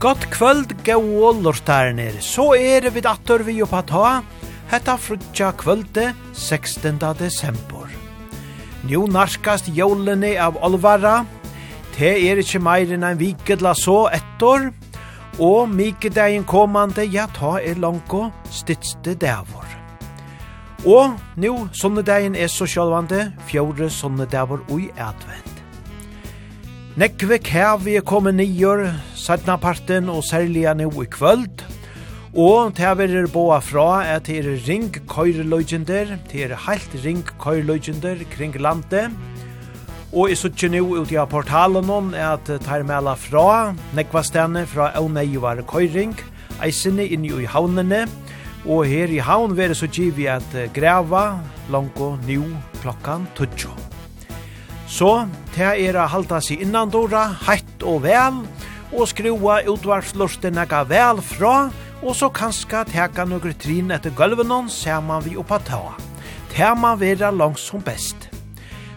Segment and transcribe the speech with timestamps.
[0.00, 2.14] Godt kvöld, gau lortarnir.
[2.24, 4.22] Så er vi dator vi oppa ta.
[4.70, 6.96] Hetta frutja kvölde 16.
[7.18, 7.90] desember.
[8.88, 11.26] Nú narskast jólene av olvara.
[11.98, 14.70] Te er ikkje meir enn ein vikedla så ettor.
[15.36, 19.68] Og mikedegin komande, ja ta er langko stidste davor.
[20.88, 25.49] Og nú sonnedegin er så sjálvande, fjore sunnedavor ui advent.
[26.98, 28.80] Nekve kævi er kommet nyer,
[29.14, 31.62] sætna parten og særliga nå i kvöld.
[32.34, 38.58] Og til er boa fra er til ring køyreløgjender, til er heilt ring køyreløgjender kring
[38.58, 39.10] landet.
[40.12, 44.90] Og i suttje nå ut i portalen er at tar mela fra nekva stene fra
[44.98, 46.18] Auneivar køyring,
[46.60, 48.08] eisene inni i havnene,
[48.66, 51.38] og her i havn veri så vi at grava
[51.70, 52.44] langt nå nu
[52.82, 53.89] klokkan tutsjå.
[54.90, 55.10] Så,
[55.54, 58.40] det er å halda seg innandora, heitt og vel,
[58.90, 61.70] og skrua utvarslurstene ga vel fra,
[62.02, 64.66] og så kanska teka nokre trin etter gulvenon
[65.06, 65.94] man vi oppa ta.
[66.74, 68.28] man vera langt som best.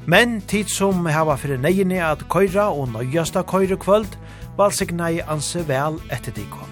[0.05, 4.17] Men tid som hava fyrir negini at køyra og nøyasta køyre kvöld,
[4.57, 6.69] valsigna i anse vel etter dikon.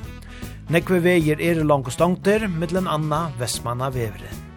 [0.70, 4.50] Nekve veier er langt og stongter, mittlen anna Vestmanna veveren.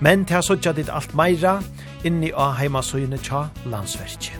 [0.00, 1.60] Men til a suttja dit alt meira,
[2.06, 4.38] inni av heimasøyene tja landsverkje.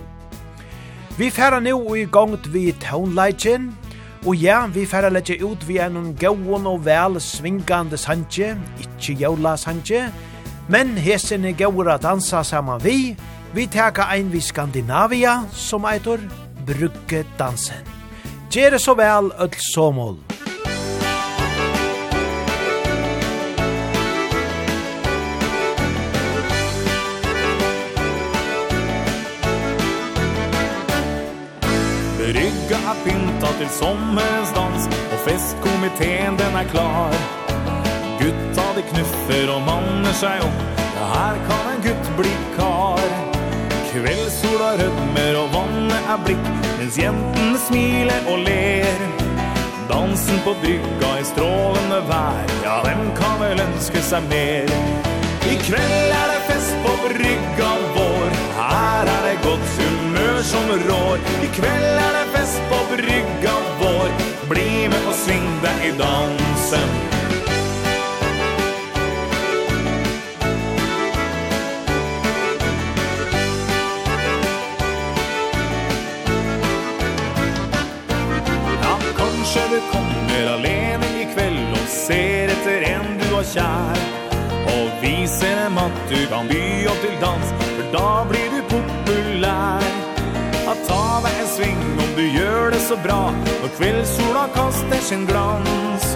[1.18, 3.70] Vi færa nu i gongt vi tånleitjen,
[4.26, 9.16] og ja, vi færa letje ut vi er noen gauon og vel svingande sanje, ikkje
[9.22, 10.08] jævla sanje,
[10.68, 13.16] men hesen er gauer dansa saman vi,
[13.54, 16.18] vi teka ein vi Skandinavia, som eitor
[16.66, 17.86] Brugge dansen.
[18.50, 20.25] Gjere så vel, öll såmål.
[33.58, 37.10] till sommarens dans Och festkomiteen den är klar.
[38.20, 40.60] Gutta de knuffer och manner sig opp.
[40.96, 43.00] Ja, her kan en gutt bli kar.
[43.92, 48.98] Kveldsola rødmer og vannet er blikk Mens jentene smiler og ler.
[49.88, 54.72] Dansen på brygga i strålende vær Ja, hvem kan vel ønske seg mer?
[55.46, 59.25] I kveld er det fest på brygga vår Her er
[60.46, 61.18] som rår.
[61.42, 64.08] I kveld er det fest på brygga vår.
[64.48, 66.88] Bli med och sving deg i dansen.
[78.82, 84.02] Ja, kanskje du kommer alene kveld og ser etter en du har kjær.
[84.76, 90.05] Og viser dem at du kan by opp til dans For da blir du populær.
[90.66, 91.82] At ta deg en sving.
[92.02, 93.30] Om du gjør det så bra
[93.62, 96.06] Når kveldsola kaster sin glans.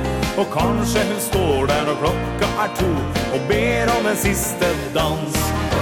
[0.41, 2.91] Og kanskje hun står der når klokka er to
[3.37, 5.39] Og ber om en siste dans.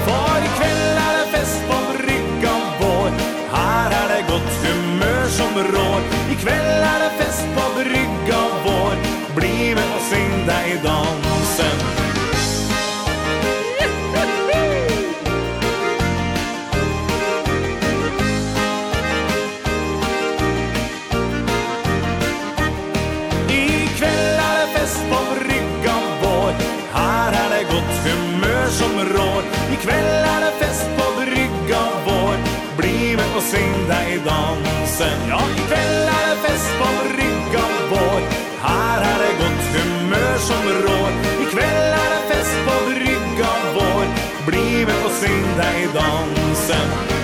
[0.08, 3.22] For i kveld er det fest på brygga vår.
[3.54, 6.10] Her er det godt humør som rår.
[6.32, 9.00] I kveld er det fest på brygga vår.
[9.38, 11.97] Bli med og sving deg i dansen.
[28.68, 29.42] här som rår
[29.72, 32.36] Ikväll är det fest på brygga vår.
[32.76, 35.18] Bli med och syng dig i dansen.
[35.28, 38.20] Ja, ikväll är det fest på brygga vår.
[38.60, 41.12] Här är det gott humör som rår.
[41.42, 44.06] Ikväll är det fest på brygga vår.
[44.46, 47.17] Bli med och syng dig i dansen.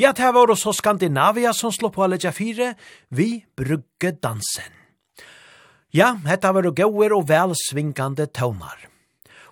[0.00, 2.70] Ja, det var også Skandinavia som slå på Allegia 4,
[3.12, 4.70] vi brugge dansen.
[5.92, 8.86] Ja, dette var gauer og vel svingande tøvnar.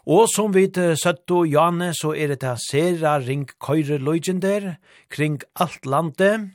[0.09, 4.79] Og som vi søtt og Jane, så er det sera ring køyre løygender
[5.13, 6.49] kring alt landet,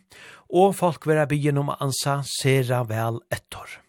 [0.50, 3.82] og folk vera byen om ansa sera vel ettor.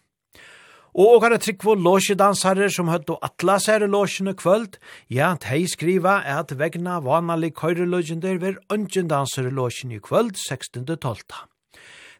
[0.95, 4.77] Og og har trykk for låsjedansarer som høtt og atlas her låsjene kvöld,
[5.11, 11.35] ja, de skriva er at vegna vanalig køyreløgjender ver ønsjendansere låsjene i kvöld 16.12.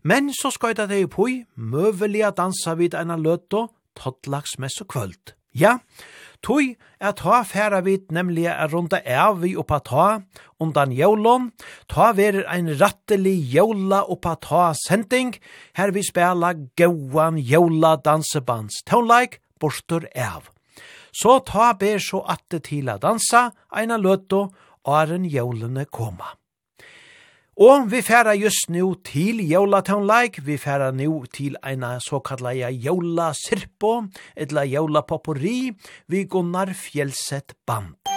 [0.04, 5.32] Men så skøyta tei pui, møvelia dansa vid ena løtto, tottlags mess og kvöld.
[5.56, 5.78] Ja,
[6.44, 10.08] tui er ta færa vit nemlig er runda av vi oppa ta
[10.60, 11.52] undan jólon,
[11.88, 15.36] ta verir ein rattelig jóla oppa ta sending,
[15.80, 20.52] her vi spela gauan jóla dansebands tonleik borstur av.
[21.16, 24.50] Så ta ber så atte til a dansa, eina løtto,
[24.84, 26.36] åren jólene koma.
[27.56, 29.38] Og vi færa just nu til
[30.12, 34.04] like, vi færa nu til eina såkalla ja jólasirpo,
[34.36, 35.72] etla jólapopori,
[36.08, 38.15] vi Gunnar Fjellset Band.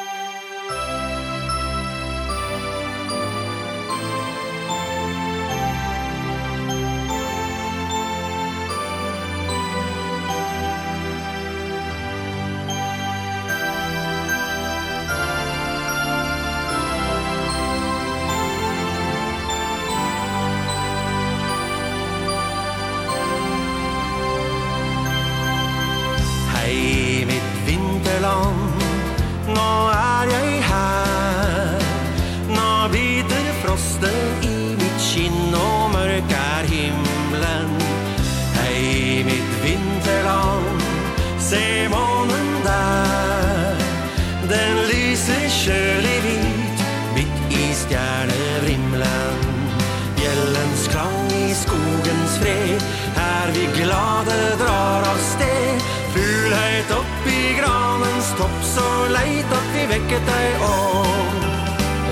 [60.08, 61.34] snakket deg om.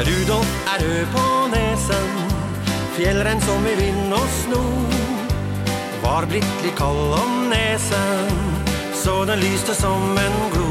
[0.07, 2.09] Rudolf er rød på nesen
[2.97, 4.65] Fjellren som i vind og sno.
[6.03, 8.29] Var blitt litt kald om nesen
[8.95, 10.69] Så den lyste som en glo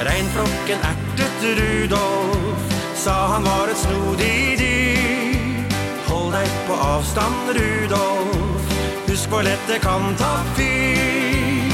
[0.00, 8.74] Reinflokken ertet Rudolf Sa han var et snodig dyr Hold deg på avstand Rudolf
[9.06, 11.72] Husk hvor lett det kan ta fyr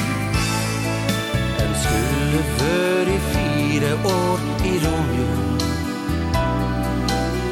[1.62, 3.45] En skulle før i fyr
[3.76, 5.28] fire år i Romeo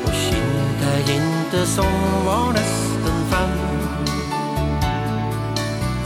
[0.04, 3.52] Og kjente jente som var nesten fem.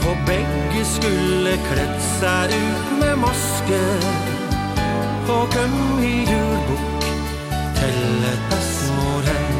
[0.09, 3.79] Og begge skulle kledd seg ut med maske.
[5.29, 7.07] Og kom i julbok
[7.79, 9.55] til et besmor hen.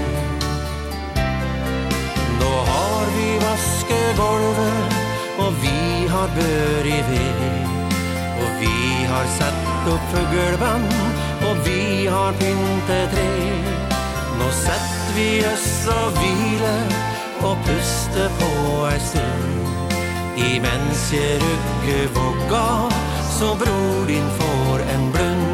[2.41, 4.99] Nå har vi vaskegolvet
[5.39, 7.58] Og vi har bør i ved.
[8.59, 10.87] Vi har sett opp fuggelvann
[11.47, 13.29] Og vi har pyntet tre.
[14.39, 16.73] Nå sett vi oss og hvile
[17.47, 18.51] Og puste på
[18.89, 19.55] ei stund.
[20.39, 20.51] I
[21.11, 22.65] jeg rugger våga
[23.37, 25.45] Så bror din får en blund.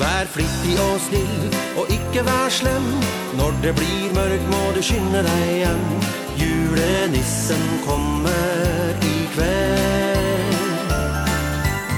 [0.00, 2.90] Vær flittig og snill Og ikke vær slem.
[3.38, 10.90] Når det blir mørkt må du skynde deg igjen Julenissen kommer i kveld.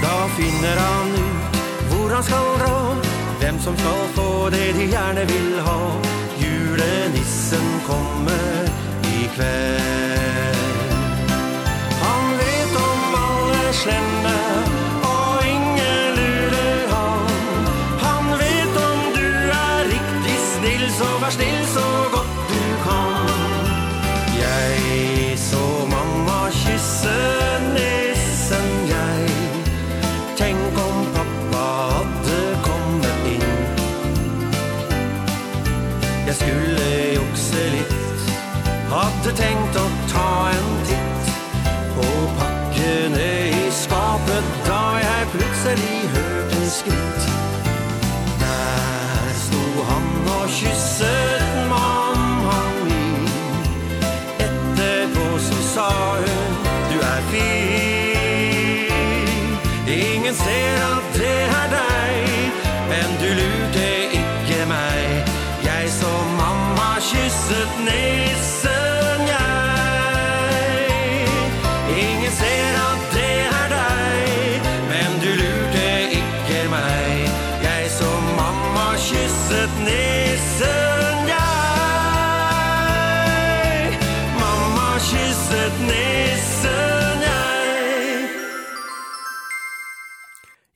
[0.03, 1.57] Da finner han ut
[1.91, 2.77] hvor han skal dra
[3.41, 5.81] Hvem som skal få det de gjerne vil ha.
[6.41, 8.71] Julenissen kommer
[9.17, 10.57] i kveld.
[12.03, 14.39] Han vet om alle slemme
[15.13, 17.29] Og ingen lurer han.
[18.07, 19.29] Han vet om du
[19.61, 22.46] er riktig snill Så vær snill så godt
[39.37, 39.96] tänkt och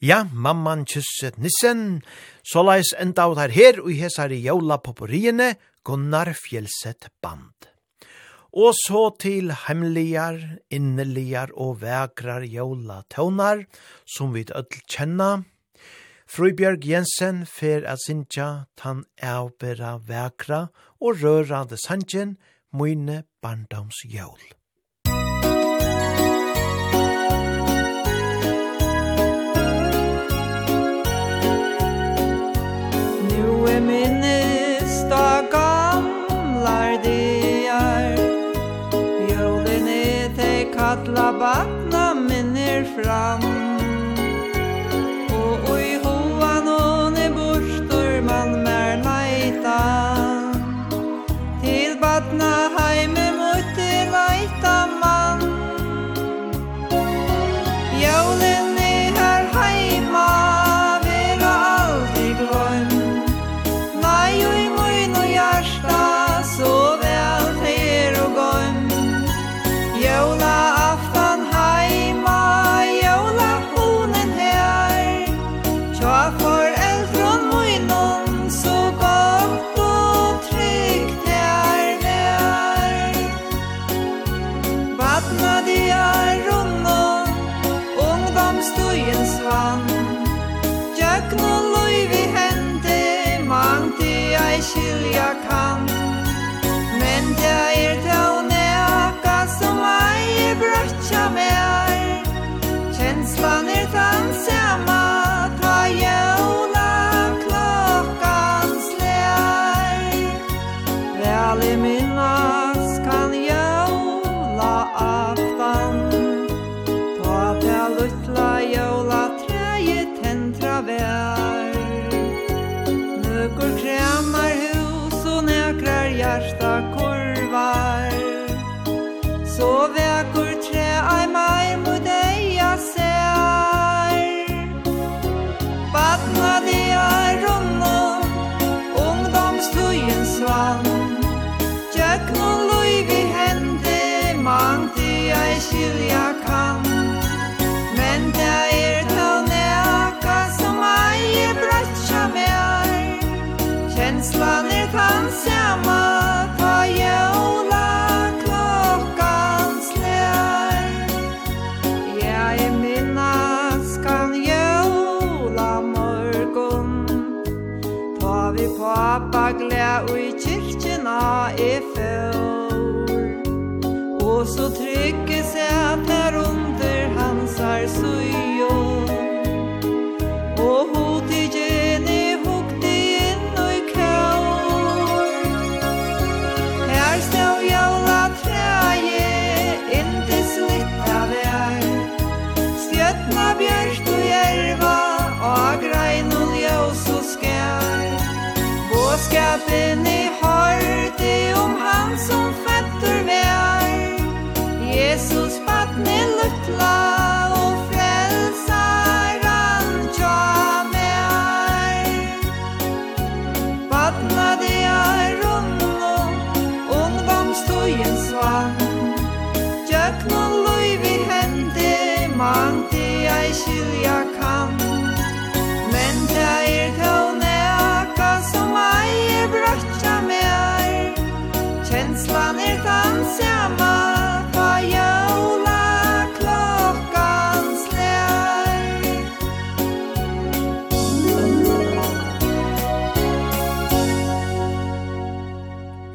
[0.00, 2.00] Ja, mamman kysset nissen,
[2.40, 7.68] såleis enda ut her her og hesar i jævla poporiene, Gunnar Fjellset Band.
[8.56, 10.38] Og så til hemmeligar,
[10.72, 13.66] inneligar og vekrar jævla tøvnar,
[14.08, 15.42] som vi ødel kjenna.
[16.24, 18.48] Frøybjørg Jensen fer at sinja
[18.80, 20.62] tan avbera vekra
[20.96, 22.38] og røra det sanjen,
[22.72, 24.59] mine barndoms jævla.
[33.68, 38.16] jeg minnes da gamlar diar
[39.28, 43.69] Jólene te katla batna minner fram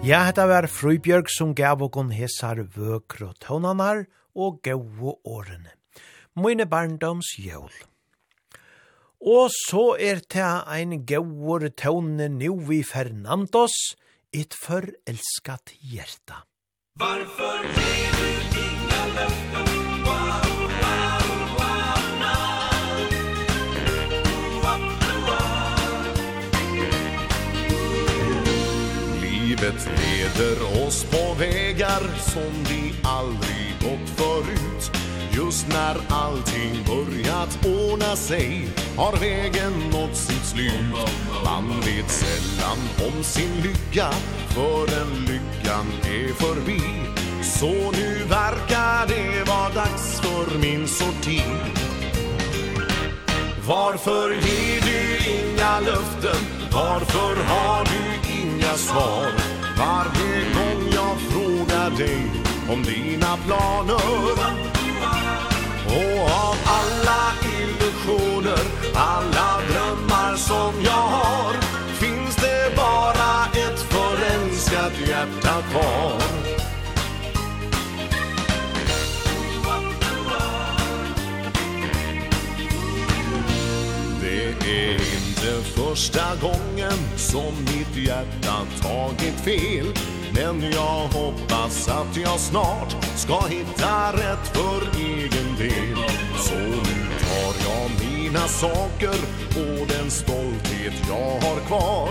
[0.06, 4.04] Ja, hetta var Frøybjørg som gav okon hesar vøkro tånanar
[4.38, 5.72] og gau årene.
[6.38, 7.74] Mine barndoms jøl.
[9.18, 13.96] Og så er ta ein gauur tåne nu i Fernandos,
[14.30, 16.46] et forelskat hjerta.
[17.00, 18.55] Varför lever
[29.62, 34.92] Livet leder oss på vägar som vi aldrig gått förut.
[35.32, 41.10] Just när allting börjat ordna sig har vägen nått sitt slut.
[41.46, 44.12] Man vet sällan om sin lycka
[44.50, 46.82] förrän lyckan är förbi.
[47.44, 51.44] Så nu verkar det vara dags för min sorti.
[53.68, 56.46] Varför ger du inga löften?
[56.72, 59.32] Varför har du inga inga svar.
[59.78, 62.32] Varje gång jag frågar dig
[62.70, 63.96] om dina planer.
[65.88, 68.60] Och av alla illusioner,
[68.94, 71.54] alla drömmar som jag har
[72.00, 76.25] Finns det bara ett förälskat hjärta kvar.
[85.96, 89.86] första gången som mitt hjärta tagit fel
[90.34, 95.98] Men jag hoppas att jag snart ska hitta rätt för egen del
[96.38, 99.16] Så nu tar jag mina saker
[99.50, 102.10] och den stolthet jag har kvar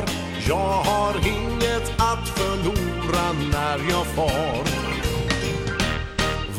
[0.49, 4.65] Jag har inget att förlora när jag far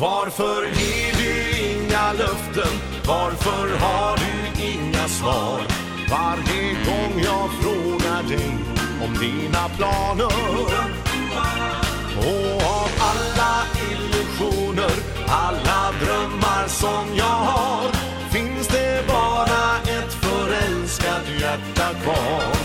[0.00, 2.78] Varför ger du inga löften?
[3.06, 5.85] Varför har du inga svar?
[6.10, 8.58] Varje gång jag frågar dig
[9.04, 10.32] om dina planer.
[12.18, 14.92] Och av alla illusioner,
[15.28, 17.90] alla drömmar som jag har
[18.30, 22.55] Finns det bara ett förälskat hjärta kvar.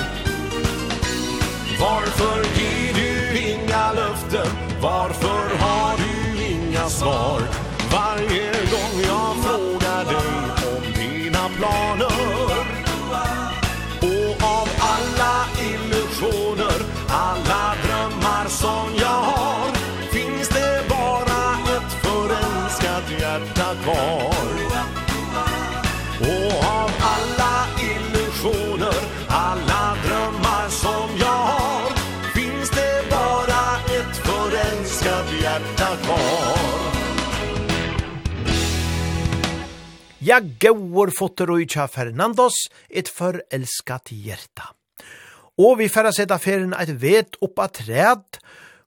[23.83, 24.33] kvar
[26.19, 27.55] Och av alla
[27.91, 31.89] illusioner Alla drömmar som jag har
[32.35, 33.63] Finns det bara
[33.97, 36.71] ett förälskat hjärta kvar
[40.21, 42.53] Ja, gauur fotter og tja Fernandos,
[42.93, 44.67] et forelskat hjerta.
[45.57, 48.37] Og vi færa seta ferien eit vet oppa træd.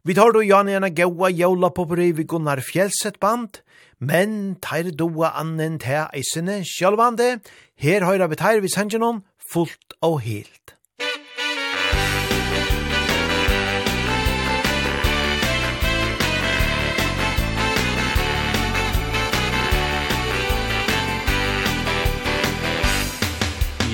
[0.06, 3.58] Vi tar då Jan Jana Gaua Jaula brev i Gunnar Fjellset band
[3.98, 7.38] men teir doa annen te eisene sjálvande,
[7.80, 10.74] her høyra vi teir vi sangenon fullt og helt.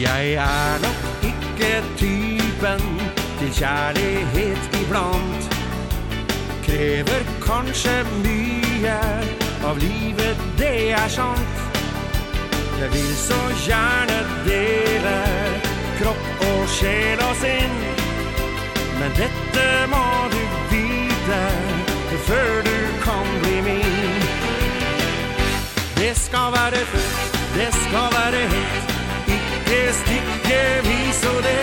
[0.01, 2.81] Jeg er nok ikke typen
[3.39, 5.51] til kjærlighet iblant
[6.65, 11.59] Krever kanskje mye av livet det er sant.
[12.81, 15.17] Jeg vil så gjerne dele
[15.99, 17.77] kropp og sjel og sinn.
[19.01, 20.41] Men dette må du
[20.73, 21.41] vite
[22.29, 24.25] før du kan bli min.
[26.01, 28.95] Det skal være fullt, det skal være helt.
[29.37, 31.59] Ikke stikke vis og det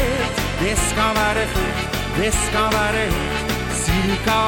[0.59, 3.57] Det skal være fullt, det skal være helt.
[3.85, 4.39] Cirka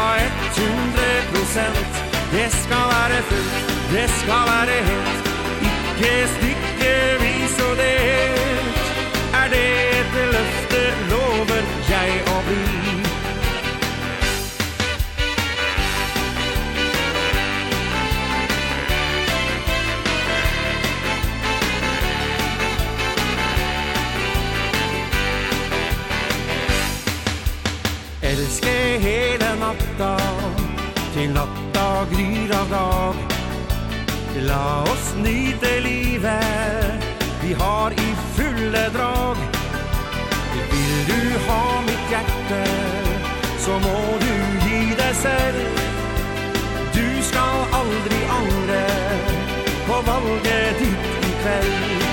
[0.58, 2.09] 100 prosent.
[2.32, 5.30] Det skal være fullt, det skal være helt.
[5.62, 8.78] Ikke stikke stykkevis og delt
[9.40, 9.66] Er det
[10.00, 12.64] et løfte lover jeg å bli.
[28.22, 30.59] Elske hele natta.
[31.20, 33.18] Til natta gryr av dag.
[34.48, 37.08] La oss nyte livet
[37.42, 38.06] Vi har i
[38.38, 39.42] fulle drag.
[40.72, 42.62] Vil du ha mitt hjerte
[43.66, 44.32] Så må du
[44.64, 45.84] gi deg selv.
[46.96, 48.80] Du skal aldri angre
[49.90, 52.08] På valget ditt i kveld.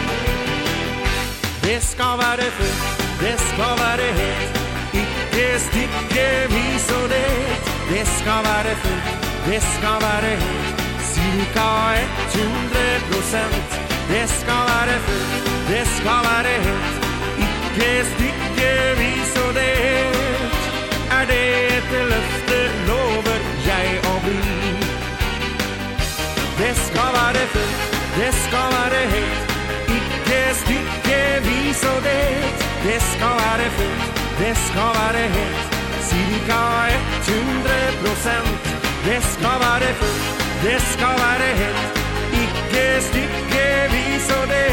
[1.62, 4.60] Det skal være fullt Det skal være helt.
[5.04, 10.80] Ikke stikke vis og det Det skal være fullt, det skal være helt
[11.12, 11.68] Cirka
[12.34, 13.70] 100 prosent.
[14.08, 16.96] Det skal være fullt, det skal være helt
[17.46, 19.76] Ikke stykkevis og det
[21.18, 21.46] Er det
[21.76, 24.40] et løfte lover jeg å bli.
[26.58, 29.56] Det skal være fullt, det skal være helt
[29.98, 32.28] Ikke stykkevis og det
[32.86, 35.75] Det skal være fullt, det skal være helt
[36.08, 36.62] Cirka
[37.26, 38.64] 100 prosent.
[39.06, 40.26] Det skal være fullt,
[40.64, 41.92] det skal være helt.
[42.42, 44.66] Ikke stykkevis og det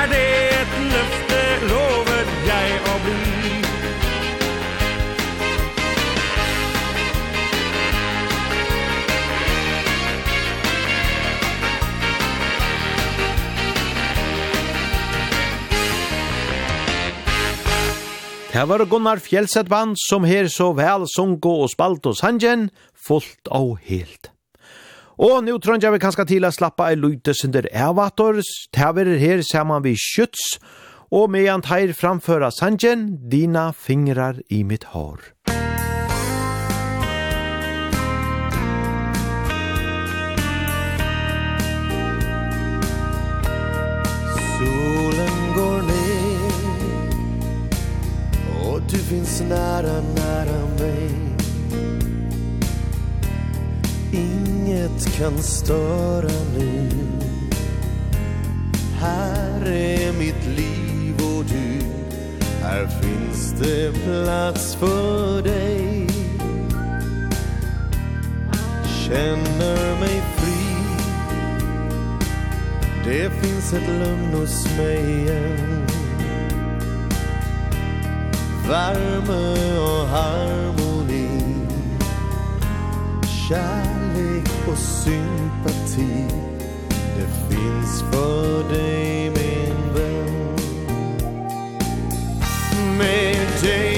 [0.00, 0.26] Er det
[0.60, 2.13] et løfte lovet
[18.54, 23.50] Her var Gunnar Fjellset band som her så vel sunko og spalt hos hangen, fullt
[23.50, 24.30] og helt.
[25.18, 28.38] Og nu trøndja vi kanskje til å slappa ei lute synder evator,
[28.70, 30.60] tever her saman vi skjøts,
[31.10, 35.33] og medan teir framføra sangen, dina fingrar i mitt hår.
[48.94, 51.10] Du finns nära, nära mig.
[54.12, 56.88] Inget kan störa nu.
[59.00, 61.80] Här är mitt liv och du.
[62.62, 66.06] Här finns det plats för dig.
[69.06, 70.76] Känner mig fri.
[73.04, 76.03] Det finns ett lugn hos mig igen.
[78.68, 81.64] Värme och harmoni.
[83.48, 86.24] Kärlek och sympati
[87.16, 90.56] Det finns för dig min vän
[92.98, 93.93] Med dig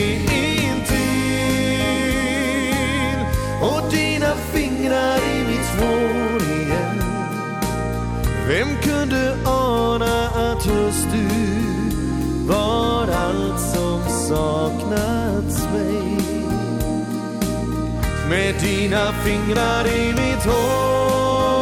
[18.29, 21.57] Med dina fingrar i mitt hår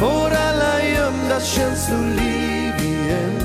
[0.00, 3.40] Får alla gömda känslor liv igen.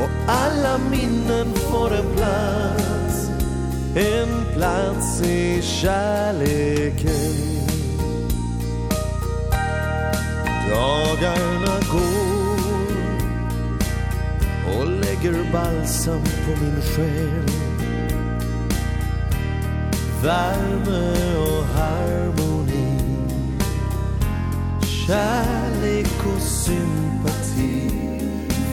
[0.00, 3.30] Och alla minnen får en plats.
[3.96, 7.34] En plats i kärleken.
[10.70, 12.60] Dagarna går
[14.74, 17.75] Och lägger balsam på min själ.
[20.26, 22.98] Värme och harmoni.
[25.06, 27.90] Kärlek och sympati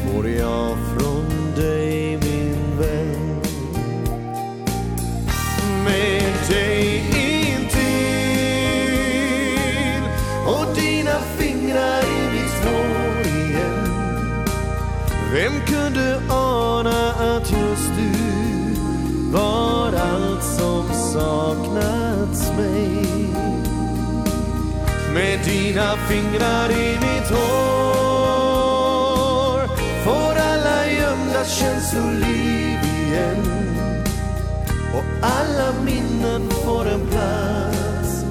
[0.05, 1.12] Får jag från
[25.93, 28.47] dina fingrar i mitt hår.
[30.03, 33.45] Får alla gömda känslor liv igen.
[34.93, 38.25] Och alla minnen får en plats.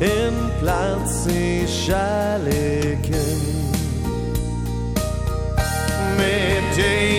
[0.00, 3.40] En plats i kärleken.
[6.18, 7.13] Med dig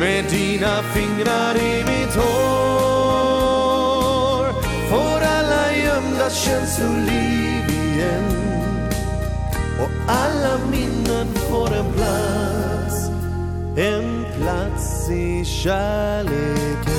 [0.00, 3.22] Med dina fingrar i mitt hår.
[4.90, 8.24] Får alla gömda känslor liv igen.
[9.80, 13.08] Och alla minnen får en plats.
[13.76, 16.89] En plats i kärleken.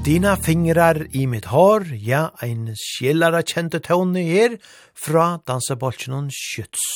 [0.00, 4.54] Dina fingrar i mitt hår, ja, ein sjellara kjente tåne her,
[4.96, 6.86] fra dansebolsjonen Kjøts.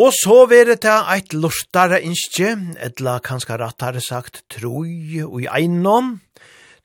[0.00, 6.22] Og så vere det eit lortare innskje, etla kanska rattare sagt troi og i einom.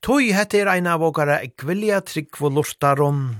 [0.03, 3.39] hette heter ein av åkara ekvilja trygg for lortaron.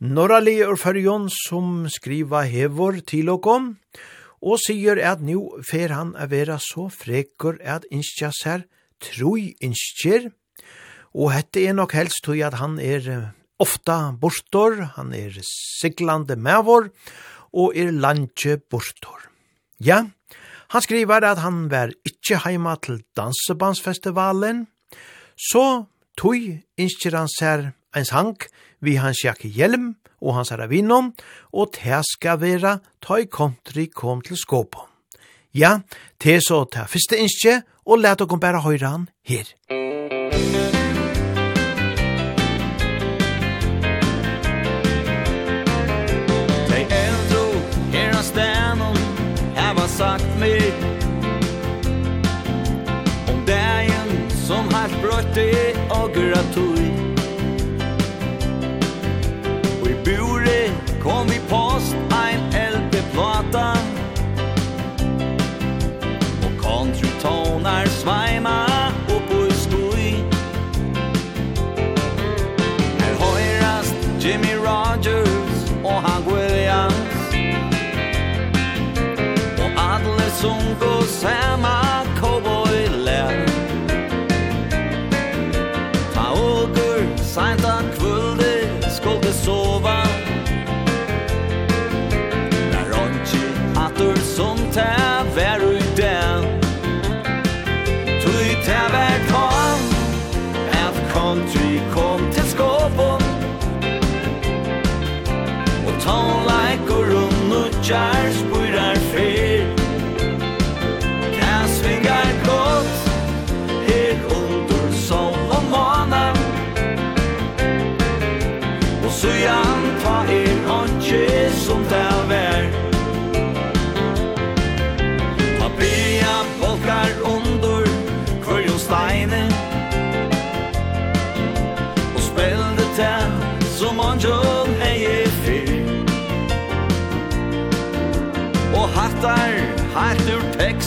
[0.00, 3.76] Norrali ur fyrjon som skriva hevor til okom,
[4.42, 8.66] og sier at nu fer han a vera så frekur at innskja ser
[9.02, 10.30] troi innskjer,
[11.12, 16.88] og hette er nok helst tog at han er ofta bortor, han er siglande mevor,
[17.52, 19.28] og er landje bortor.
[19.82, 20.06] Ja,
[20.72, 24.66] han skriver at han var ikkje heima til dansebandsfestivalen,
[25.36, 25.84] så
[26.16, 26.38] tog
[26.80, 28.38] innskjer han ser ein sang
[28.80, 31.12] vi hans jakke hjelm og hans aravinon,
[31.52, 34.91] og det skal være ta i country kom til skåpon.
[35.52, 35.82] Ja,
[36.16, 39.50] te så ta fyrste innskje, og let okkom bæra høyran her.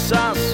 [0.07, 0.44] Texas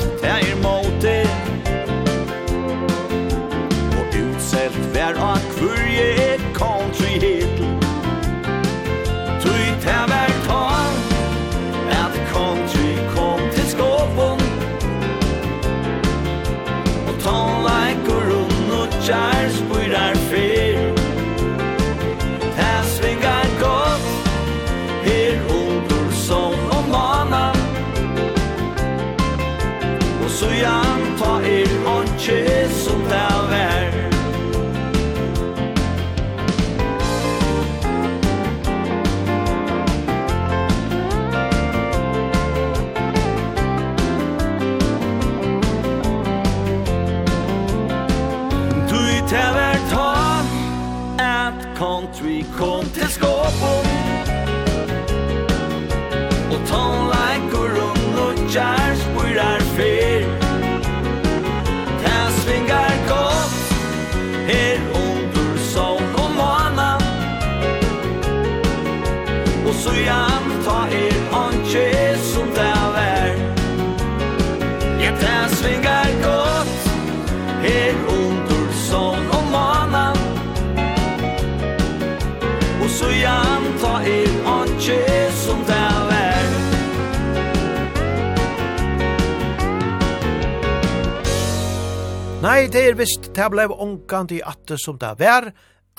[92.42, 95.52] Nei, det er visst, det blei ångkant i atte som det var,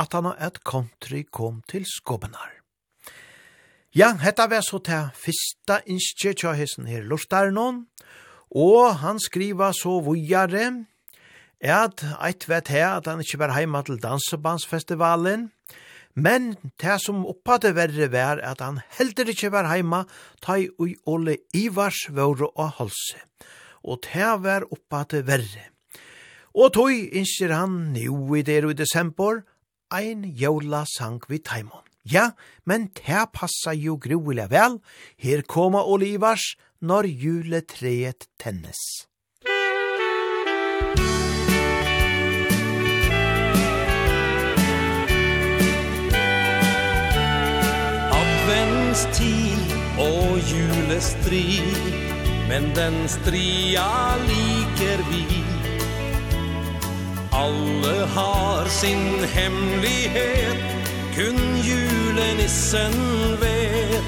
[0.02, 2.56] at han et country kom til skobbenar.
[3.94, 7.84] Ja, hetta var så til fyrsta innskje tja hessen her lortar noen,
[8.50, 10.66] og han skriva så vujare,
[11.62, 15.52] at eit vet her at han ikkje var heima til dansebandsfestivalen,
[16.18, 20.08] men det som oppa det verre var at han heldur ikkje var heima
[20.42, 23.22] ta i ui Ole Ivars vore og halse,
[23.86, 25.71] og det var oppa det verre.
[26.52, 29.40] Og tøy innskjer han nu i der i desember,
[29.92, 31.84] ein jævla sang vi taimon.
[32.04, 32.32] Ja,
[32.66, 34.80] men det passa jo gruelig vel.
[35.16, 39.06] Her koma Olivars når juletreet tennes.
[48.12, 51.62] Adventstid og julestri,
[52.50, 55.41] men den stria liker vi
[57.42, 60.56] Alle har sin hemlighet
[61.16, 62.92] Kun julenissen
[63.40, 64.04] vet.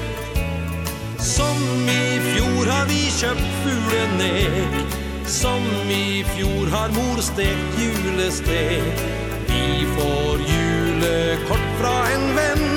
[1.19, 4.95] Som i fjor har vi kjøpt fuglenek
[5.27, 9.03] Som i fjor har mor stekt julestek.
[9.49, 12.74] Vi får julekort fra en venn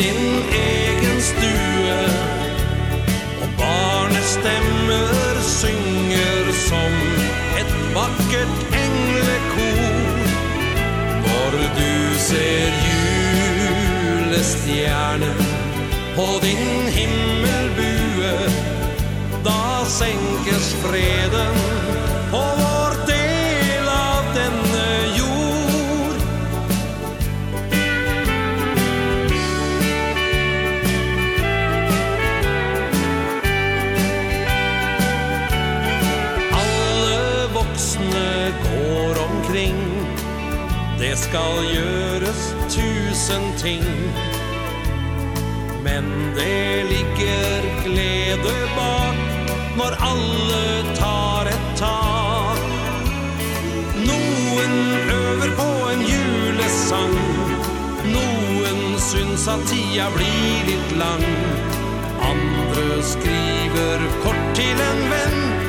[0.00, 2.00] din egen stue.
[3.42, 6.92] Og barnestemmer synger som
[7.60, 10.16] Et vakkert englekor.
[11.24, 15.32] Når du ser julestjerne
[16.16, 18.36] På din himmelbue
[19.44, 21.56] Da senkes freden
[22.32, 22.59] Og
[41.20, 43.84] skal gjøres tusen ting.
[45.84, 46.04] Men
[46.36, 49.16] det ligger glede bak
[49.76, 52.60] Når alle tar et tak.
[54.08, 54.74] Noen
[55.12, 57.16] øver på en julesang.
[58.16, 61.24] Noen syns at tida blir litt lang.
[62.32, 65.59] Andre skriver kort til en venn.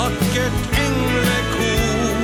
[0.00, 2.16] vackert englekor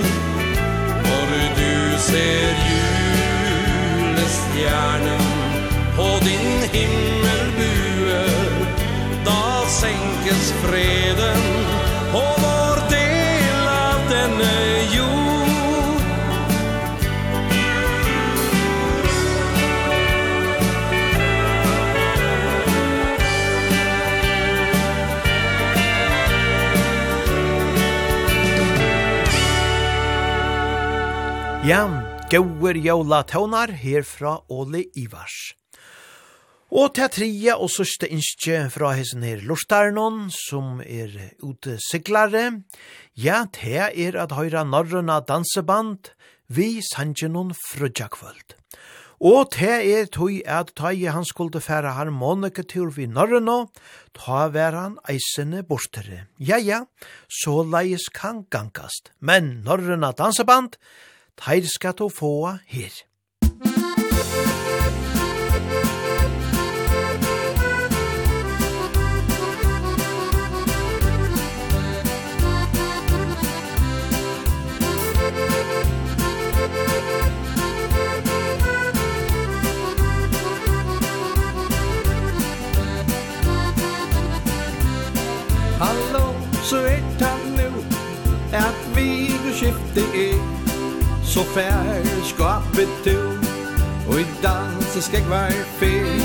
[1.05, 5.27] Var du ser julestjärnen
[5.97, 8.25] på din himmelbue
[9.25, 11.46] Da sänkes freden
[31.67, 31.83] Ja,
[32.31, 35.57] gauer jola tånar herfra Ole Ivars.
[36.71, 41.11] Og til tria og sørste innskje fra hessen her Lortarnon, som er
[41.43, 42.61] ute siglare,
[43.19, 46.13] ja, te er at høyra norrøna danseband
[46.47, 48.55] vi sanjenon frødjakvöld.
[49.27, 53.65] Og te er tøy at tøy han skulle færa harmonikatur vi norrøna,
[54.15, 56.29] ta vær han eisene bortere.
[56.39, 56.85] Ja, ja,
[57.27, 59.11] så leis kan gangast.
[59.19, 60.77] Men norrøna danseband,
[61.37, 63.07] Teir skal to få her.
[85.81, 87.69] Hallo, så er det nu,
[88.53, 88.86] at
[91.37, 92.01] så fær
[92.39, 93.19] och du
[94.09, 96.23] Og i dansen skal jeg være fel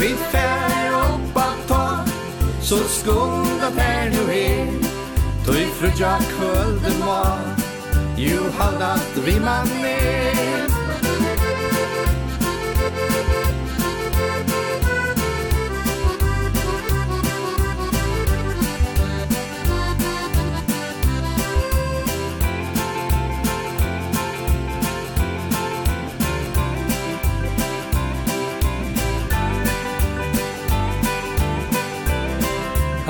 [0.00, 2.04] Vi fær opp att ta
[2.62, 4.72] Så skunda fær nu her
[5.46, 7.38] Då i fru Jack höll var.
[8.16, 10.77] Jo haldat vi man är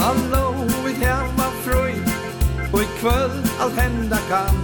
[0.08, 0.52] Hallo,
[0.84, 1.96] vi hemma frøy
[2.72, 4.56] Og i kvöld allt henda kan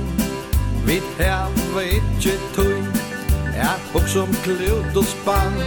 [0.87, 2.80] Vi hemma ikkje tøy
[3.57, 5.61] Ja, också som klut og spann.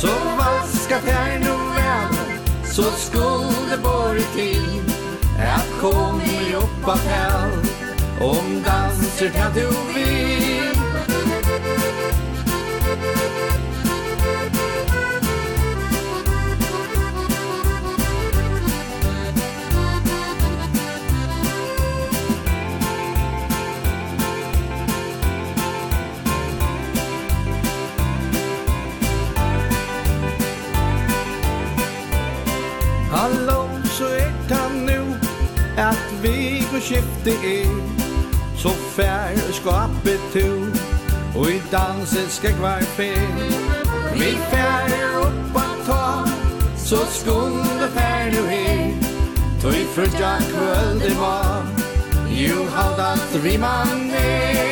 [0.00, 4.94] Så vaska fjern og vel Så skulle bori til.
[5.38, 7.58] Ja, kom i oppa hell
[8.30, 10.78] Om danser til du vil
[12.86, 13.69] Musik
[36.90, 37.70] skifte er
[38.56, 40.46] Så fær skapet tu
[41.38, 43.28] Og i danset skal hver fer
[44.14, 46.06] Vi fær opp a ta
[46.76, 48.90] Så skunde fær nu her
[49.62, 51.62] Tøy frutja kvöld i var
[52.30, 54.69] Jo haldat vi man er.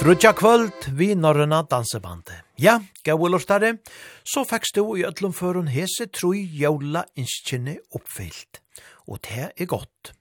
[0.00, 2.32] Frutja kvöld vi norrøna dansebande.
[2.56, 3.74] Ja, gau lortare,
[4.24, 8.62] så fækst du i öllum førun hese troi jævla inskjene oppfyllt.
[9.12, 10.14] Og det er godt.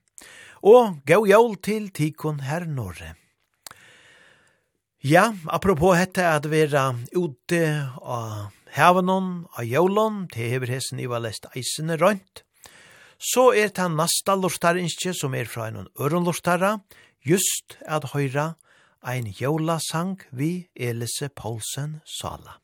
[0.68, 3.14] Og gau jævl til tikon her norre.
[5.00, 7.64] Ja, apropos hette at vera ute
[8.04, 12.44] av havanon, av jævlon, til hever hesen i valest eisene rønt.
[13.16, 16.82] Så er det nasta lortare inskje som er fra en ørun lortare,
[17.24, 18.66] just at høyra lortare
[19.02, 22.60] ein jólasang vi Elise Paulsen Sala.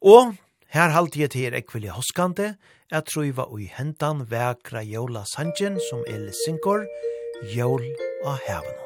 [0.00, 0.34] Og
[0.72, 2.54] her halte jeg til ekvili hoskande,
[2.90, 6.86] jeg tror jeg var ui hentan vekra jólasangen som Elise synger,
[7.42, 7.82] Jól
[8.24, 8.81] av hevene.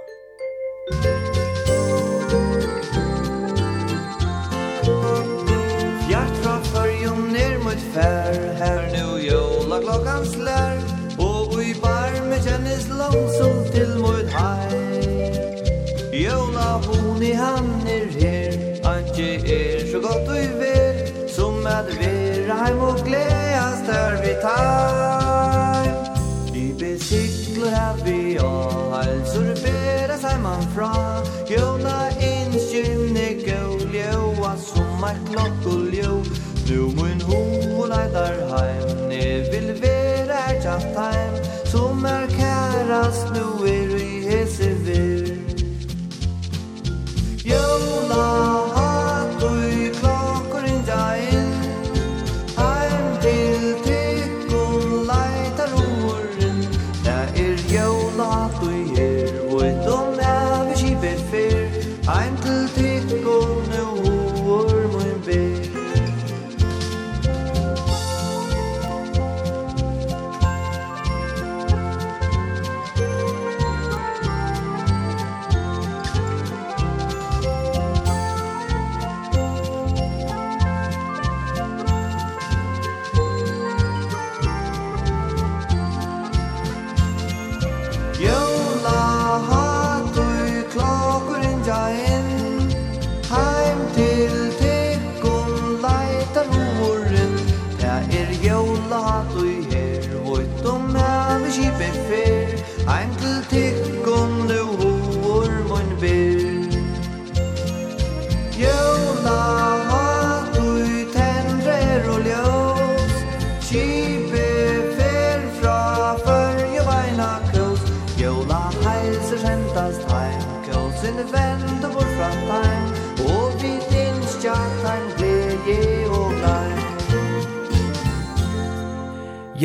[24.47, 25.95] time
[26.55, 30.93] I besikler her vi og halsur bera seg man fra
[31.51, 31.97] Gjóna
[32.31, 36.21] inskynni góljóa som er klokkuljó
[36.69, 41.43] Nu mun hun leitar heim Ne vil vera er tjatt heim
[41.73, 43.66] Som er kærast nu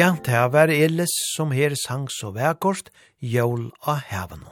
[0.02, 2.88] Ja, det var Elis som her sang så vekkort,
[3.22, 4.48] Jól av heven.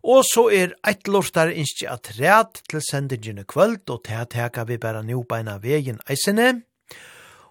[0.00, 4.78] Og så er eit lortar innskje at ræt til sendingene kvöld, og det teka vi
[4.80, 6.62] bare nu beina vegin eisene.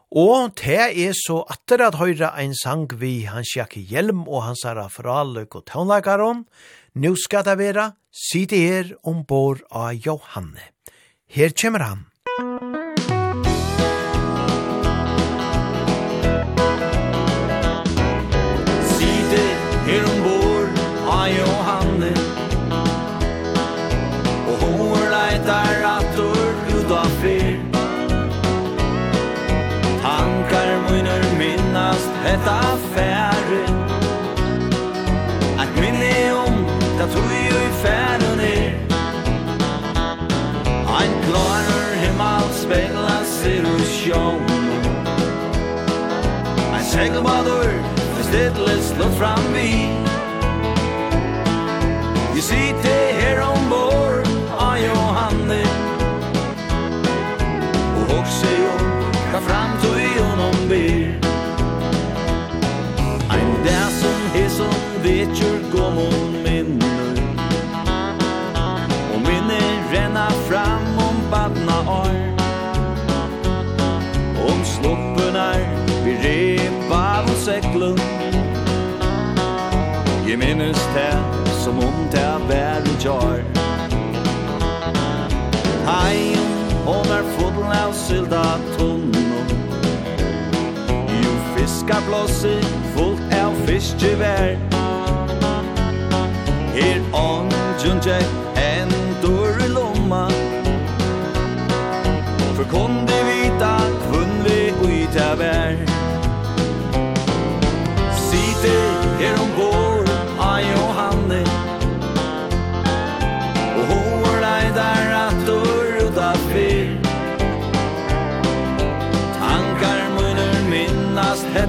[0.10, 4.66] Og det er så atter at høyra ein sang vi hans jakke hjelm og hans
[4.66, 6.48] herra fraløk og tøvnleikaron.
[6.98, 10.72] Nå skal det være, sitte her ombord av Johanne.
[11.30, 12.06] Her kommer han.
[12.42, 12.87] Musikk
[44.08, 44.40] sjón.
[46.74, 47.70] Ein segelbadur
[48.20, 49.90] er stedlis lott fram vi
[52.34, 53.97] You see te her on board
[80.28, 81.14] Jeg minnes det
[81.64, 83.38] som om det vær i jar
[85.88, 86.48] Heim,
[86.86, 88.42] hon er foten av sylda
[88.74, 89.54] tunnen
[91.24, 92.58] Jo fiskar blåsi,
[92.96, 94.58] fullt av fiskevær
[96.76, 98.47] Her ånden, Jun Jack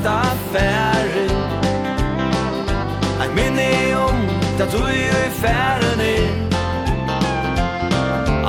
[0.04, 0.22] ta
[0.52, 1.30] færen
[3.20, 4.18] Ein minne om
[4.58, 6.28] da du jo i færen er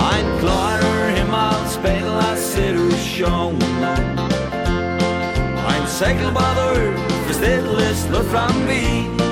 [0.10, 3.56] Ein klarer himmel spela ser u sjón
[5.70, 6.82] Ein segelbadur
[7.26, 9.29] for stedlis lot fram vi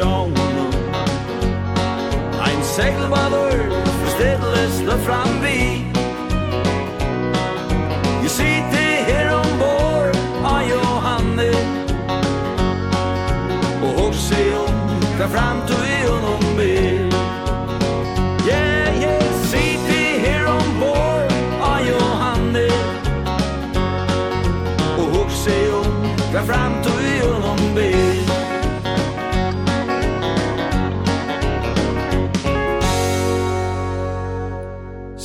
[0.00, 0.70] sjonger
[2.46, 3.56] Ein segelbader
[4.00, 5.84] forstedt løsne fram vi.
[8.22, 11.50] Jeg sitter her ombord av Johanne
[13.84, 15.59] Og hos seg om hva fram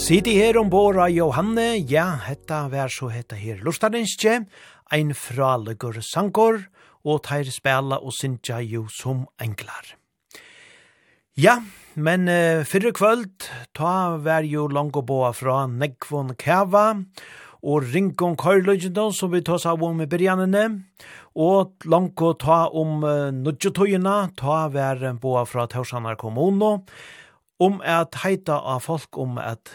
[0.06, 4.36] Sidi her ombord av Johanne, ja, hetta vær så hetta her lustarinskje,
[4.94, 6.60] ein fralegur sankor,
[7.02, 9.96] og teir spela og sinja jo som englar.
[11.42, 11.56] Ja,
[11.98, 16.84] men uh, fyrre kvöld, ta vær jo langobåa fra Negvon Kava,
[17.66, 20.68] og Ringon Karløgjendon, som vi tas av om i byrjanene,
[21.34, 26.76] og langt ta om uh, Nudjotøyina, ta vær boa fra Tausanar kommuno,
[27.58, 29.74] om at heita av folk om at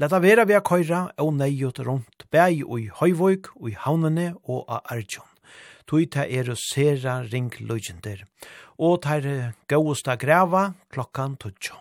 [0.00, 4.30] Lata vera vi a køyra og neiot rundt, bæg og i Høyvøyk, og i Havnene
[4.48, 5.28] og a Arjun.
[5.84, 8.22] Tui ta er å sera ring løgjender,
[8.80, 11.76] og ta er gauosta grava klokkan tutsjo.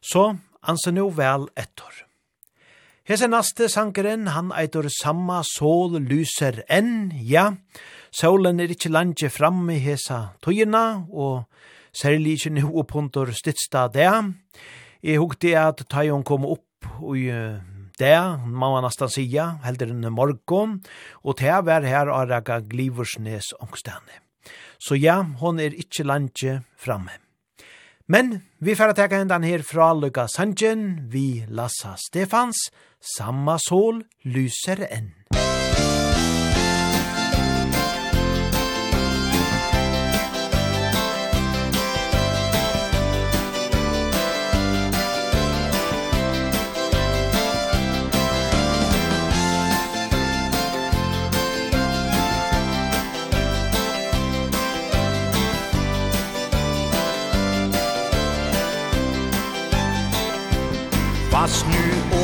[0.00, 0.30] Så
[0.64, 1.92] anser nu vel ettor.
[3.04, 7.50] Hese naste sankeren, han eitur samma sol lyser enn, ja,
[8.08, 11.44] solen er ikkje landje framme hesa tøyina, og
[11.92, 14.08] særlig ikkje nu oppuntor stidsta det.
[15.04, 16.64] Jeg hukte at ta kom opp
[17.16, 17.26] i
[18.00, 20.78] det, må man nesten sige, helder enn morgon,
[21.22, 24.20] og det var her Araka Gliversnes omstående.
[24.80, 27.18] Så ja, hon er ikke landje framme.
[28.08, 32.70] Men vi får ta hendan her fra Lukas Sanchen, vi Lassa Stefans,
[33.00, 35.12] samma sol lyser enn.
[61.40, 62.19] Fast nu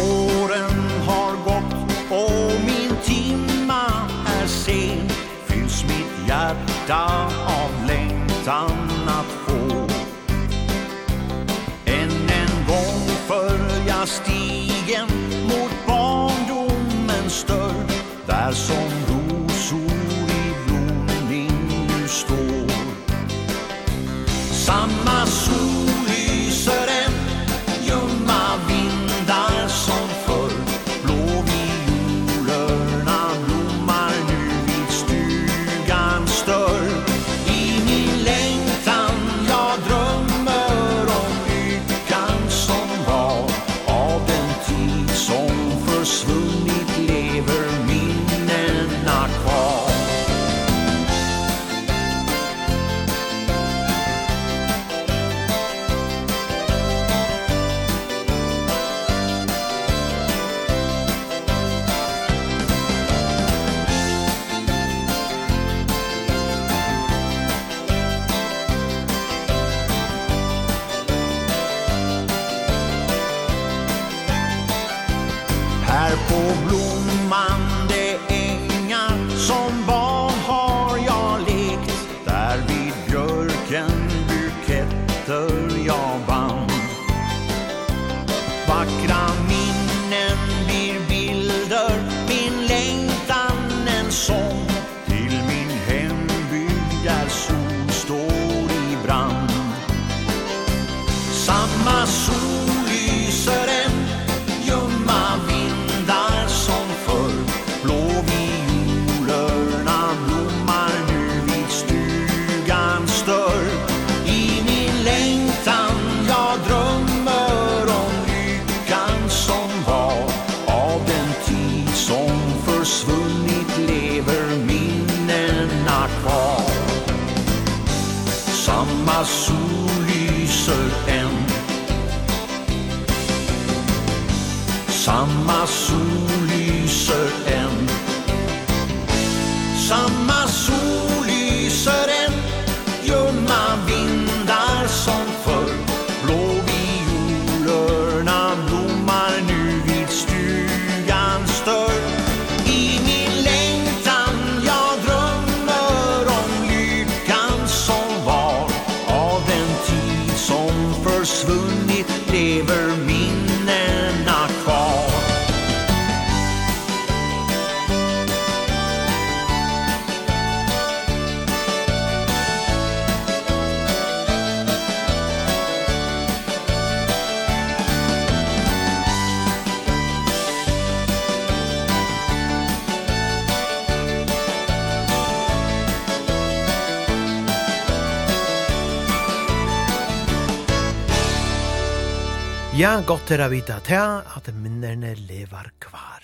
[193.04, 196.22] godt er å vite til at minnerne lever kvar.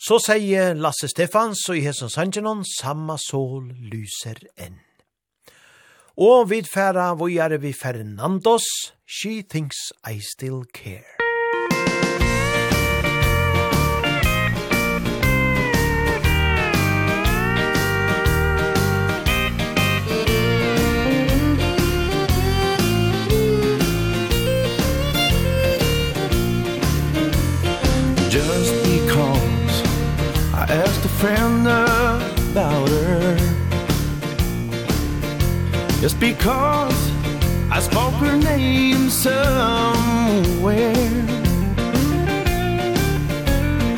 [0.00, 4.80] Så sier Lasse Stefans og Jesus Sanjanon, samma sol lyser enn.
[6.18, 8.66] Og vid færa vågjare vi Fernandos,
[9.06, 11.19] she thinks I still care.
[31.20, 33.36] friend about her.
[36.00, 36.98] Just because
[37.70, 40.94] I spoke her name somewhere.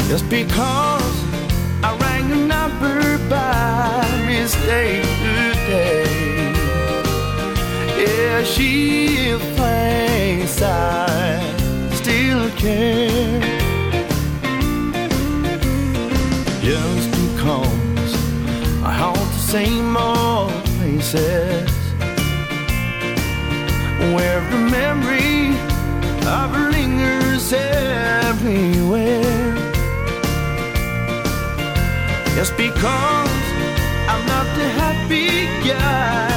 [0.08, 1.16] Just because
[1.84, 6.52] I rang her number by mistake today.
[8.02, 11.38] Yeah, she thinks I
[11.94, 13.51] still care.
[19.52, 21.70] same old places
[24.14, 25.50] Where the memory
[26.26, 29.22] of lingers everywhere.
[32.34, 33.42] Just because
[34.08, 36.31] I'm not the happy guy.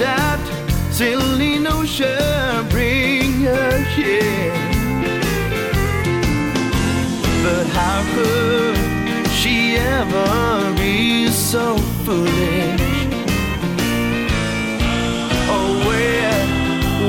[0.00, 0.40] that
[0.90, 4.52] silly notion bring her here.
[7.44, 12.80] But how could she ever be so foolish?
[15.52, 16.44] Oh where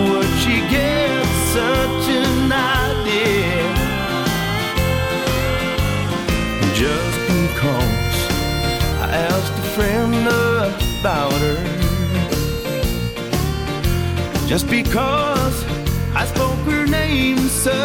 [0.10, 1.24] would she get
[1.56, 3.72] such an idea?
[6.76, 8.18] Just because
[9.00, 11.61] I asked a friend about her
[14.52, 15.64] Just because
[16.14, 17.82] I spoke her name somewhere.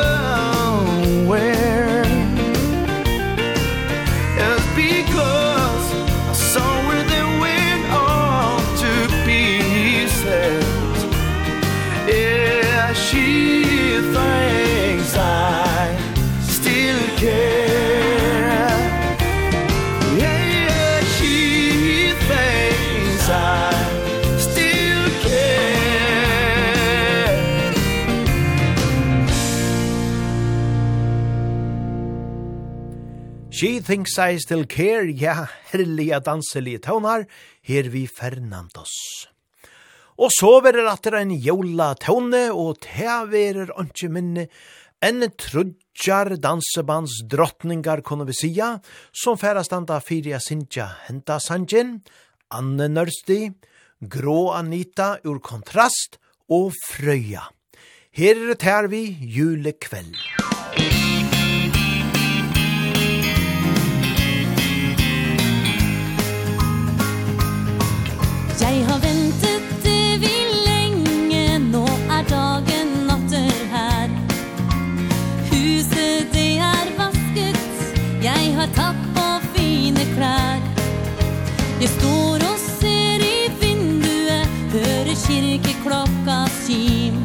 [33.87, 37.27] everything size Still care, ja, herliga danselige tøvnar,
[37.63, 38.91] her vi Fernandos.
[40.19, 44.49] Og så verer at det er en jola tøvne, og te verer ikke minne,
[45.03, 48.81] en trudjar dansebands drottningar, kunne vi sija,
[49.15, 52.01] som færa standa fyria sinja henta sanjen,
[52.51, 53.53] Anne Nørsti,
[54.03, 56.19] Grå Anita ur kontrast
[56.51, 57.47] og Frøya.
[58.11, 60.17] Her er det her vi julekveld.
[60.75, 61.06] Musikk
[80.17, 80.61] klær
[81.81, 87.21] Jeg står og ser i vinduet Hører kirkeklokka sim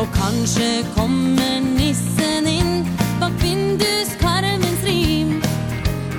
[0.00, 2.72] Og kanskje kommer nissen inn
[3.20, 5.36] Bak vinduskarmens rim.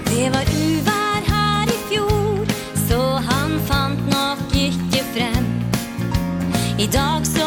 [0.08, 2.54] Det var uvær her i fjor
[2.88, 5.50] Så han fant nok ikke frem.
[6.80, 7.45] I dag så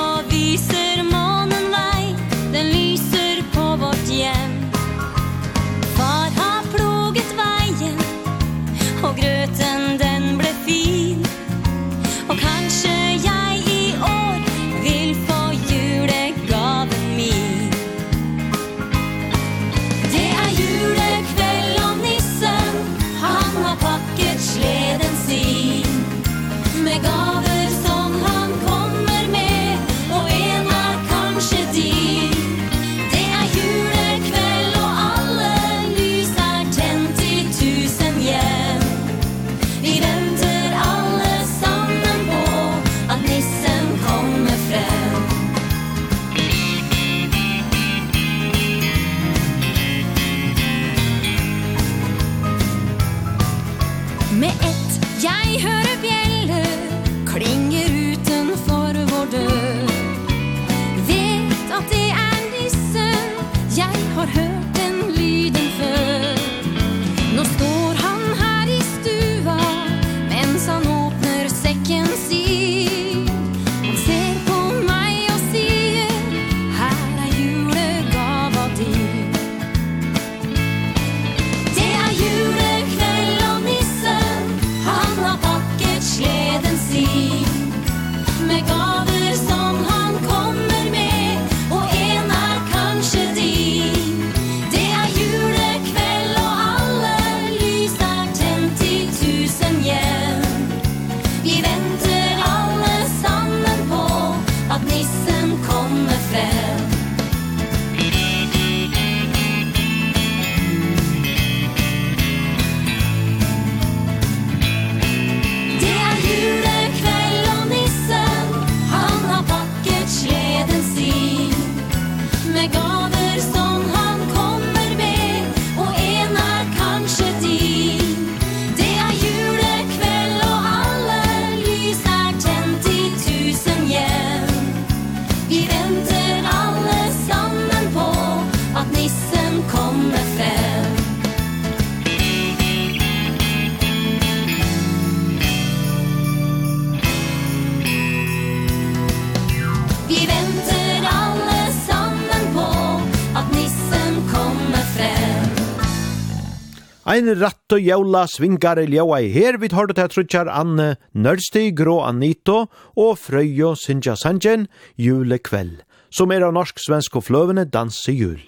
[157.19, 161.73] Ein ratt og jævla svingar ljóa i her, vi tar det til trutjar Anne Nørsti,
[161.75, 165.81] Grå Anito og Frøyo Sinja Sanjen julekveld,
[166.15, 168.39] som er av norsk, svensk og fløvene danse jul.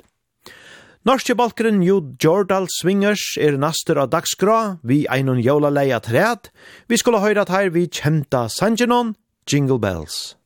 [1.03, 6.53] Norske balkeren Jod Jordal Swingers er naster av dagsgra, vi einon jævla leia træd,
[6.87, 9.17] vi skulle høyra at her vi kjenta Sanjenon,
[9.51, 10.37] Jingle Bells.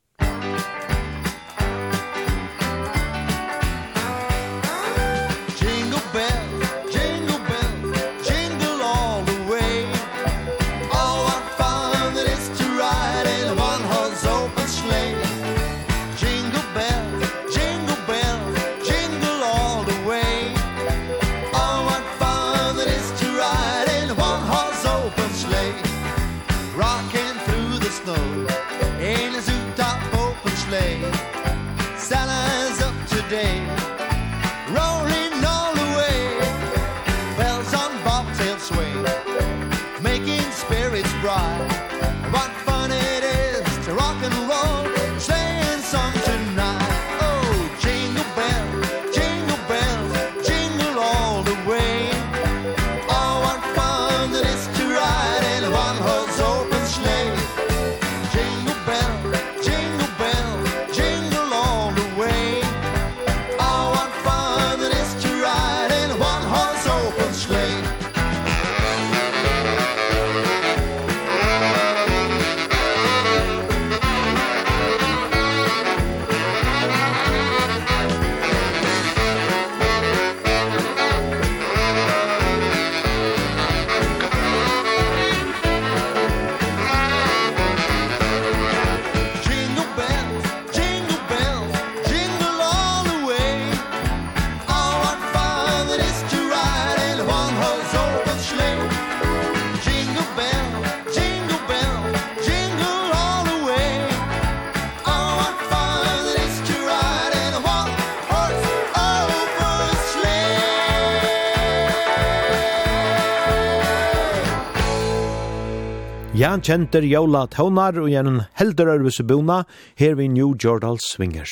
[116.54, 119.56] Jan kjenter jævla Tøvnar og gjennom helder Ørvesebona
[119.98, 121.50] her ved New Jordal Swingers.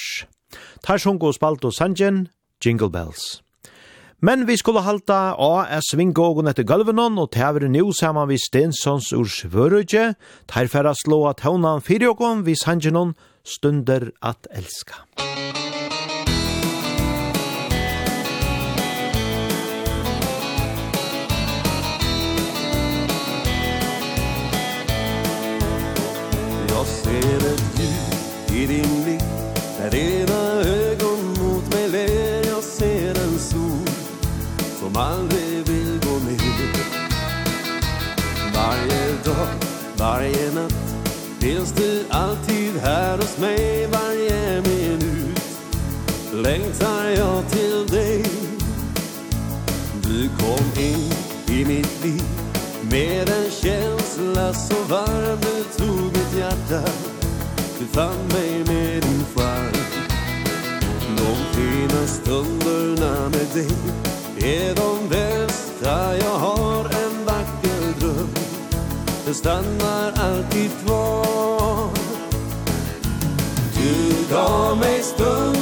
[0.86, 2.28] Tar sjungo og spalt og sanjen,
[2.62, 3.40] Jingle Bells.
[4.22, 9.10] Men vi skulle halta av er svingågen etter gulvenon, og tæver nu saman vi Stensons
[9.10, 10.12] ur svørøyje,
[10.46, 15.02] tær færa slå at høvnan fyrir okon vi sanjenon stunder at elska.
[15.18, 15.51] Musikk
[27.12, 29.22] ser ett ljus i din blick.
[29.78, 32.46] När dina ögon mot mig ler.
[32.46, 33.88] Jag ser en sol
[34.80, 36.72] som aldrig vill gå ner.
[38.54, 39.48] Varje dag,
[39.96, 40.74] varje natt
[41.40, 43.88] Finns du alltid här hos mig.
[43.92, 45.38] Varje minut
[46.32, 47.50] längtar jag
[57.92, 59.72] fann mig med din skärm
[61.16, 63.72] De fina stunderna med dig
[64.38, 66.16] Är de bästa.
[66.16, 68.28] Jag har en vacker dröm.
[69.26, 71.88] Det stannar alltid kvar.
[73.74, 75.61] Du gav mig stunder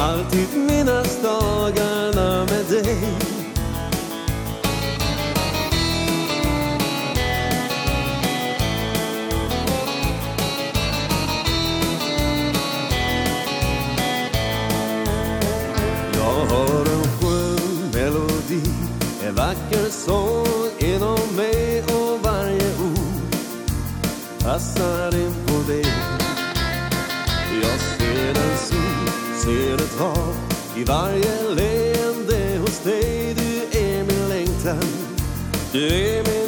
[0.00, 2.98] alltid minnas dagarna med dig.
[16.14, 18.62] Jag hör en skön melodi
[19.26, 23.34] En vacker sång inom mig och varje ord.
[24.42, 25.29] Passar in
[30.00, 30.34] krav
[30.76, 33.34] I varje leende hos dig.
[33.34, 34.88] Du är min längtan.
[35.72, 36.39] Du är min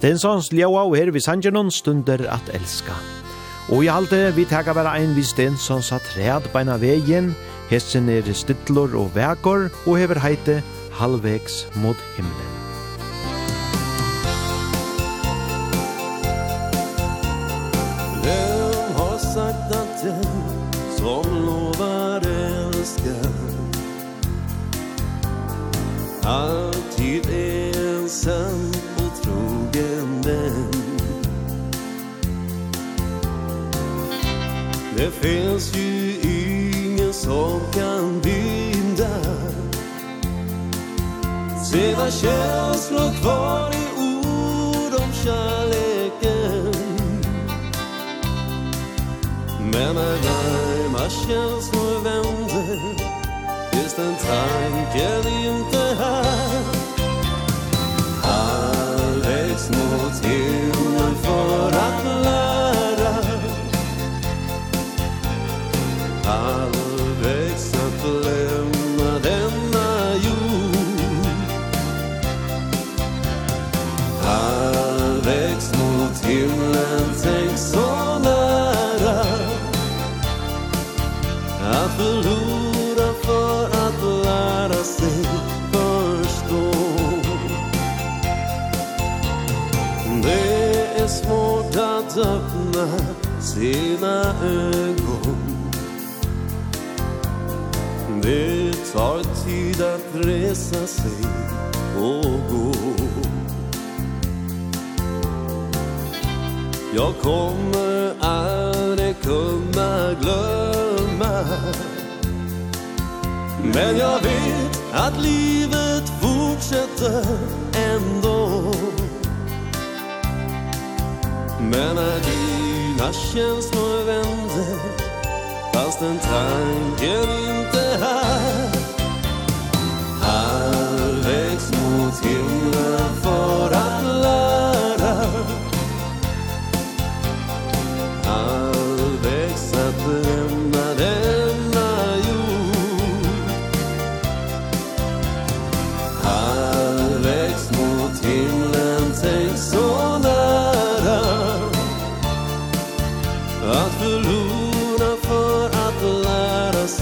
[0.00, 2.94] Stensons ljaua og her vi sangenon stunder at elska.
[3.68, 7.34] Og i halte vi tega vera ein vi Stensons at red beina vegin,
[7.68, 10.62] hessen er stittlor og vekor og hever heite
[10.96, 12.49] halvvegs mot himmelen.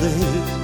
[0.00, 0.57] there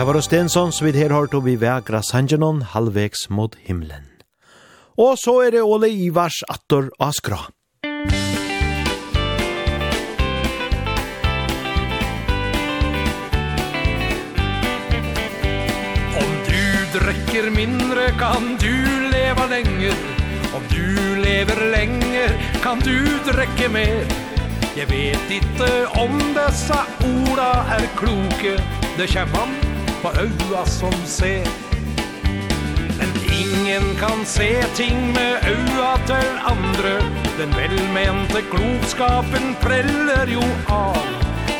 [0.00, 4.06] Det var Stensons vid her hørt og vi vegra Sanjanon halvvegs mot himmelen.
[4.96, 7.36] Og så er det Ole Ivars attor Askra.
[16.22, 16.64] Om du
[16.96, 18.72] drikker mindre kan du
[19.12, 20.00] leva lenger
[20.56, 20.88] Om du
[21.28, 22.96] lever lenger kan du
[23.28, 24.08] drikke mer
[24.80, 28.56] Jeg vet ikke om dessa orda er kloke
[28.96, 29.59] Det kommer an
[30.02, 31.46] på øya som ser.
[32.98, 36.94] Men ingen kan se ting med øya til andre.
[37.38, 41.02] Den velmente klokskapen preller jo av.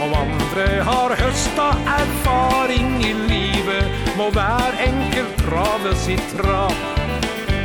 [0.01, 1.69] Og andre har høsta
[2.01, 3.85] erfaring i livet.
[4.17, 6.75] Må hver enkelt trave sitt trav.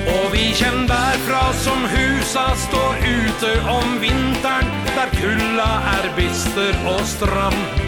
[0.06, 7.02] Og vi kjenn derfra som husa står ute om vinteren Der kulla er bister og
[7.10, 7.85] stram.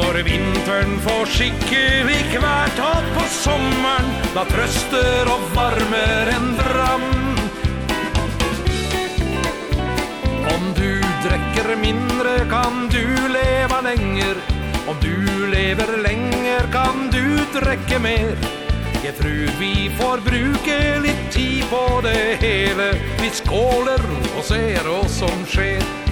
[0.00, 2.78] Når vinteren får skikkelig i hvert
[3.12, 7.04] på sommeren Da trøster og varmer en dram.
[10.54, 10.88] Om du
[11.26, 14.40] drekker mindre kan du leva lenger.
[14.88, 15.14] Om du
[15.52, 17.24] lever lenger kan du
[17.60, 18.36] drekke mer.
[19.04, 22.94] Jeg tror vi får bruke litt tid på det hele.
[23.20, 26.09] Vi skåler og ser oss som skjer.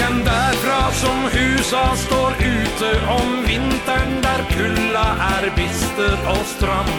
[0.00, 6.92] Känn derfra som husa står ute om vintern Där kulla är bister och stram.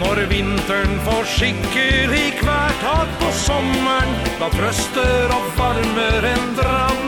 [0.00, 7.02] Når vintern får skikkelig hvert hat på sommeren Da trøster og varmer en dram.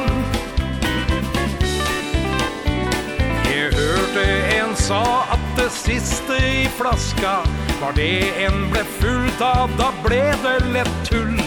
[3.49, 4.27] Jeg hørte
[4.59, 7.39] en sa at det siste i flaska
[7.81, 11.42] Var det en ble fullt av, da ble det lett tull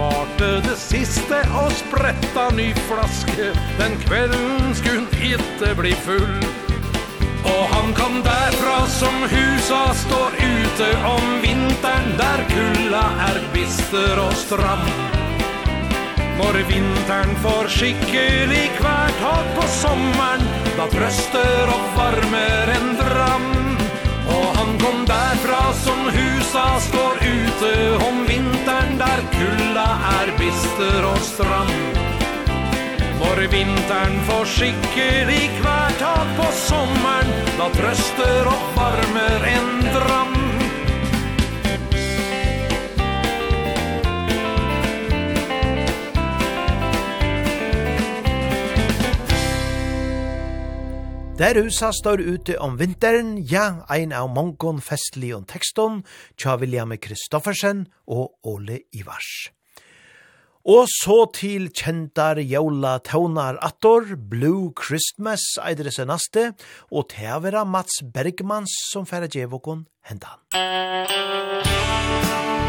[0.00, 3.50] sparte det siste og spretta ny flaske.
[3.76, 6.36] Den kvelden skulle ikke bli full.
[7.44, 10.88] Og han kom derfra som husa står ute.
[11.04, 14.86] Om vinteren Der kulla er bister og stram.
[16.40, 20.46] Når vinteren får skikkelig hvert tak på sommeren
[20.78, 23.50] Da trøster og varmer en dram.
[24.38, 27.74] Og han kom derfra som husa står ute.
[28.08, 28.29] Om
[29.10, 29.88] der kulla
[30.20, 31.70] er bister og stram
[33.20, 40.39] For vintern får skikkelig hvert tak på sommeren Da trøster og varmer en dram
[51.40, 56.02] Der husa står ute om vinteren, ja, ein av mongon festlig og tekston,
[56.36, 59.48] tja William Kristoffersen og Ole Ivars.
[60.68, 66.52] Og så til kjentar jævla tøvnar attor, Blue Christmas eider det senaste,
[66.92, 70.36] og tævera Mats Bergmans som færre djevokon hentan.
[70.52, 72.59] Musikk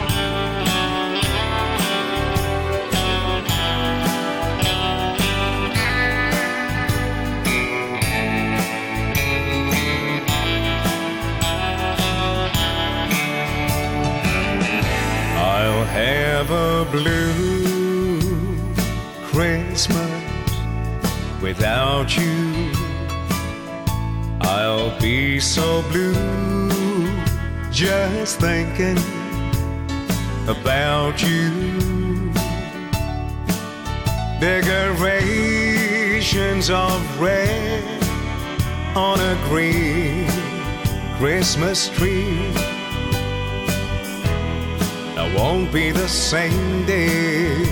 [15.64, 18.20] I'll have a blue
[19.26, 20.24] Christmas
[21.40, 22.72] without you.
[24.42, 27.08] I'll be so blue
[27.70, 28.98] just thinking
[30.48, 32.32] about you.
[34.40, 37.84] Decorations of red
[38.96, 40.26] on a green
[41.20, 42.71] Christmas tree.
[45.18, 47.64] I won't be the same day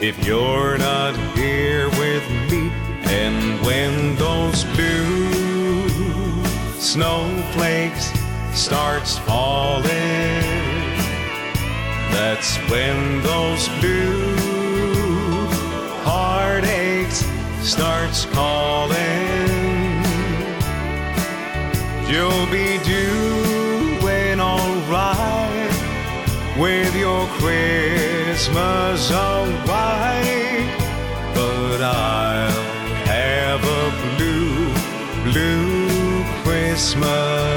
[0.00, 2.70] If you're not here with me.
[3.04, 6.44] And when those blue
[6.78, 8.12] snowflakes
[8.52, 9.84] starts falling
[12.10, 14.36] That's when those blue
[16.04, 17.26] heartaches
[17.66, 18.96] starts calling.
[22.08, 23.35] You'll be due
[26.58, 30.66] with your Christmas away
[31.34, 32.50] But I'll
[33.06, 37.55] have a blue, blue Christmas.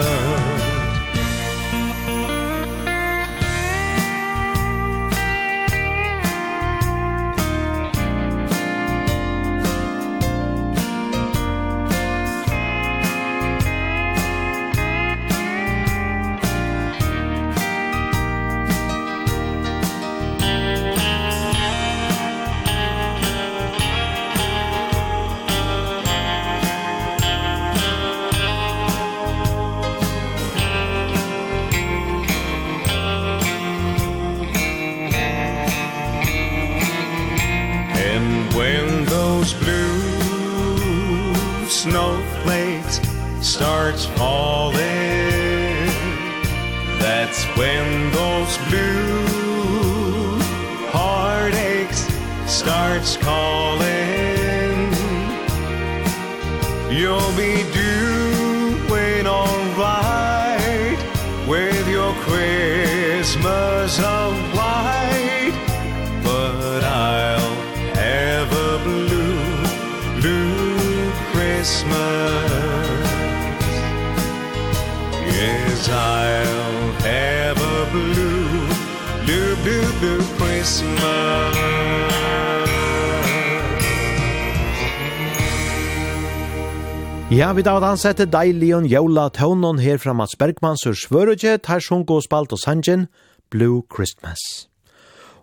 [87.60, 91.58] vi da var ansette deilig og jævla tøvnen her fra Mats Bergman, så svør ikke,
[91.60, 93.10] tar sjungo og spalt og sangen,
[93.52, 94.40] Blue Christmas.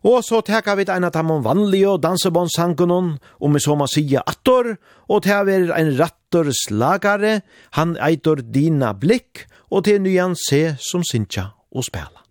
[0.01, 4.23] Og så teka vi ein av dem vanlige og dansebåndsangen, om vi så må sige
[4.25, 4.79] attor,
[5.09, 7.43] og til å være en rattor slagare,
[7.77, 12.26] han eitor dina blikk, og til nyan se som sinja og spela.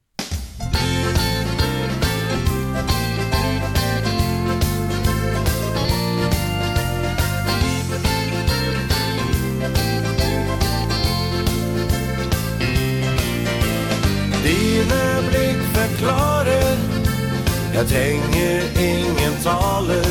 [17.76, 20.02] Jeg trenger ingen tale.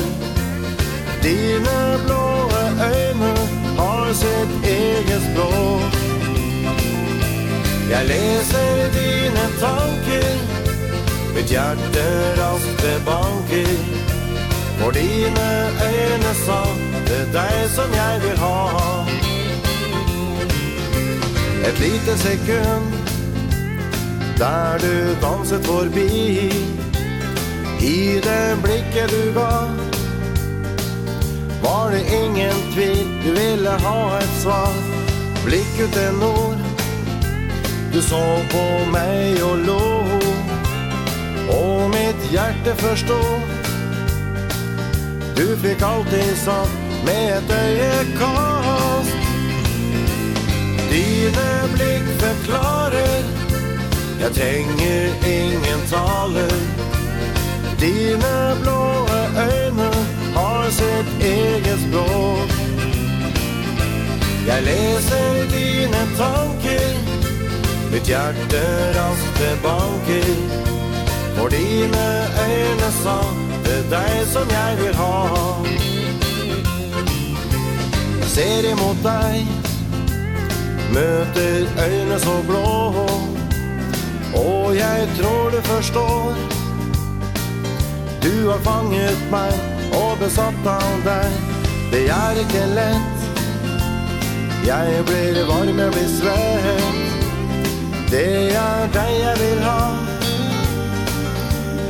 [1.22, 3.32] Dine blåe øyne
[3.78, 5.94] har sitt eget språk.
[7.90, 10.30] Jeg leser dine tanker
[11.34, 12.04] Mitt hjerte
[12.38, 13.74] raste banker
[14.78, 15.48] For dine
[15.88, 16.60] øyne sa
[17.08, 19.04] Det er deg som jeg vil ha.
[21.68, 22.86] Et lite sekund
[24.38, 26.14] Der du danset forbi
[27.84, 29.68] I det blikket du gav
[31.62, 34.72] Var det ingen tvil Du ville ha ett svar.
[35.44, 36.56] Blick en ord
[37.92, 40.04] Du såg på mig och lo.
[41.48, 43.40] Och mitt hjerte förstod
[45.36, 49.16] Du fick alltid sagt Med ett øyekast.
[50.90, 53.24] Dine blick forklarer
[54.20, 56.73] Jag trenger ingen taler.
[57.84, 59.90] Dine blåe øyne
[60.34, 62.52] har sitt eget språk.
[64.46, 66.94] Jeg leser dine tanker
[67.92, 68.62] Mitt hjärta
[68.96, 70.32] raste banker.
[71.36, 72.06] For dine
[72.46, 73.18] øyne sa
[73.64, 75.12] Det er deg som jeg vil ha.
[78.20, 79.46] Jeg ser imot deg
[80.96, 82.66] Møter øyne så blå.
[84.34, 86.63] Og jeg tror du forstår
[88.24, 89.52] Du har fanget meg
[89.92, 91.34] og besatt av deg.
[91.92, 93.26] Det er ikke lett.
[94.64, 97.02] Jeg blir varm, jeg blir svett.
[98.08, 99.82] Det er deg jeg vil ha.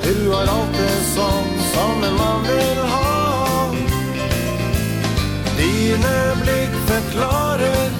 [0.02, 3.14] Du har alt det sånn som en mann vil ha.
[5.54, 7.94] Dine blikk forklarer.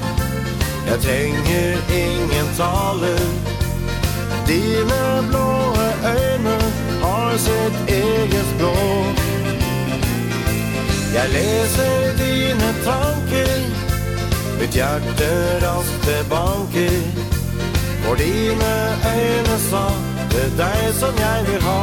[0.91, 3.27] Jeg trenger ingen taler.
[4.51, 6.64] Dine blåe øyne
[7.35, 9.19] har sitt eget språk
[11.15, 13.61] Jeg leser dine tanker.
[14.61, 15.31] Mitt hjerte
[15.65, 17.01] raste banker.
[18.05, 18.75] For dine
[19.15, 19.85] øyne sa
[20.31, 21.83] Det er deg som jeg vil ha.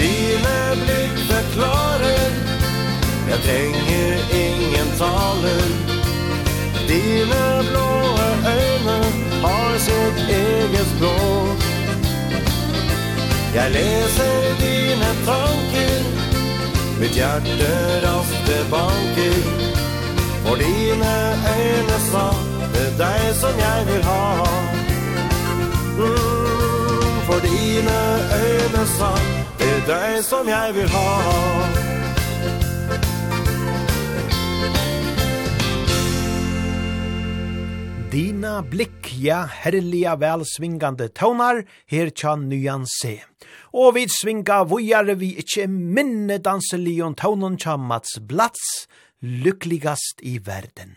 [0.00, 2.30] Dine blikk forklarer
[3.30, 5.66] Jeg trenger ingen taler.
[6.90, 8.98] Dine blåe øyne
[9.44, 11.53] har sitt eget språk
[13.54, 16.00] Jeg leser dine tanker.
[16.98, 17.70] Mitt hjärte
[18.02, 19.36] raste banker.
[20.44, 21.14] For dine
[21.58, 22.24] øyne sa
[22.74, 24.24] Det er deg som jeg vil ha.
[25.98, 28.00] Mm, For dine
[28.42, 29.12] øyne sa
[29.58, 31.08] Det er deg som jeg vil ha.
[38.10, 43.16] Dina blick, ja, herliga välsvingande tonar, her tja nyan se
[43.74, 48.86] og vi svinga vujare vi ikkje minne danselion taunon tja Mats Blats,
[49.20, 50.94] lykkligast i verden.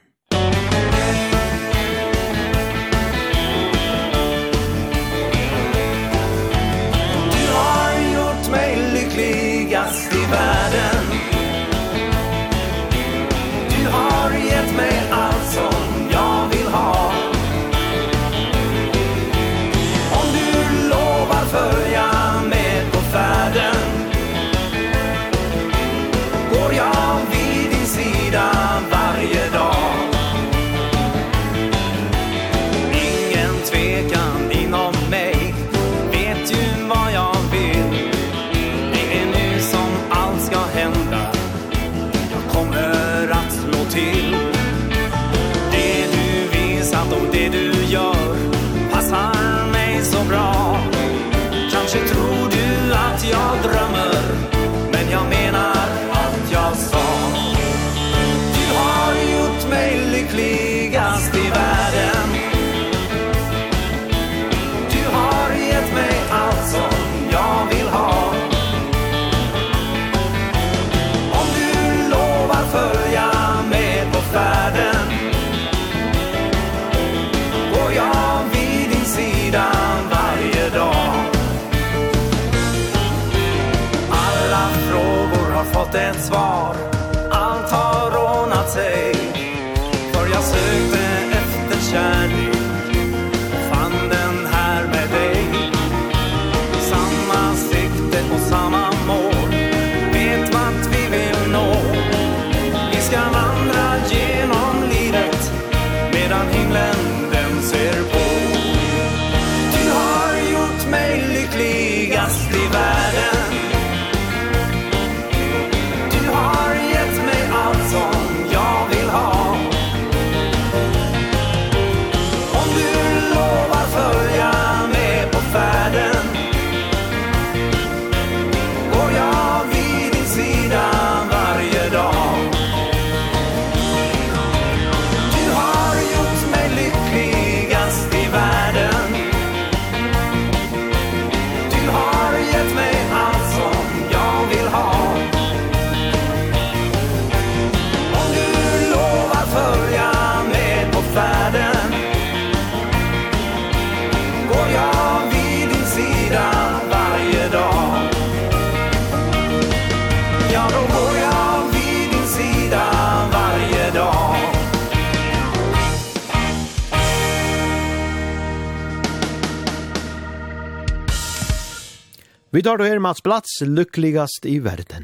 [172.57, 175.03] Vi tar då her Mats Blats, lykkligast i verden.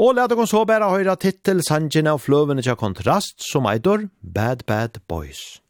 [0.00, 4.64] Og let oss så bare høyre tittel, sangen av fløvene til kontrast, som eitor Bad
[4.64, 5.60] Bad Boys.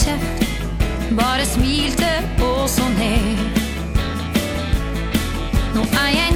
[0.00, 0.44] kjeft
[1.18, 2.10] Bare smilte
[2.42, 3.38] og så ned
[5.74, 6.29] Nå er jeg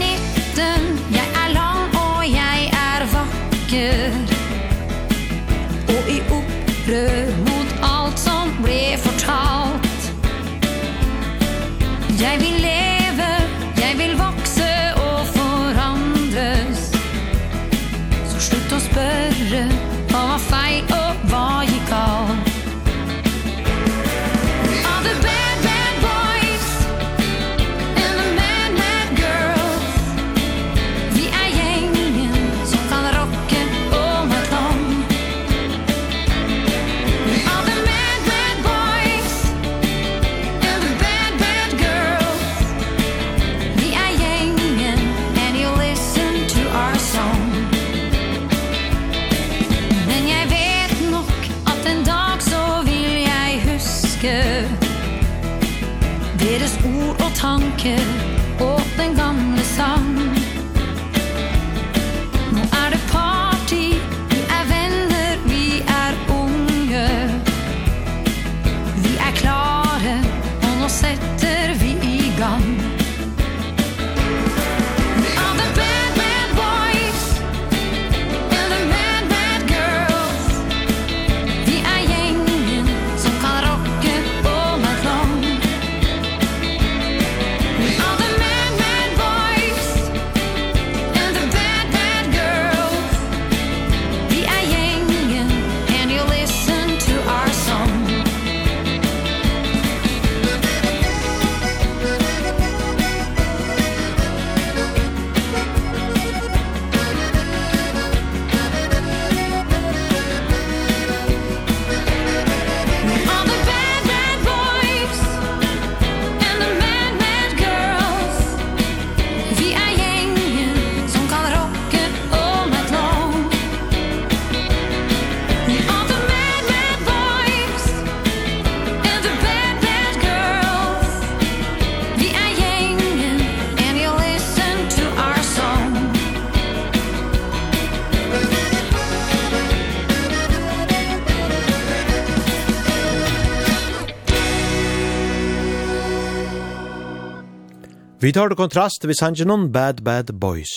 [148.24, 150.70] Vi tar det kontrast vi sanger noen Bad Bad Boys,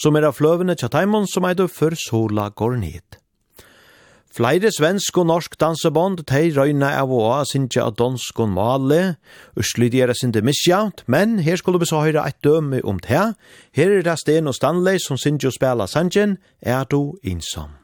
[0.00, 3.18] som er av fløvene Tjataimon som eide før sola går ned.
[4.32, 9.00] Flere svensk og norsk dansebond teir røyna av og av sinja av donsk og male,
[9.60, 13.26] uslydigere sinde misjavnt, men her skulle vi så høyre et døme om det.
[13.76, 17.76] Her er det Sten og Stanley som sinja og spela sanjen, er du insom.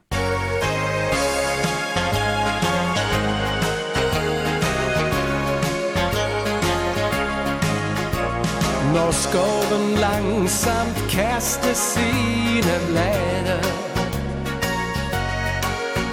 [8.93, 13.59] Når skoven langsamt kaster sine blade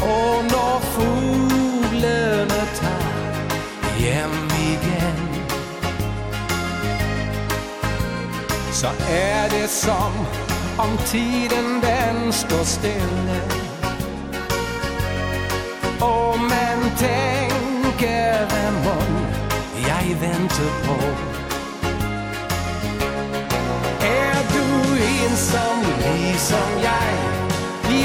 [0.03, 3.35] Og når fuglene tar
[3.99, 4.37] hjem
[4.73, 5.21] igen
[8.73, 10.13] Så er det som
[10.79, 13.41] om tiden den står stille.
[16.01, 19.01] Og man tænker hvem må
[19.89, 21.40] jeg venter på?
[25.23, 27.13] ensom ligesom jeg.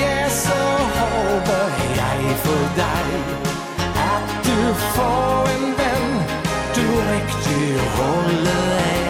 [0.01, 0.61] Ja, så
[0.99, 1.65] håper
[2.01, 3.09] jeg for deg.
[4.13, 6.07] At du får en venn
[6.75, 9.05] Du riktig holder af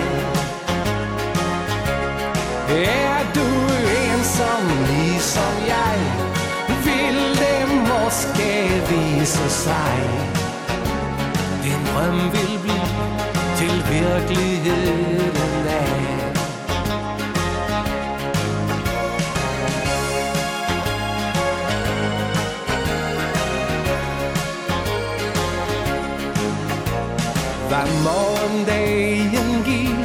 [2.69, 3.47] Er du
[4.03, 5.97] ensom ligesom jeg
[6.85, 8.51] Vil det måske
[8.89, 9.97] vise sig
[11.63, 12.79] Din drøm vil bli
[13.57, 16.14] til virkeligheden af
[27.85, 29.97] er morgendagen giv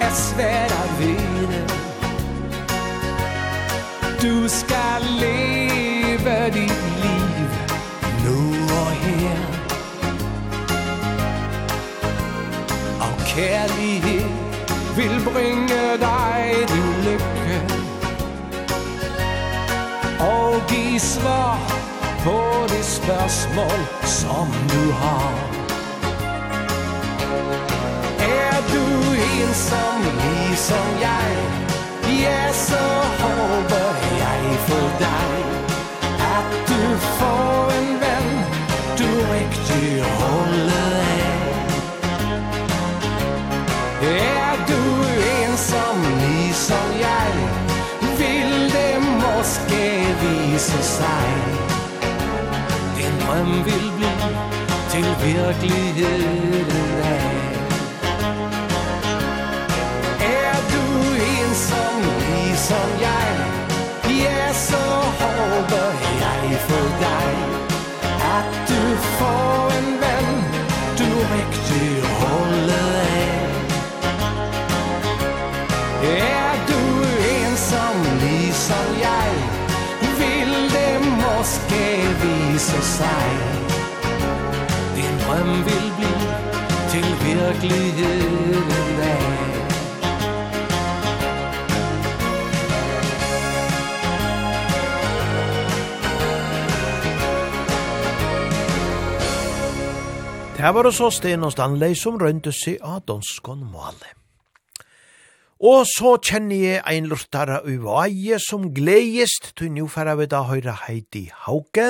[0.00, 1.78] Er svært at vide
[4.22, 7.48] Du skal leve dit liv
[8.24, 8.38] Nu
[8.80, 9.38] og her.
[13.00, 14.28] Og kærlighed
[14.96, 17.62] vil bringe dig din lykke.
[20.20, 21.58] Og giv svar
[22.24, 25.57] på det spørgsmål som du har.
[29.40, 30.02] ensom,
[30.56, 31.58] som jeg.
[32.08, 32.84] Ja, så
[33.20, 35.32] håber jeg for dig
[36.36, 38.26] At du får en ven
[38.98, 41.48] Du rigtig holder af
[44.02, 44.82] Er du
[45.38, 47.32] ensom ligesom jeg
[48.18, 51.28] Vil det måske vise sig
[52.96, 54.12] Din drøm vil bli
[54.90, 56.70] til virkeligheden
[57.02, 57.37] af dag
[61.66, 61.94] som
[62.28, 63.58] ligesom jeg.
[64.04, 64.86] De så
[65.20, 65.88] håper
[66.20, 67.30] jeg for dig
[68.36, 68.82] At du
[69.18, 70.28] får en venn
[70.98, 73.48] Du rigtig holder af
[76.02, 76.82] Er du
[77.36, 79.30] ensom ligesom jeg
[80.18, 81.84] Vil det måske
[82.22, 83.30] vise sig
[84.96, 86.14] Din drøm vil bli
[86.90, 88.87] til virkelighed
[100.58, 104.08] Det var så Sten og Stanley som rønte seg av danskån måle.
[105.62, 110.74] Og så kjenner jeg ein lortare uvaie som gledest til nu færa vi da høyre
[110.82, 111.86] Heidi Hauke.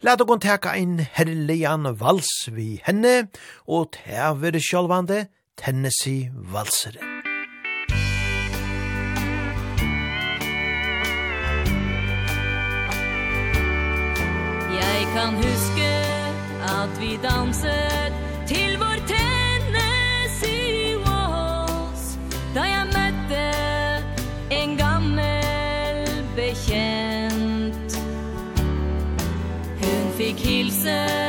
[0.00, 3.28] Læt og teka ein herligan vals vi henne,
[3.68, 5.26] og tæver sjálvande
[5.60, 6.96] Tennessee valsere.
[14.80, 15.81] Jeg kan huske
[16.72, 18.12] at vi danset
[18.48, 22.04] til vår Tennessee Walls
[22.54, 23.42] da jeg møtte
[24.60, 26.00] en gammel
[26.36, 27.98] bekjent
[29.82, 31.21] hun fikk hilsen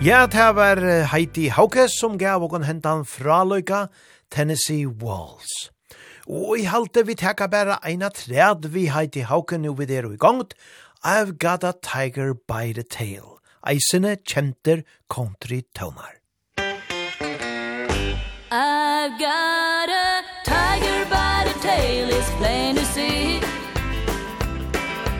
[0.00, 0.78] Ja, det var
[1.10, 3.88] Heidi Hauke som gav og hentan fra løyka
[4.30, 5.72] Tennessee Walls.
[6.28, 10.16] Og i halte vi teka bare eina træd vi Heidi Hauke nu vid er i
[10.16, 10.54] gongt
[11.04, 13.40] I've got a tiger by the tail.
[13.66, 16.14] Eisene kjenter country tonar.
[18.52, 23.40] I've got a tiger by the tail, it's plain to see.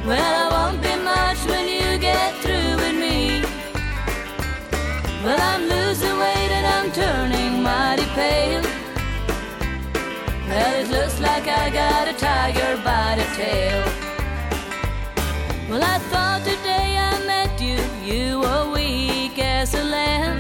[0.06, 0.97] Well, I won't be
[5.28, 8.62] Well, I'm losing weight and I'm turning mighty pale.
[10.48, 13.82] Well, it looks like I got a tiger by the tail.
[15.68, 20.38] Well, I thought today I met you, you were weak as a lamb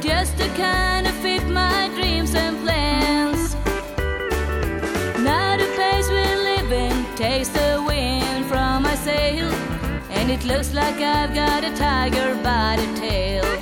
[0.00, 3.56] Just to kind of fit my dreams and plans.
[5.24, 9.50] Now the place we live in takes the wind from my sail
[10.08, 13.57] And it looks like I've got a tiger by the tail.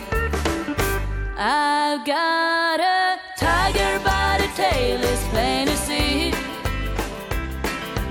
[1.38, 6.30] I've got a tiger by the tail It's plain to see.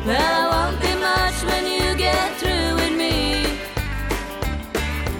[0.05, 3.57] Well, I won't be much when you get through with me.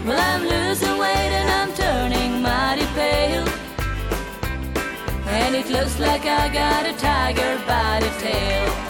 [0.06, 3.48] Well, I'm losing weight and I'm turning mighty pale.
[5.26, 8.85] And it looks like I got a tiger by the tail.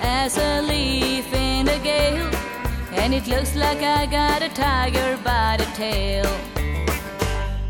[0.00, 2.30] as a leaf in a gale.
[2.92, 6.26] And it looks like I got a tiger by the tail.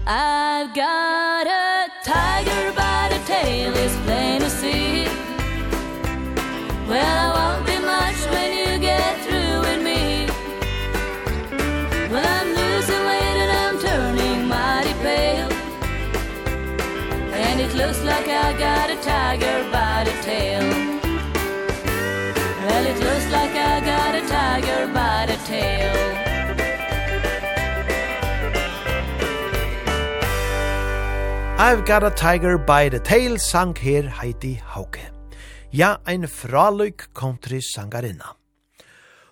[0.07, 5.05] I've got a tiger by the tail, it's plain to see.
[6.89, 10.27] Well, I won't be much when you get through with me.
[12.11, 15.53] Well, I'm losing weight and I'm turning mighty pale.
[17.35, 20.78] And it looks like I got a tiger by the tail.
[22.79, 25.95] Well, it looks like I got a tiger by the tail
[31.59, 35.11] I've got a tiger by the tail, sang her Heidi Hauke.
[35.73, 38.37] Ja, ein fraløyk country sangarinna.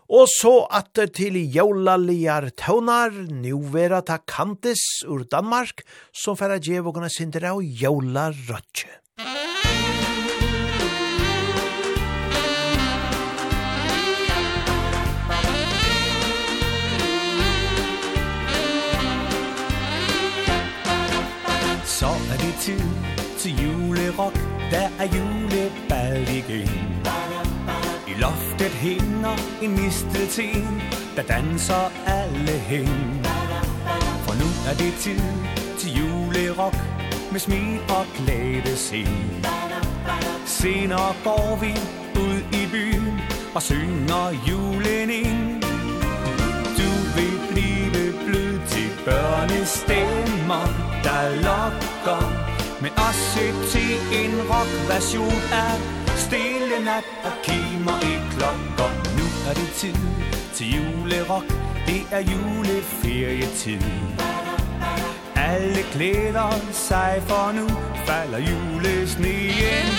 [0.09, 7.09] Og så atter til jólaligar tøvnar, nu vera ta Kantis ur Danmark, som færa djevågana
[7.09, 8.91] sindra og jólarøtje.
[9.23, 9.66] Musik
[22.61, 22.81] tid
[23.39, 24.35] til julerok
[24.71, 27.03] Der er julebal igen.
[28.09, 30.83] I loftet hænger en mistelten
[31.17, 33.21] Der danser alle hen.
[34.25, 35.21] For nu er det tid
[35.79, 36.77] til julerok
[37.33, 39.45] Med smil og glæde sind.
[40.47, 41.73] Senere går vi
[42.21, 43.21] ud i byen
[43.55, 45.56] Og synger julen ind.
[49.07, 50.65] Børn i stemmer,
[51.05, 52.23] der lokker
[52.83, 53.21] Med os
[53.73, 55.75] til en rockversion af
[56.17, 58.91] Stille nat og kimer i klokker.
[59.19, 59.95] Nu er det tid
[60.55, 61.49] til julerock.
[61.87, 63.83] Det er juleferietid
[65.37, 67.69] Alle glæder sig for nu.
[68.07, 69.96] Falder julesneen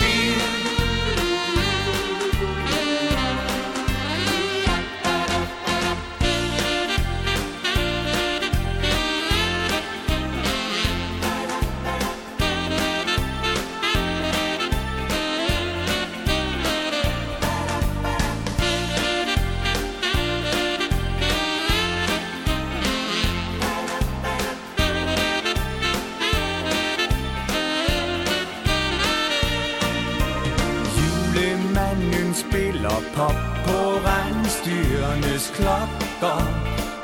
[32.87, 33.35] Eller pop
[33.65, 33.77] på
[34.07, 36.39] rensdyrenes klokker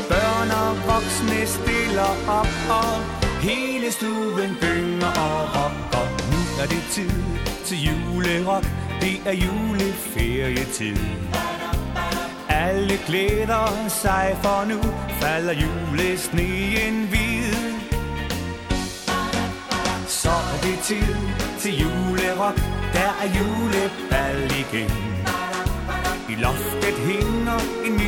[0.10, 2.94] Børn og voksne stiller op og
[3.42, 6.08] Hele stuen gynger og rocker.
[6.32, 7.24] Nu er det tid
[7.66, 8.66] til julerok
[9.02, 10.98] Det er juleferietid
[12.50, 14.80] Alle glæder sig for nu
[15.22, 17.74] Falder julesneen hvid.
[20.08, 21.16] Så er det tid
[21.60, 22.56] til julerok
[22.94, 25.13] Der er juleball igen.
[26.34, 28.00] I loftet hænger en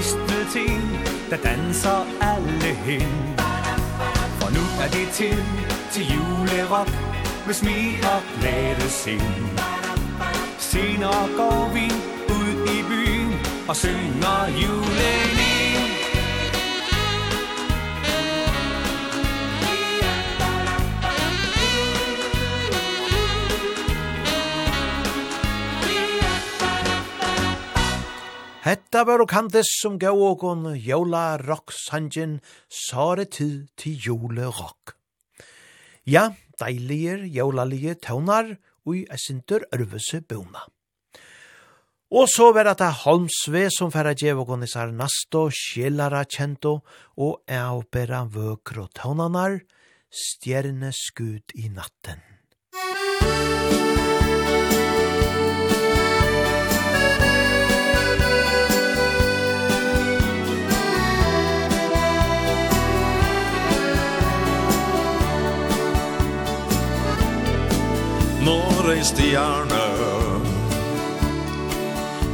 [0.54, 0.82] ting,
[1.30, 3.36] Der danser alle hen
[4.40, 5.44] For nu er det tid
[5.92, 6.90] til julerok
[7.46, 9.60] Med smil og glade sind.
[10.60, 11.86] Senere går vi
[12.30, 13.34] ud i byen
[13.68, 15.45] Og synger julen
[28.66, 34.96] Hetta var og kantes som gav okon jola rock sangen sare tid til jole rock.
[36.10, 38.56] Ja, deilige jolalige tøvnar
[38.88, 40.66] og i esintur ørvese bøna.
[42.10, 46.80] Og så var det Holmsve som færa djev og gonisar nasto, sjelara kjento
[47.22, 49.60] og eopera vøkro tøvnanar,
[50.10, 52.18] stjerne skut i natten.
[52.74, 53.86] Musik
[68.96, 69.86] ei stjerne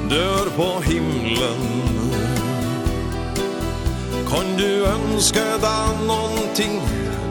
[0.10, 1.62] dør på himlen.
[4.30, 6.78] Kan du ønske deg noen ting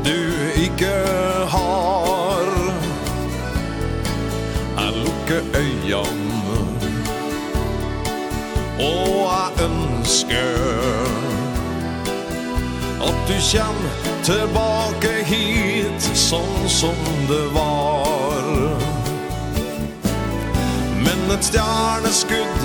[0.05, 0.17] du
[0.65, 0.95] ikke
[1.53, 2.49] har?
[4.79, 6.59] Jeg lukker øynene.
[8.81, 10.57] Og jeg ønsker
[13.05, 13.83] At du kjem
[14.25, 16.97] tilbake hit Sånn som
[17.29, 18.20] det var.
[21.11, 22.61] Men et stjerneskudd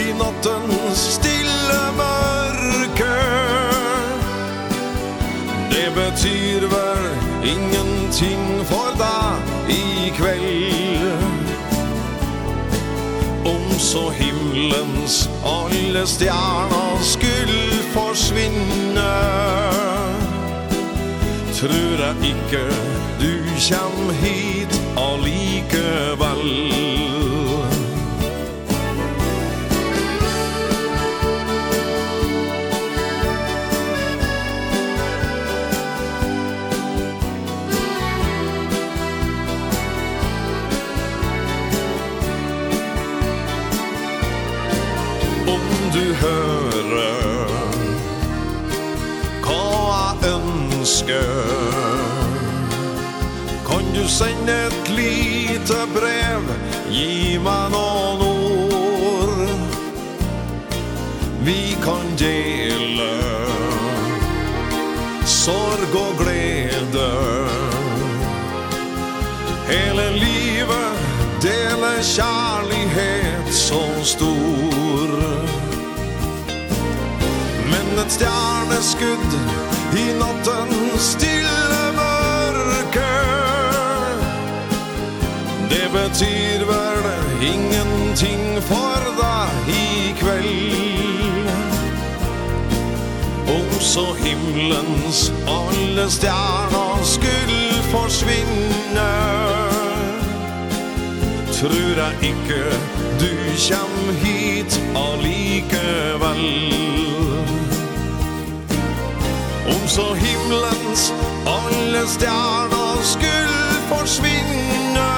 [0.00, 3.16] i nattens stille mørke
[5.68, 7.02] Det betyr vel
[7.44, 11.52] ingenting for deg i kveld
[13.52, 19.12] Om så himmelens alle stjerner skulle forsvinne
[21.60, 22.64] Tror jeg ikke
[23.20, 23.32] du
[23.68, 27.05] kjem hit allikevel
[45.96, 47.12] du høre
[49.46, 49.60] Hva
[50.20, 51.46] jeg ønsker.
[53.68, 56.50] Kan du sende et lite brev?
[56.92, 59.40] Gi meg noen ord.
[61.46, 63.12] Vi kan dele
[65.24, 67.10] Sorg og glede.
[69.70, 71.06] Hele livet
[71.42, 75.65] dele kjærlighet så stor.
[77.96, 79.34] Som et stjerneskudd
[79.96, 83.12] i nattens stille mørke
[85.70, 87.06] Det betyr vel
[87.40, 91.48] ingenting for deg i kveld
[93.54, 99.10] Om så himmelens alle stjerner skulle forsvinne
[101.62, 102.60] Tror jeg ikke
[103.24, 106.44] du kjem hit allikevel
[109.74, 111.08] Om så himlens
[111.46, 115.10] alle stjerner skulle forsvinne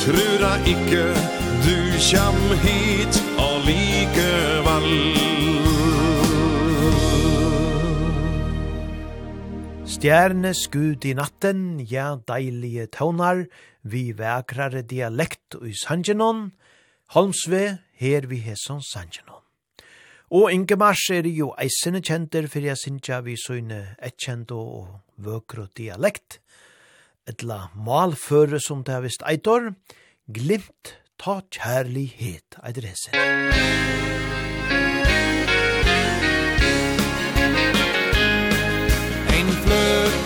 [0.00, 1.04] Tror jeg ikke
[1.64, 1.76] du
[2.10, 4.88] kjem hit allikevel
[10.00, 13.42] Stjerne skud i natten, ja deilige tøvnar,
[13.84, 16.46] vi vekrare dialekt i Sanjinon,
[17.12, 19.39] Holmsve, her vi hesson Sanjinon.
[20.30, 25.64] Og Inge Mars er jo eisene kjenter fyrir jeg synsja vi søgne etkjent og vøkro
[25.74, 26.38] dialekt.
[27.26, 29.72] Etla malføre som det har vist eitor,
[30.30, 33.10] glimt ta kjærlighet, eitir hese.
[39.34, 40.16] Ein flør,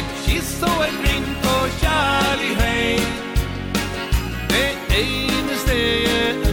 [0.00, 3.24] et kiss og et glimt og kjærlighet,
[4.50, 6.47] det eneste jeg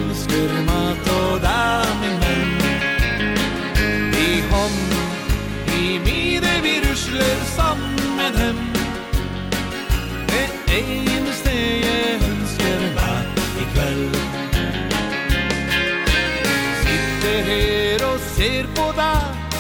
[18.36, 19.54] ser på deg.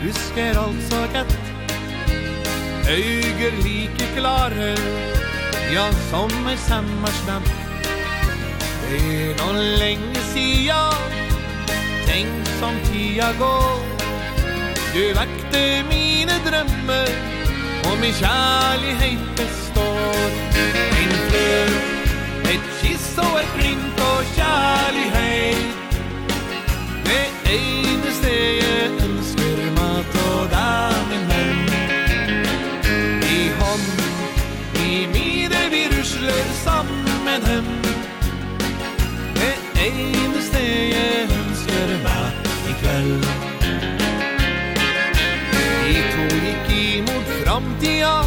[0.00, 1.32] Husker alt så gett
[2.90, 4.74] Øyger like klare.
[5.70, 7.44] Ja, som ei sammarsnam
[8.88, 10.80] Det er noen lenge sida
[12.08, 13.84] Tenk som tida går.
[14.90, 15.60] Du vekte
[15.92, 17.39] mine drømmer.
[17.88, 20.28] Og min kjærlighet består.
[21.00, 21.74] En flöd,
[22.52, 25.80] Et kiss og et print Og kjærlighet.
[27.10, 27.26] Det
[27.58, 28.30] eneste
[28.62, 31.58] jeg ønsker mat og där min hem
[33.36, 33.88] I hånd,
[34.86, 37.64] i mine vi rusler sammen hem
[39.34, 41.29] Det eneste jeg ønsker
[47.50, 48.24] framtida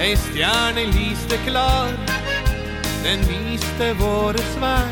[0.00, 1.92] Ei stjerne lyste klar.
[3.04, 4.88] Den viste våre svær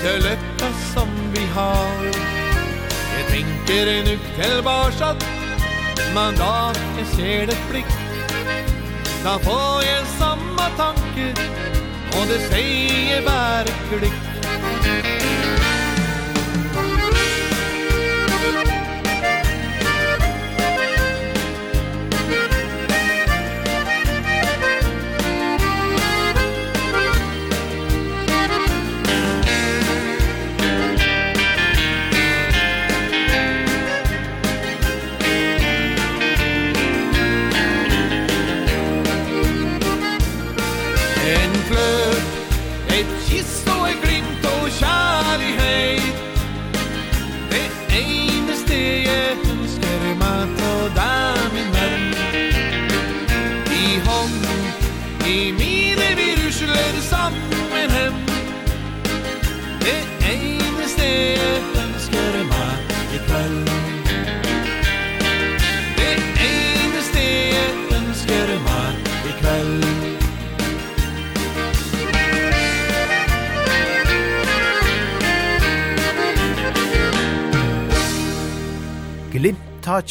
[0.00, 2.06] Til løkka som vi har.
[3.16, 5.26] Jeg tenker en ukk til barsatt
[6.14, 7.92] Mandat, jeg ser det blikk
[9.24, 11.28] Da får jeg samme tanke
[12.16, 15.55] Og det sier bare klikk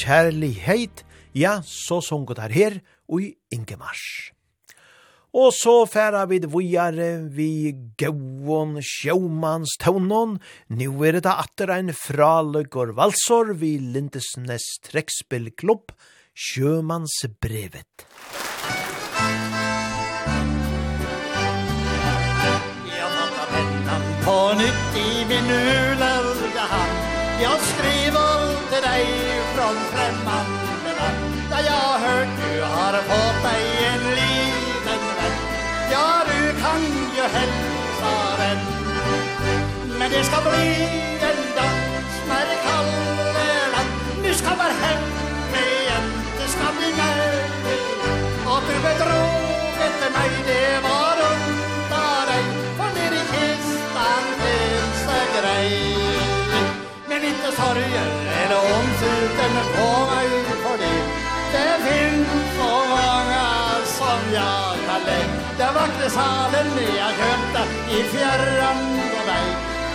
[0.06, 1.04] kjærlighet,
[1.34, 2.80] ja, så sunget her her,
[3.10, 4.32] og i Ingemars.
[5.36, 10.38] Og så færa vi vujare vi gauon sjåmans tånon.
[10.70, 15.92] Nu er det atter ein fraløgor valsor vi Lindesnes trekspillklubb,
[16.36, 18.08] Sjømans brevet.
[22.96, 26.98] Jag fattar pennan på nytt i min ulörga hand.
[27.44, 28.36] Jag skriver
[28.72, 29.35] till dig
[29.66, 35.36] från främmande land Där jag hört du har fått dig en liten vän.
[35.92, 36.82] Ja, du kan
[37.18, 38.60] ju hälsa den.
[40.00, 40.68] Men det ska bli
[41.30, 43.92] en dans när det kallar land.
[44.24, 45.04] Nu ska man hem
[45.54, 46.06] igen,
[46.38, 47.82] det ska bli nöjd
[48.52, 51.15] Och du bedroget mig, det var
[57.46, 58.08] inte sorger
[58.42, 61.02] Eller omsluten men våga ut på det.
[61.54, 62.28] Det finns
[62.58, 63.48] så många
[63.86, 66.68] som jag kan lägga Den vackra salen
[66.98, 67.62] jag köpte
[67.96, 68.78] i fjärran
[69.12, 69.48] på dig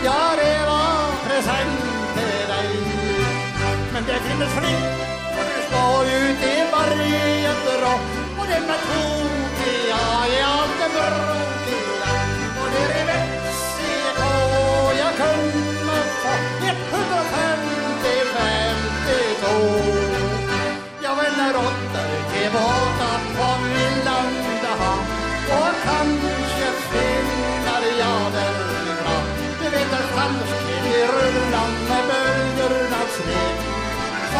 [0.04, 1.80] Ja, det var present
[2.14, 2.70] till dig
[3.92, 5.00] Men det finns fritt
[5.38, 7.94] Och du står ut i varje drå
[8.38, 9.30] Och det med tog
[9.88, 11.39] jag är alltid bra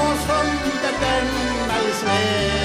[0.00, 0.46] og som
[0.82, 2.59] det dømmer i smed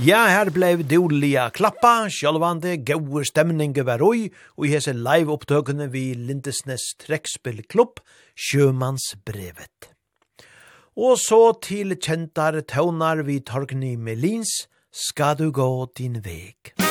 [0.00, 6.14] Ja, her blei dolia klappa, sjálvande, gauur stemninge var oi, og i hese live-opptøkene vi
[6.16, 8.00] Lindesnes trekspillklubb,
[8.32, 9.90] Sjømannsbrevet.
[10.96, 16.72] Og så til kjentar tøvnar vi Torgny Melins, Ska du gå din veg.
[16.80, 16.89] Musik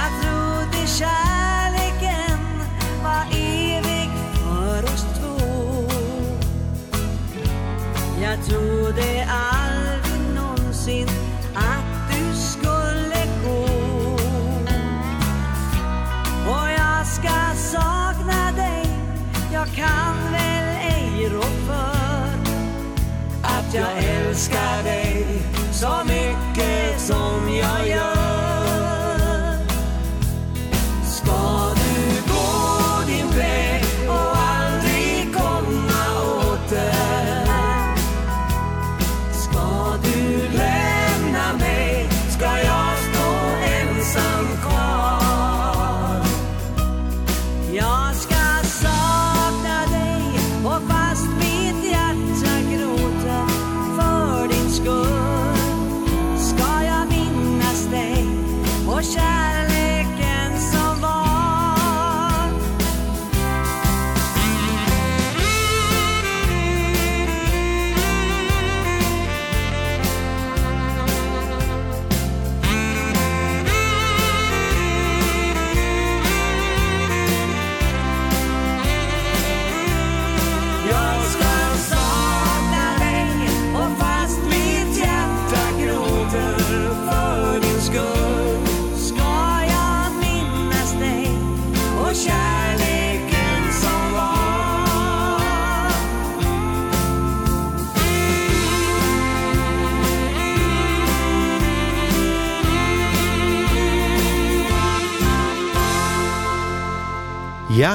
[0.00, 2.38] Jag trodde kärleken
[3.02, 5.36] var evig för oss två.
[8.22, 9.49] Jag trodde att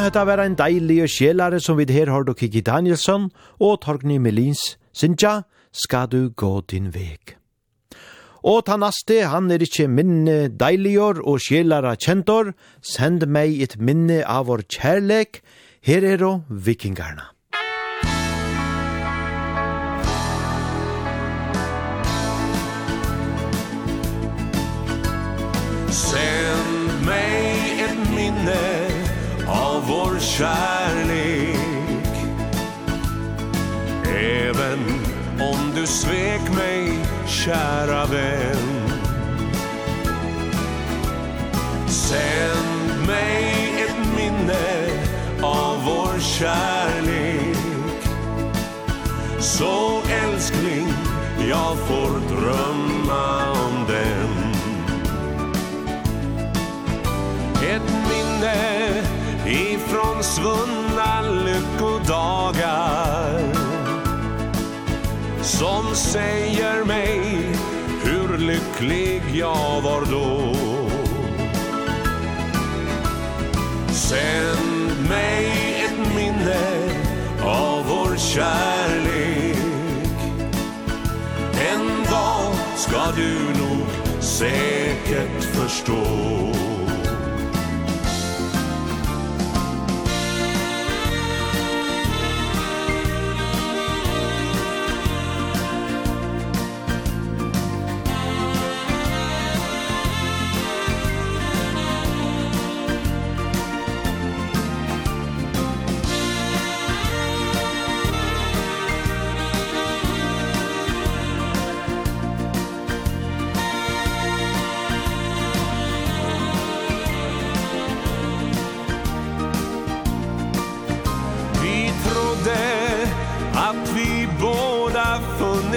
[0.05, 4.77] hetta vera ein deilig sjelare som vid her har du Kiki Danielsson og Torgny Melins
[4.93, 7.33] Sinja, skal du gå din veg.
[8.45, 12.53] Og ta naste, han er ikkje minne deiligor og sjelara kjentor,
[12.85, 15.41] send meg et minne av vår kjærlek,
[15.81, 17.34] her er og vikingarna.
[30.37, 31.57] kärlek.
[34.19, 34.79] Även
[35.39, 38.89] om du svek mig, kära vän.
[41.87, 44.87] Sänd mig ett minne
[45.41, 47.57] av vår kärlek.
[49.39, 50.87] Så älskling,
[51.49, 53.54] jag får drömma
[60.25, 62.95] svunna lyckodagar.
[65.41, 67.21] Som säger mig
[68.03, 70.55] hur lycklig jag var då.
[73.93, 75.45] Sänd mig
[75.85, 76.89] ett minne
[77.43, 79.57] av vår kärlek.
[81.71, 83.87] En dag ska du nog
[84.19, 86.64] säkert förstå.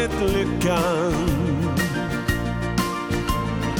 [0.09, 1.15] vet lyckan.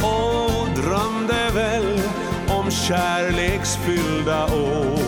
[0.03, 2.01] Och drömde väl
[2.49, 4.99] om kärleksfyllda år.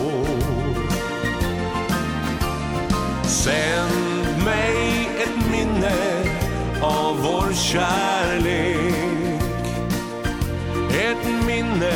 [3.23, 5.93] Sänd mig ett minne
[6.81, 8.93] av vår kärlek.
[10.91, 11.93] Ett minne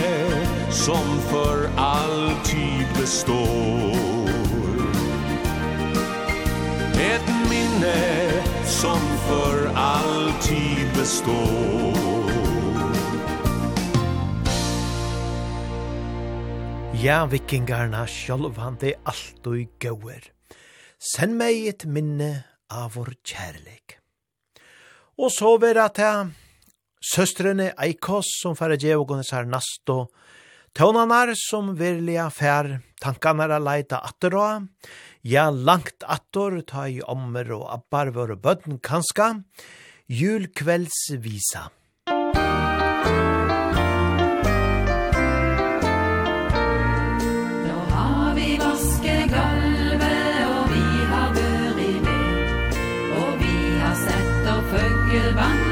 [0.70, 3.96] som för alltid består.
[7.00, 11.96] Ett minne som för alltid består
[17.06, 20.24] Ja, vikingarna sjálvande allt og gauer.
[20.98, 22.30] Send meg et minne
[22.74, 24.00] av vår kjærleik.
[25.22, 26.32] Og så vera til
[27.06, 30.08] søstrene Eikos som færre djev og gunnes her nasto,
[30.74, 32.72] tøvnanar som virliga fær
[33.04, 34.66] tankanar a leita atterå,
[35.26, 39.42] ja, langt attor, ta i ommer og abbar våre bøtten kanska,
[40.06, 41.64] julkveldsvisa.
[47.66, 52.82] Nå har vi vasket galvet, og vi har vært i ved,
[53.18, 55.65] og vi har sett og følgelvann,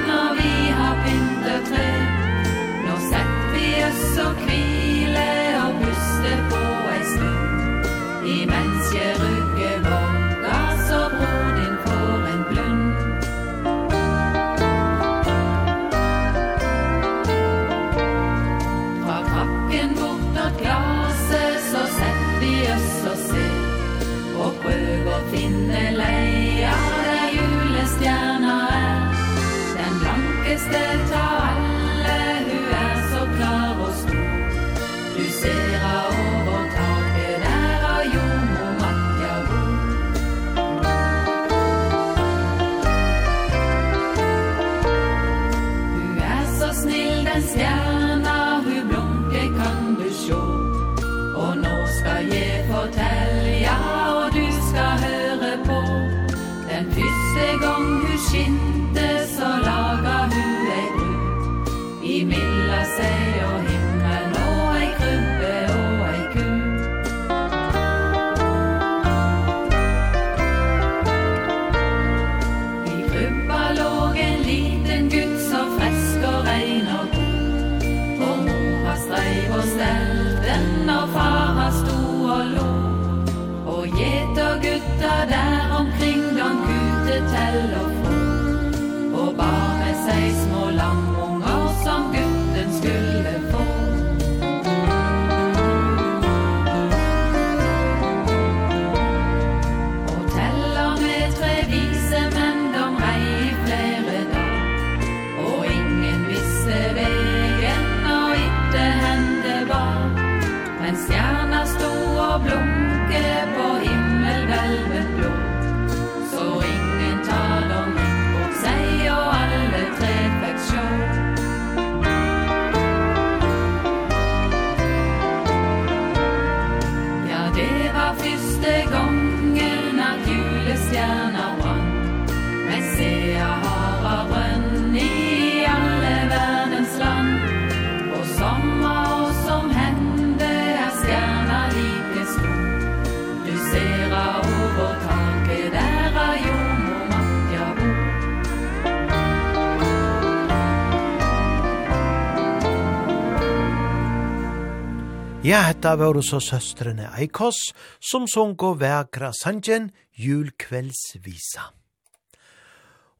[155.54, 157.58] Ja, hetta var så søstrene Eikos,
[158.02, 161.68] som sång og vekra sanjen julkveldsvisa.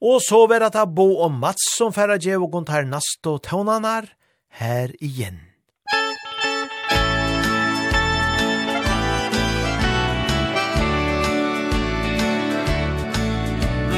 [0.02, 4.08] Og så var det Bo og Mats som færre djev og gontar nast og tøvnanar
[4.58, 5.38] her igjen.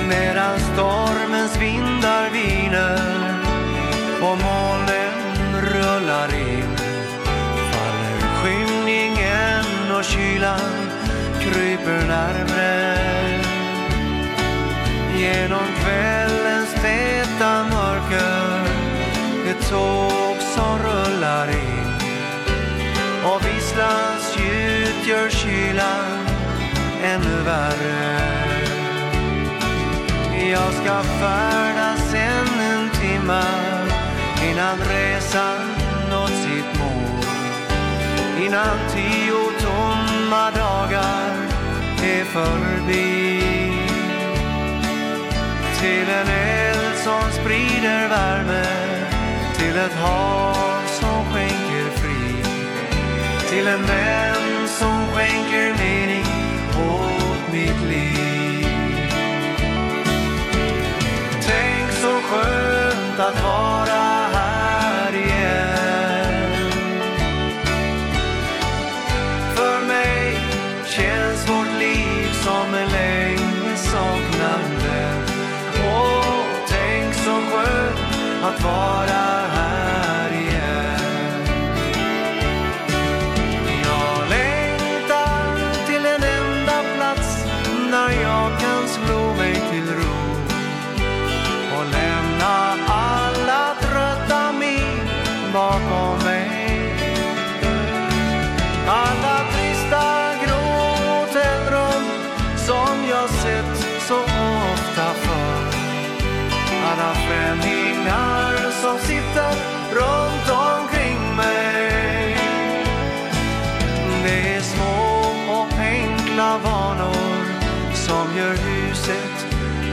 [0.10, 2.99] Medan stormens vindar viner
[4.20, 6.45] og molnen rullar in
[9.98, 10.90] och kylan
[11.40, 12.98] kryper närmre
[15.18, 18.70] Genom kvällens täta mörker
[19.50, 21.94] Ett tåg som rullar in.
[23.24, 26.28] Och visslans ljud gör kylan
[27.04, 28.20] ännu värre.
[30.52, 33.44] Jag ska färdas än en timma
[34.52, 35.85] Innan resan
[38.40, 41.32] innan tio tomma dagar
[42.03, 43.41] är förbi.
[45.80, 48.66] Till en eld som sprider värme
[49.57, 52.44] Till ett hav som skänker fri.
[53.49, 56.26] Till en vän som skänker mening
[56.91, 58.68] åt mitt liv.
[61.41, 64.05] Tänk så skönt att vara
[78.48, 79.45] att vara
[118.36, 119.48] som gör huset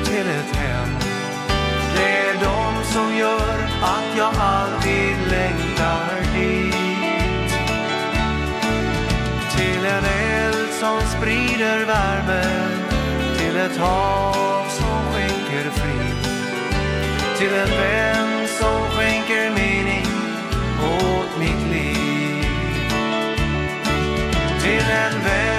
[0.04, 0.88] till ett hem.
[1.94, 7.52] Det är de som gör att jag alltid längtar dit
[9.56, 12.42] Till en eld som sprider värme
[13.38, 16.26] Till ett hav som skänker frid.
[17.38, 20.06] Till en vän som skänker mening
[20.82, 22.46] åt mitt liv.
[24.62, 25.51] Till en vän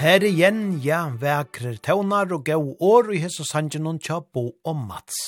[0.00, 5.18] Her igjen, ja, vekrer tøvnar og gau år i hese sangen tja bo og Mats.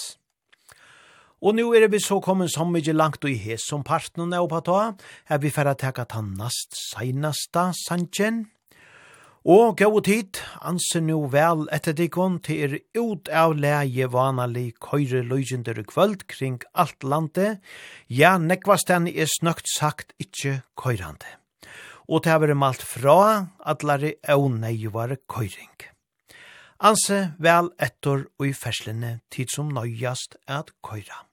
[1.45, 4.41] Og nu er vi så kommet så mykje langt og i hes som parten er
[4.41, 4.79] oppa ta,
[5.29, 8.47] er vi færre teka ta nast seinasta sangen.
[9.45, 15.21] Og gau tid, anse nu vel etter dikon til er ut av leie vanalig køyre
[15.21, 17.61] løygender i kvöld kring alt landet,
[18.09, 21.42] ja, nekvastan er snøkt sagt ikkje køyrande
[22.13, 25.89] og det har vært malt fra atlare nøyvare køyring.
[26.83, 31.25] Anse vel etter og i ferslene tid som nøyast at køyra.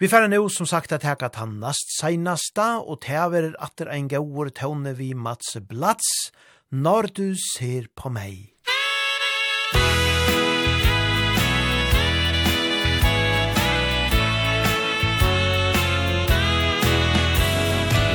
[0.00, 3.90] Vi færre nå som sagt at hekka ta nast seinasta og det har vært atter
[3.92, 6.32] ein gauur tåne vi Mats Blats
[6.70, 8.48] når du ser på meg.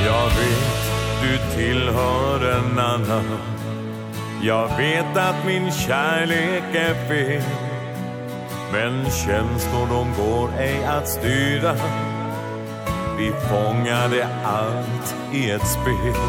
[0.08, 0.87] Jag vet
[1.28, 3.24] du tillhör en annan
[4.42, 7.42] Jag vet att min kärlek är fel
[8.72, 11.74] Men känslor de går ej att styra.
[13.18, 16.20] Vi fångade allt i ett spel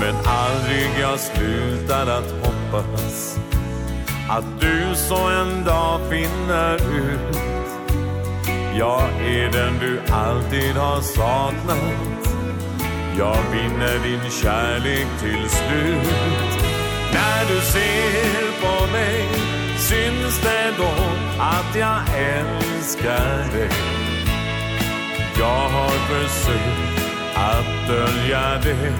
[0.00, 3.38] Men aldrig jag slutar att hoppas
[4.28, 7.38] Att du så en dag finner ut.
[8.78, 12.35] Jag är den du alltid har saknat.
[13.18, 16.62] Jag vinner din kärlek till slut.
[17.12, 19.46] När du ser på mig
[19.78, 20.92] Syns det då
[21.38, 23.70] att jag älskar dig.
[25.38, 28.92] Jag har försökt att dölja det.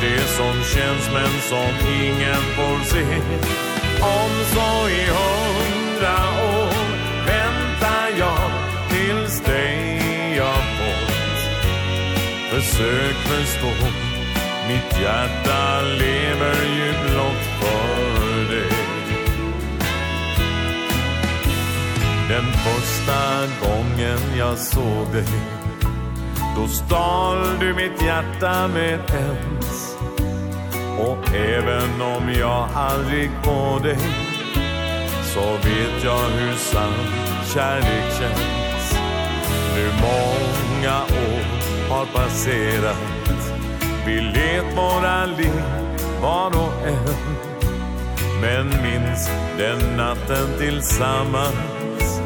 [0.00, 3.04] Det som känns men som ingen får se.
[4.02, 6.16] Om så i hundra
[6.54, 6.67] år
[12.58, 13.66] försök förstå
[14.68, 18.72] Mitt hjärta lever ju blott för dig.
[22.28, 25.28] Den första gången jag såg dig
[26.56, 29.96] Då stal du mitt hjärta med ens.
[30.98, 33.98] Och även om jag aldrig går dig
[35.22, 36.94] Så vet jag hur sann
[37.54, 38.98] kärlek känns.
[39.74, 42.96] Nu många år har passerat.
[44.06, 45.62] Vi let våra liv
[46.22, 47.14] var och en.
[48.40, 52.20] Men minns den natten tillsammans.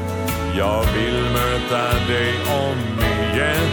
[0.58, 2.34] Jag vill möta dig
[2.64, 3.72] om igen.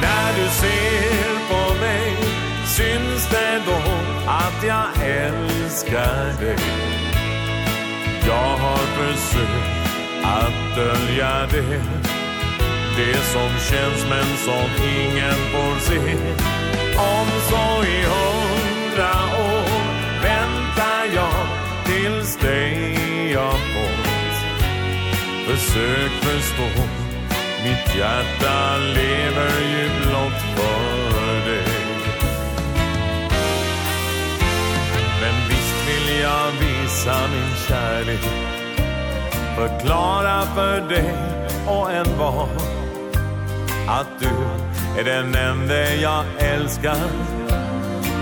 [0.00, 2.32] När du ser på mig
[2.72, 3.78] Syns det då
[4.26, 6.56] att jag älskar dig.
[8.26, 12.11] Jag har försökt att dölja det.
[12.96, 16.16] Det som känns men som ingen får se.
[16.96, 19.82] Om så i hundra år
[20.22, 21.46] Väntar jag
[21.84, 24.12] tills dig jag fått.
[25.46, 26.82] Försök förstå
[27.64, 31.66] Mitt hjärta lever ju blott för dig.
[35.20, 38.52] Men visst vill jag visa min kärlek
[39.56, 41.14] Förklara för dig
[41.66, 42.81] och en var.
[43.88, 44.34] Att du
[45.00, 46.96] är den enda jag älskar.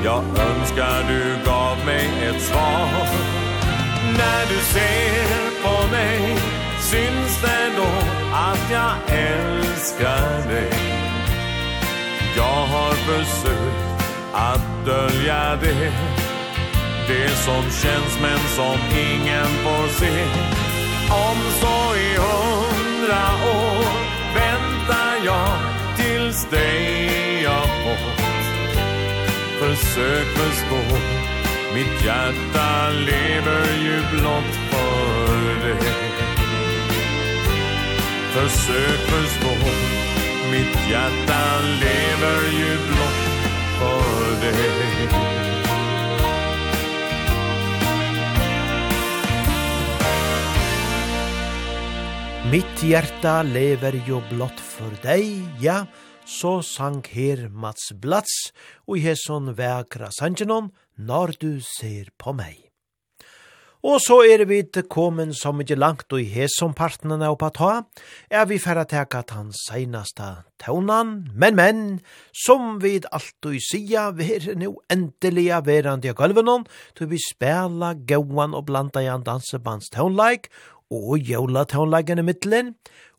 [0.04, 3.08] Jag önskar du gav mig ett svar.
[4.18, 6.36] När du ser på mig
[6.90, 7.88] Syns det då
[8.32, 10.72] att jag älskar dig.
[12.36, 15.92] Jag har försökt att dölja det.
[17.08, 20.24] Det som känns men som ingen får se.
[21.10, 24.09] Om så i hundra år
[25.24, 25.59] jag
[25.97, 28.20] tills dig jag fått
[29.60, 30.97] Försök förstå
[31.74, 35.92] Mitt hjärta lever ju blott för dig.
[38.32, 39.55] Försök förstå
[40.51, 43.30] Mitt hjärta lever ju blott
[43.78, 45.49] för dig.
[52.51, 55.86] Mitt hjärta lever jo blott för dig, ja,
[56.24, 58.51] så sang her Mats Blats,
[58.89, 62.59] og i hesson vekra sangenon, når du ser på meg.
[63.86, 64.59] Og så er vi
[64.90, 67.70] kommet så mye langt og i hesson partnerne oppa ta,
[68.28, 72.01] er vi færre teka han seinaste tøvnan, men men,
[72.35, 76.66] som vi alltid sia, vi er nu endelig verand i gulvenon,
[76.98, 80.51] til vi spela gauan og blanda i en dansebandstøvnleik,
[80.90, 82.74] og jævla tånleggene mittelen,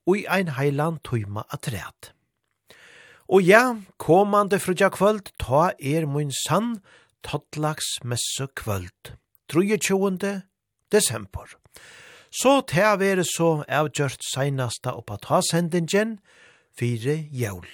[0.07, 2.11] og i ein heiland tøyma atræt.
[3.31, 6.81] Og ja, komande frugja kvöld, ta er mun sann,
[7.23, 9.15] tattlags messe kvöld,
[9.47, 10.41] 23.
[10.91, 11.47] desember.
[12.31, 16.19] Så ta vere så avgjørt seinasta oppa ta sendingen,
[16.75, 17.67] fire jævl.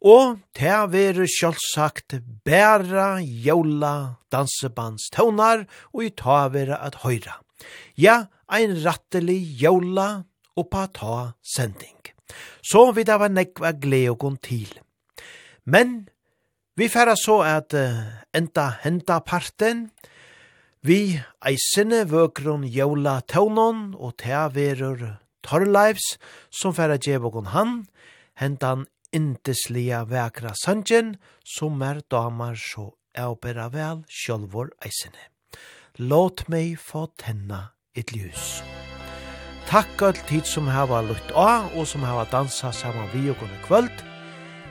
[0.00, 7.40] Og ta vere sjálfsagt bæra jævla dansebands tøvnar, og i ta vere at høyra.
[7.96, 10.24] Ja, ein rattelig jævla
[10.60, 11.98] oppa ta sending.
[12.62, 14.70] Så vi da var nekva gleogon til.
[15.64, 16.08] Men
[16.76, 18.04] vi færa så at uh,
[18.34, 19.90] enda henta parten,
[20.82, 25.02] vi eisene vøkron jævla tøvnon og ta verur
[25.44, 26.16] Torleivs
[26.52, 27.84] som færa djevokon han,
[28.40, 35.28] hentan inteslia vekra sanjen som er damar så avbera vel sjolvor eisene.
[35.98, 38.60] Låt meg få tenna et ljus.
[39.66, 43.58] Takk all tid som hava lutt av og som hava dansa saman vi og kunne
[43.66, 44.04] kvöld.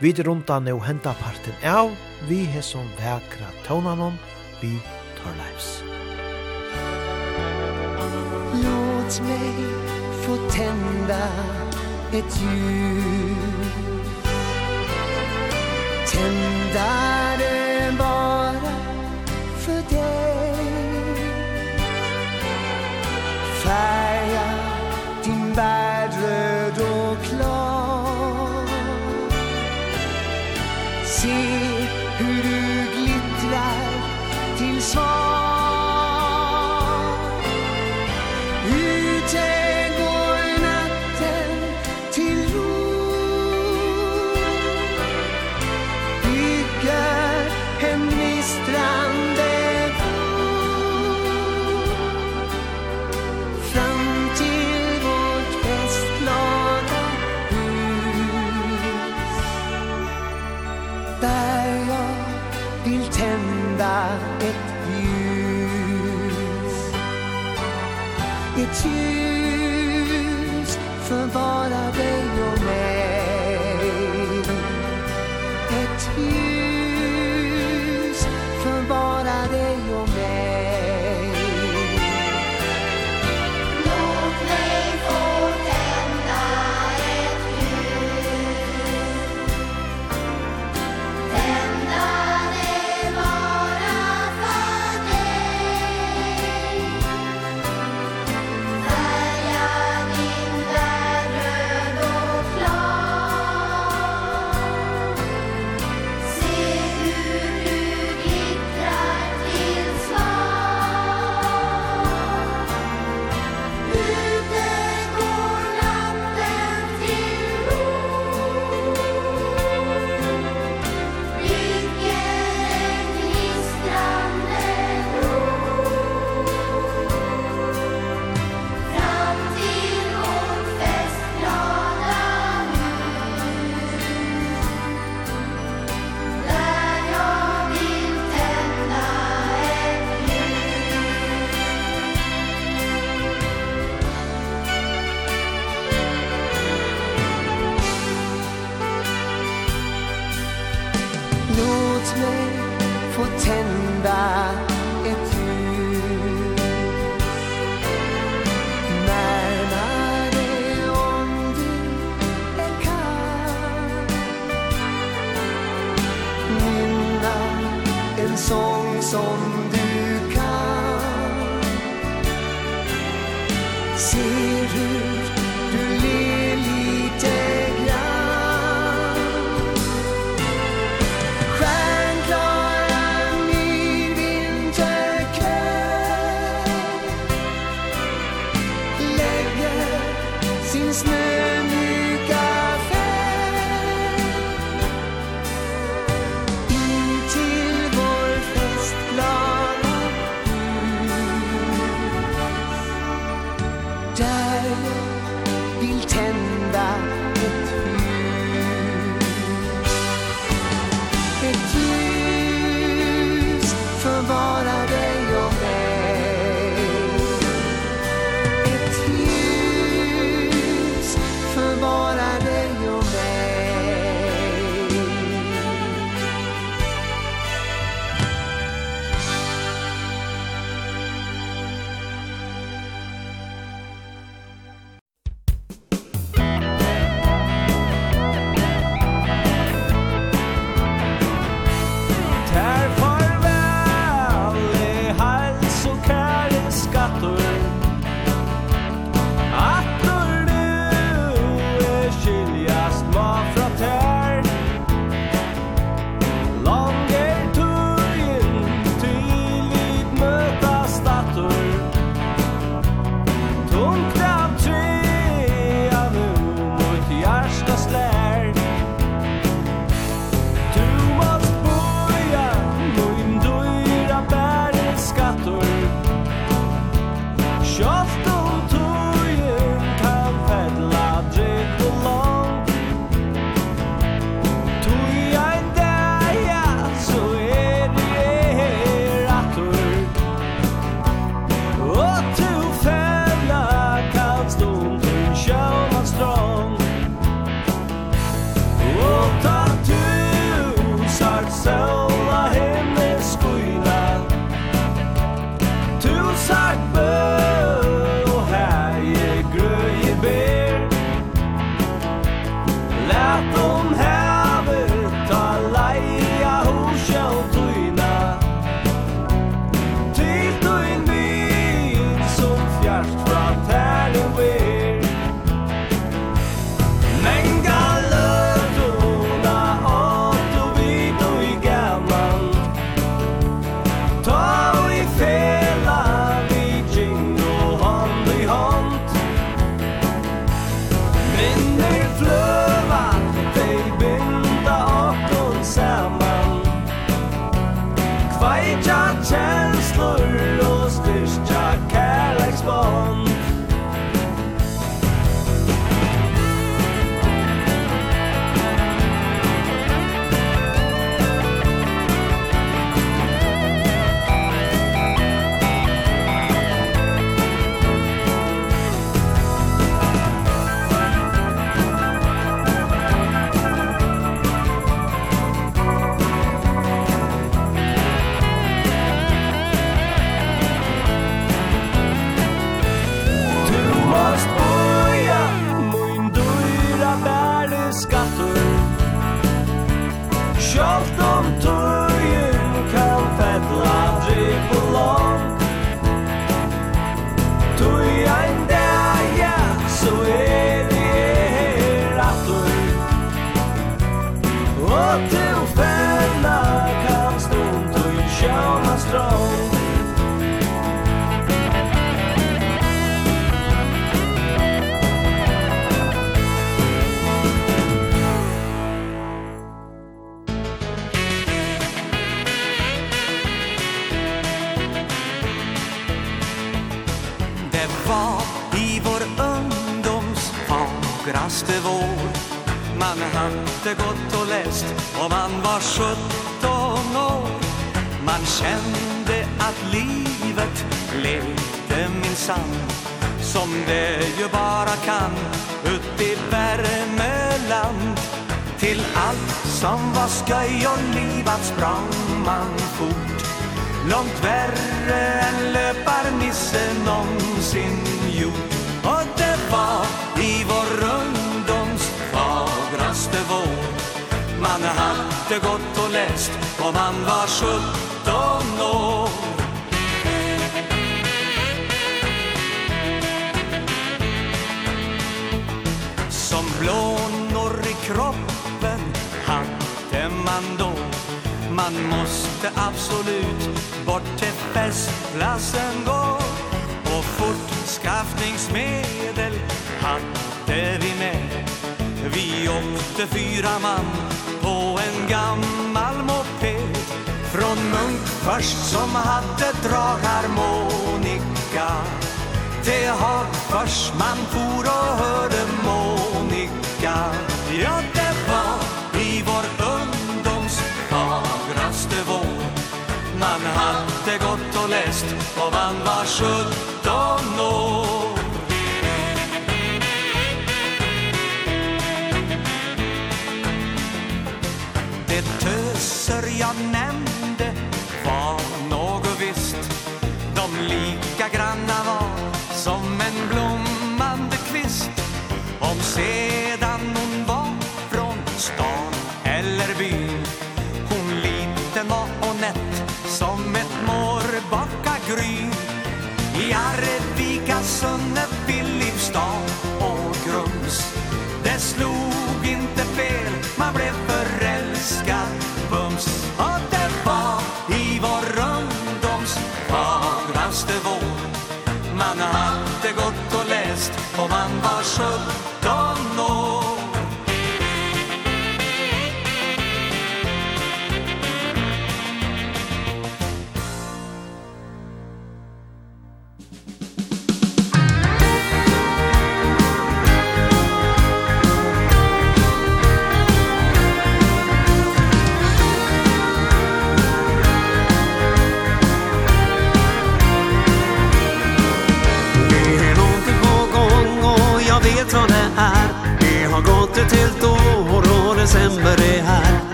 [0.00, 1.92] Vi rundan og henda parten av,
[2.28, 4.18] vi he som vekra tånanon,
[4.60, 4.72] vi
[5.18, 5.82] tar lives.
[8.64, 9.54] Låt mig
[10.24, 11.28] få tända
[12.12, 13.72] ett ljus
[16.12, 17.01] Tända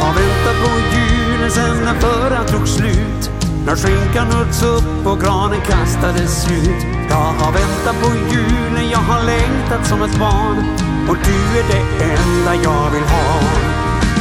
[0.00, 3.30] Har väntar på julens ämne för att tog slut.
[3.66, 6.80] När skinkan hölls upp och granen kastades ut.
[7.10, 10.58] Jag har väntat på julen, jag har längtat som ett barn.
[11.08, 11.84] Och du är det
[12.14, 13.30] enda jag vill ha.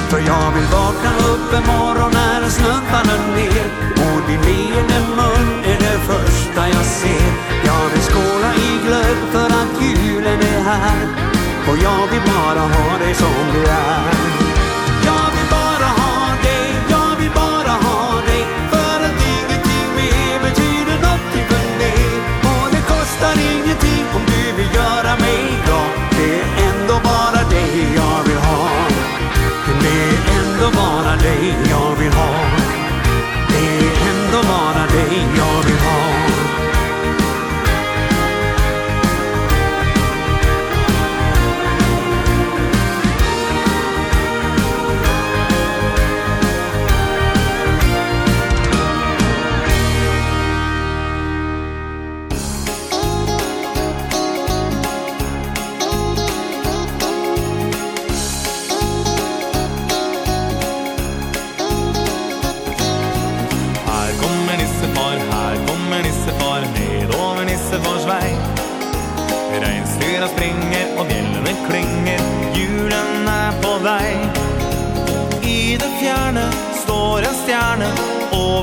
[0.09, 3.67] För jag vill vakna upp en morgon när snön faller ner.
[4.05, 7.29] Och din leende mun är det första jag ser.
[7.69, 11.07] Jag vill skåla i glöd för att julen är här.
[11.69, 14.56] Och jag vill bara ha dig som du är.
[30.71, 32.56] bara dig jag vill ha.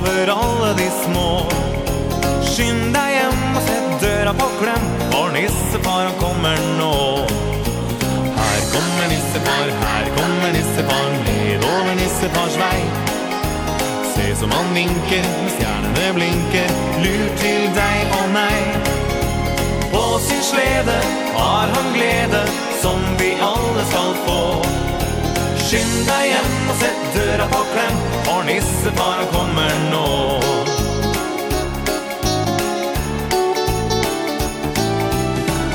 [0.05, 1.31] over alle de små.
[2.45, 6.97] Skynd deg hjem og sett døra på klem For nissefar han kommer nå.
[8.39, 12.81] Her kommer nissefar, her kommer nissefar Ned over nissefars vei.
[14.15, 16.75] Se som han vinker, med stjernene blinker
[17.05, 18.91] Lur til deg og meg.
[19.95, 21.01] På sin slede
[21.35, 22.47] har han glede
[22.83, 24.94] Som vi alle skal få.
[25.75, 27.95] Skynd deg hjem og sett døra på klem
[28.27, 30.03] For nissefar han kommer nå?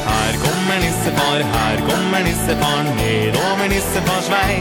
[0.06, 4.56] Her kommer nissefar, her kommer nissefar Nedover nissefars vei.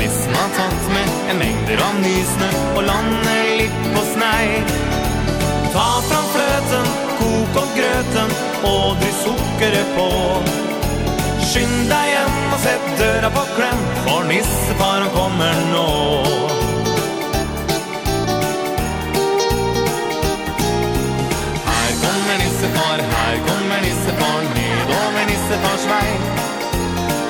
[0.00, 4.48] Nissen har tatt med en mengder av nysnø Og lander litt på snei.
[5.70, 8.34] Ta fram fløten, kok opp grøten
[8.72, 10.10] Og dryss sukkeret på.
[11.50, 15.88] Skynd deg hjem og sett døra på klem For nissefar han kommer nå.
[21.68, 26.08] Her kommer nissefar, her kommer nissefar Nedover nissefars vei.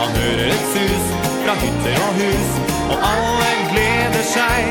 [0.00, 1.10] Han hører et sus
[1.42, 2.50] fra hytter og hus
[2.90, 4.62] Og alle gleder seg.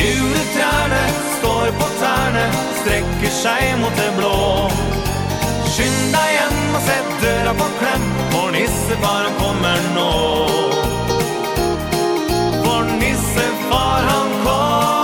[0.00, 1.02] Juletrærne
[1.38, 2.46] står på tærne
[2.82, 4.36] Strekker seg mot det blå.
[5.74, 10.46] Skynd deg igjen og sätter han på klem For nissefar han kommer nå.
[12.64, 14.95] For nissefar han kommer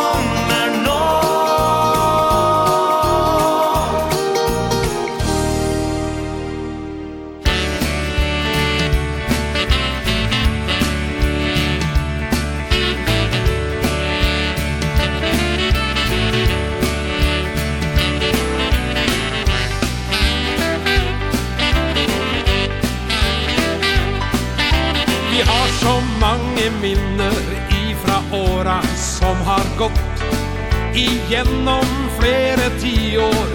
[30.97, 31.86] igenom
[32.20, 33.48] flere tiår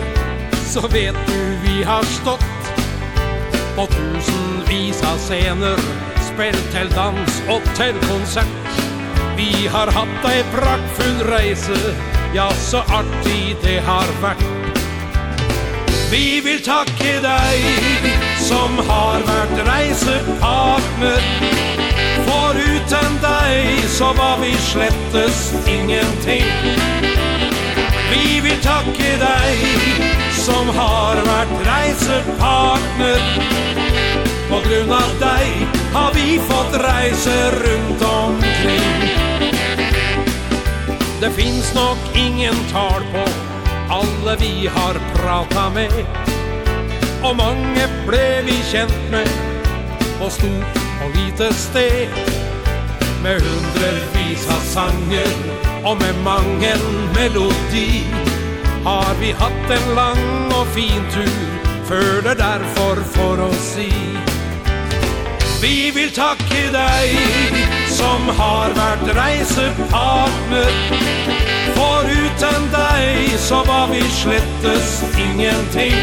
[0.67, 2.71] Så vet du vi har stått
[3.75, 5.81] På tusenvis av scener
[6.37, 8.81] Spill til dans og til konsert.
[9.37, 11.77] Vi har hatt ei prakkfull reise
[12.35, 14.43] Ja, så artig det har vært.
[16.11, 18.09] Vi vil takke deg
[18.45, 21.25] Som har vært reisepartner.
[22.27, 27.16] For uten deg så var vi slettes ingenting.
[28.11, 29.63] Vi vil takke deg
[30.37, 33.25] som har vært reisepartner.
[34.47, 35.65] På grunn av deg
[35.95, 39.07] har vi fått reise rundt omkring.
[41.19, 43.25] Det finns nok ingen tal på
[43.89, 45.91] alle vi har prata med.
[47.23, 49.31] Og mange ble vi kjent med
[50.19, 52.21] på stort og lite sted.
[53.23, 56.81] Med hundrevis av sanger Og med mangen
[57.15, 58.03] melodi
[58.83, 61.45] Har vi hatt en lang og fin tur
[61.87, 63.87] Før det derfor for å si.
[65.61, 67.55] Vi vil takke deg
[67.95, 70.75] Som har vært reisepartner.
[71.77, 75.95] For uten deg så var vi slettes ingenting.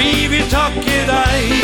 [0.00, 1.56] Vi vil takke deg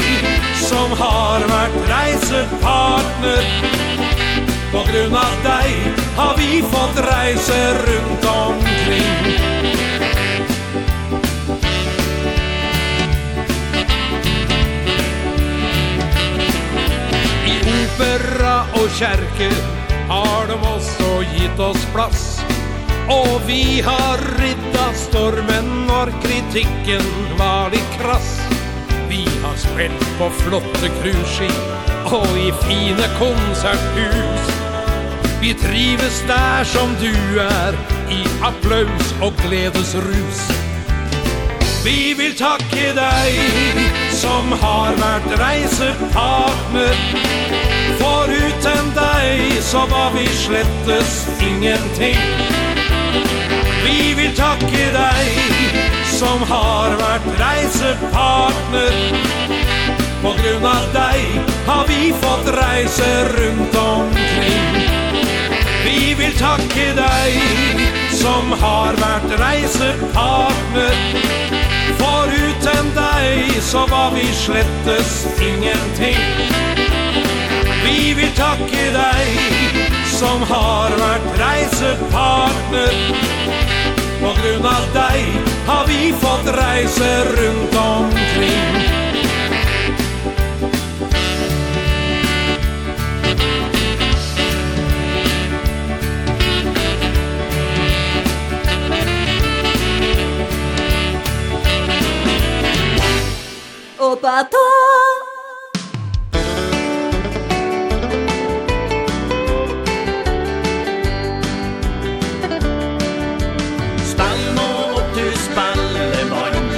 [0.68, 4.09] Som har vært reisepartner.
[4.70, 9.24] På grunn av deg har vi fått reise rundt omkring.
[17.50, 19.50] I opera og kjerke
[20.12, 22.24] har de også gitt oss plass.
[23.10, 27.10] Og vi har ridda stormen når kritikken
[27.42, 28.39] var litt krass
[29.80, 34.50] skjelt på flotte cruiseskip og i fine konserthus.
[35.40, 37.72] Vi trives der som du er,
[38.10, 40.40] i applaus og gledesrus.
[41.84, 43.32] Vi vil takke deg
[44.12, 46.96] som har vært reisepartner
[48.02, 52.20] For uten deg så var vi slettes ingenting
[53.86, 55.24] Vi vil takke deg
[56.20, 58.92] som har vært reisepartner
[60.22, 64.80] på grunn av deg har vi fått reise rundt omkring.
[65.84, 67.38] Vi vil takke deg
[68.12, 70.98] som har vært reisepartner.
[72.00, 76.20] For uten deg så var vi slettes ingenting.
[77.84, 79.72] Vi vil takke deg
[80.12, 83.00] som har vært reisepartner.
[84.20, 85.40] På grunn av deg
[85.70, 88.79] har vi fått reise rundt omkring.
[104.02, 104.56] おばと
[114.02, 116.70] Spann åt du spallebarn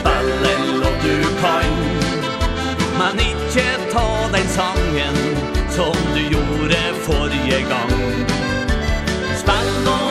[0.00, 1.70] Spallen åt du kan
[2.98, 5.16] Men ikke ta den sangen
[5.70, 8.26] Som du gjorde forrige gang.
[9.36, 10.03] Spann åt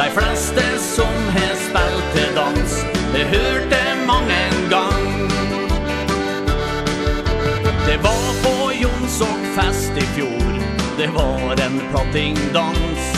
[0.00, 5.28] De fleste som har spilt til dans Det hørte mange en gang.
[7.86, 10.62] Det var på Jonsokfest i fjor
[10.96, 13.12] Det var en plattingdans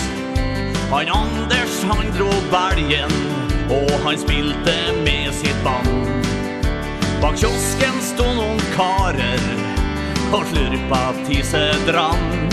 [0.91, 3.15] Han Anders han dro bergen
[3.71, 6.11] Og han spilte med sitt band.
[7.23, 9.47] Bak kiosken stod noen karer
[10.33, 12.51] Og slurpa tisedrann.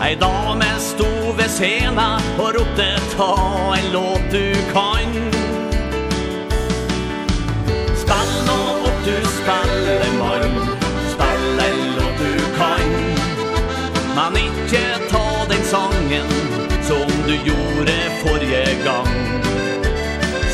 [0.00, 3.32] Ei dame stod stod ved scena og ropte ta
[3.78, 5.10] en låt du kan.
[8.02, 10.54] Spall nå opp du spiller mann.
[11.14, 12.92] Spall en låt du kan.
[14.16, 16.30] Man ikke ta den sangen
[16.82, 19.10] som du gjorde forrige gang.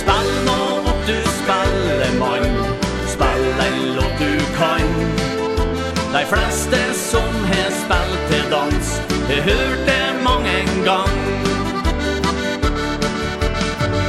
[0.01, 2.49] Spall nå opp du spiller mann.
[3.67, 4.89] En låt du kan.
[6.13, 9.02] De fleste som har spilt til dans
[9.33, 11.19] Det hørte mange en gang.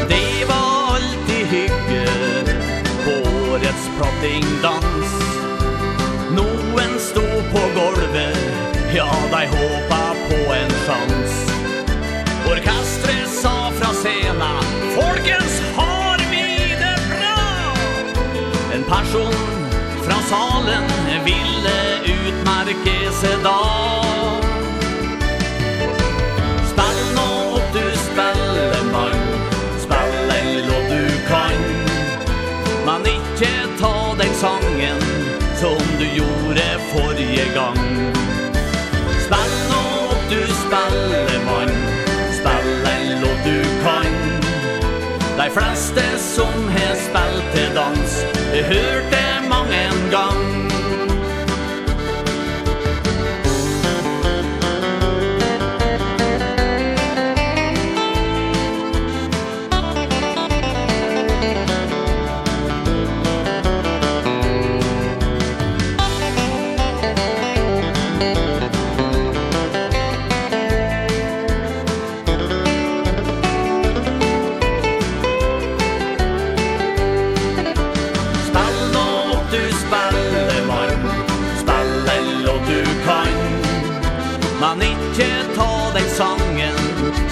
[0.09, 2.07] Det var alltid hygge
[3.05, 5.13] På årets prottingdans
[6.35, 8.43] Noen sto på golvet
[8.95, 11.39] Ja, de håpa på en sjans.
[12.51, 14.51] Orkestret sa fra scena
[14.99, 17.73] Folkens har vi det bra?
[18.75, 19.39] En person
[20.03, 21.77] fra salen Ville
[22.11, 24.02] utmerke seg da.
[34.43, 35.01] sangen
[35.55, 37.79] som du gjorde forrige gang.
[39.23, 41.71] Spill nå opp du spallemann
[42.35, 44.11] Spill en låt du kan.
[45.37, 48.19] De fleste som har spilt til dans
[48.53, 50.72] Jeg hørte mange en gang.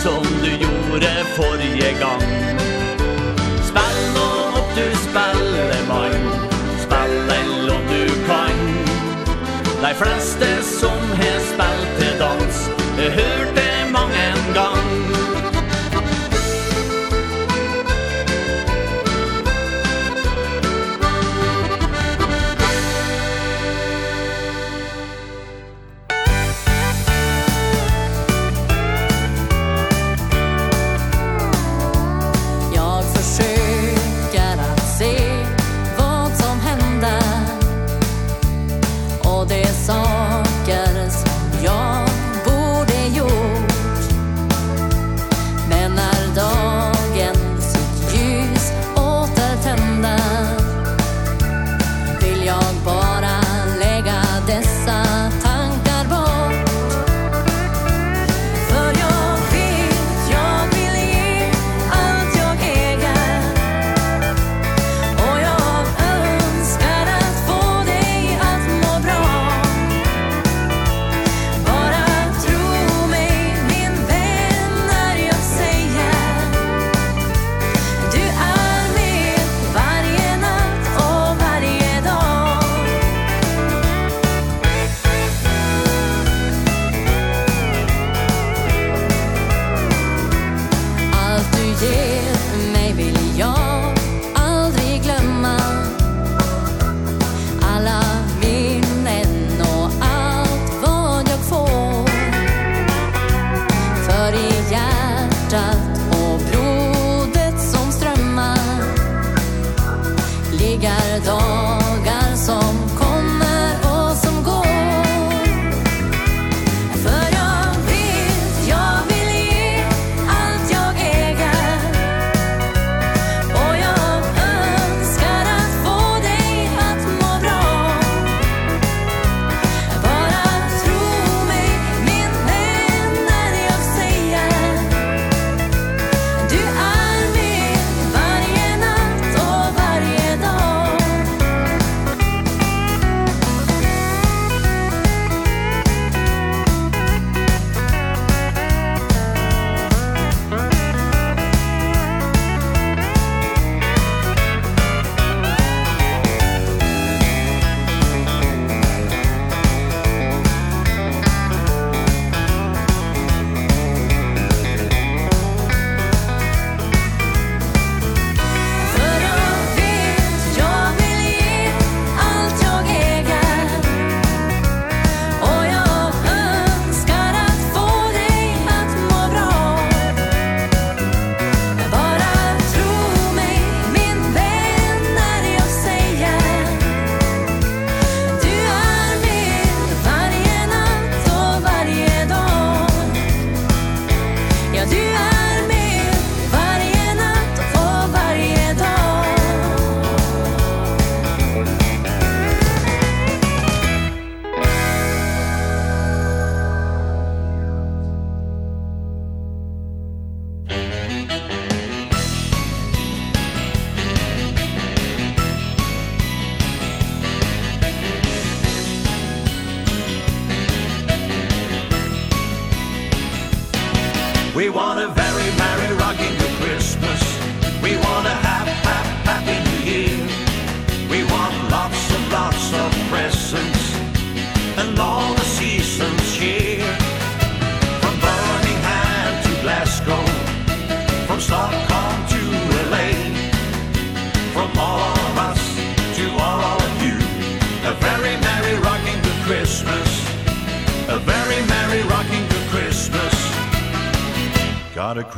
[0.03, 2.23] som du gjorde forrige gang.
[3.69, 4.27] Spill nå
[4.59, 6.25] opp du spellemann
[6.83, 8.61] Spill en låt du kan.
[9.81, 10.49] De fleste
[10.80, 14.80] som har spilt til dans hørte mange en gang.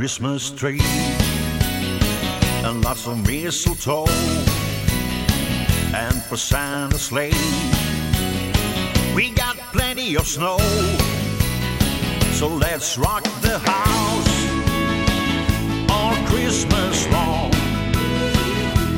[0.04, 0.82] Christmas tree.
[2.66, 4.06] And lots of mistletoe.
[5.96, 7.32] And for Santa's sleigh.
[9.16, 10.58] We got plenty of snow.
[12.34, 14.36] So let's rock the house
[15.90, 17.52] All Christmas long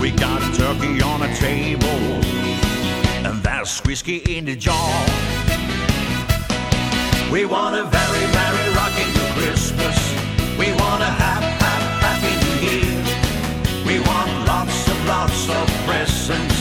[0.01, 2.01] We got turkey on a table.
[3.27, 5.05] And there's whiskey in the jar.
[7.31, 10.14] We want a very, very rocking Christmas
[10.95, 12.95] want a hap, hap, happy new year
[13.85, 16.59] We want lots and lots of presents.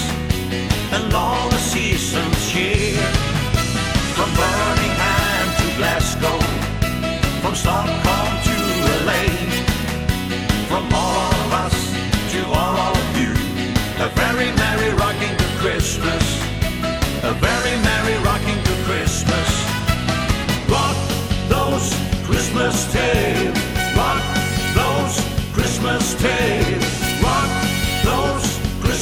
[0.93, 1.54] And long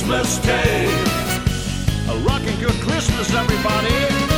[0.02, 0.86] Christmas Day.
[2.08, 4.31] A rockin' good Christmas, everybody.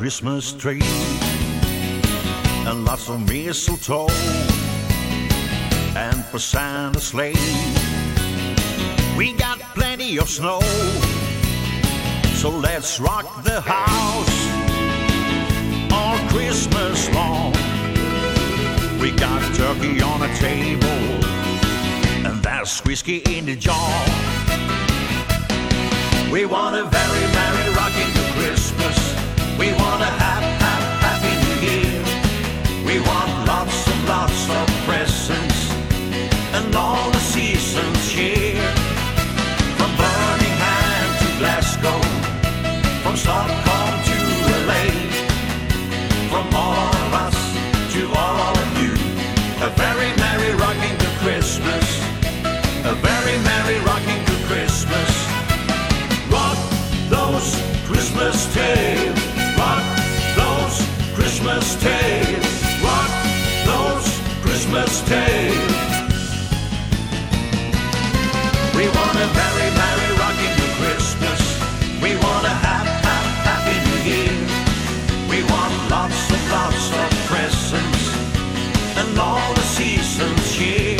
[0.00, 0.80] Christmas tree.
[2.64, 4.08] And lots of mistletoe.
[5.94, 7.34] And for Santa's sleigh.
[9.18, 10.60] We got plenty of snow.
[12.40, 14.38] So let's rock the house
[15.92, 17.52] All Christmas long
[19.02, 21.02] We got turkey on a table.
[22.26, 23.92] And that's whiskey in the jar.
[26.32, 27.79] We want a very, very
[36.72, 37.19] long
[64.70, 65.50] Christmas Day.
[68.76, 71.40] We want a very, very rocking new Christmas.
[72.00, 74.36] We want a hap, hap, happy new year.
[75.28, 78.04] We want lots and lots of presents.
[78.96, 80.99] And all the seasons here.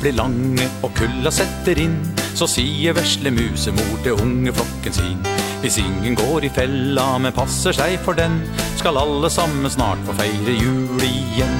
[0.00, 1.98] blir lange og kulla setter inn
[2.36, 5.18] Så sier versle musemor til unge flokken sin
[5.60, 8.40] Hvis ingen går i fella, men passer seg for den
[8.80, 11.58] Skal alle sammen snart få feire jul igjen.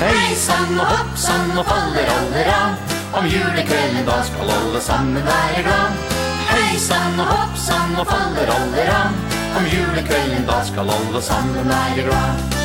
[0.00, 1.16] Heisan og hopp
[1.58, 6.14] og faller alle av Om julekvelden da skal alle sammen være glad.
[6.52, 7.58] Heisan og hopp
[7.98, 12.58] og faller alle av Om julekvelden da skal alle sammen være glad.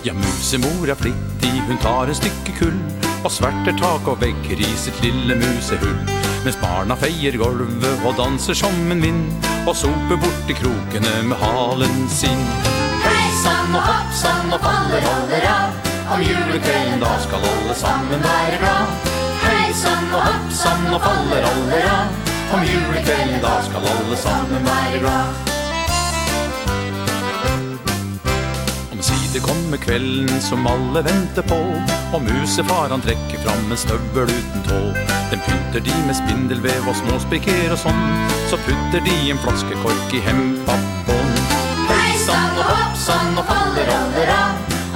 [0.00, 2.78] Ja, musemor er flitt i Hun tar en stykke kull
[3.24, 5.98] Og sverter tak og vegger i sitt lille musehull.
[6.44, 11.36] Mens barna feier golvet og danser som en vind Og soper bort i krokene med
[11.42, 12.46] halen sin.
[13.04, 15.92] Heisan og hoppsan og faller holder av.
[16.16, 19.12] Om julekvelden da skal alle sammen være glad.
[19.44, 22.18] Heisan og hoppsan og faller holder av.
[22.56, 25.49] Om julekvelden da skal alle sammen være glad.
[29.30, 31.58] Alltid kommer kvelden som alle venter på
[32.14, 34.80] Og musefar han trekker fram en støvel uten tå.
[35.30, 38.02] Den pynter de med spindelvev og småspiker og sånn
[38.50, 41.30] Så putter de en flaskekork i hempappån
[41.92, 44.42] Hei sann og hoppsan og faller allera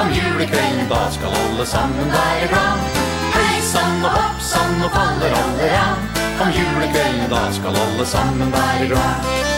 [0.02, 3.00] Om julekvelden da skal alle sammen være glad.
[3.38, 3.56] Hei
[3.86, 5.88] og hoppsan og faller allera
[6.42, 9.53] Om julekvelden da skal alle sammen være glad.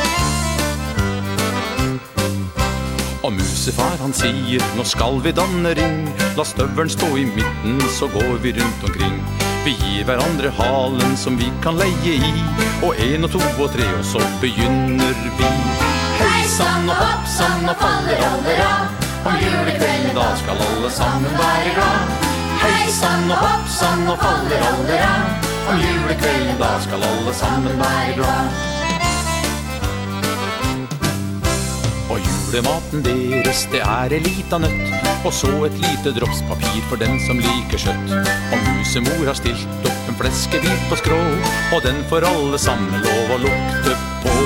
[3.26, 6.04] Og musefar han sier, nå skal vi danne ring.
[6.38, 9.16] La støvelen stå i midten, så går vi rundt omkring.
[9.64, 12.30] Vi gir hverandre halen som vi kan leie i.
[12.86, 15.50] Og en og to og tre, og så begynner vi.
[16.20, 19.02] Hejsan og hoppsan og faller alle rad.
[19.26, 22.14] Om julekvelden da skal alle sammen være glad.
[22.62, 25.52] Hejsan og hoppsan og faller alle rad.
[25.66, 28.75] Om julekvelden da skal alle sammen være glad.
[32.46, 34.92] julematen deres Det er en lita nøtt.
[35.26, 38.12] Og så et lite droppspapir for den som liker kjøtt.
[38.52, 41.18] Og musemor har stilt opp en fleskebit på skrå
[41.74, 44.36] Og den får alle sammen lov å lukte på.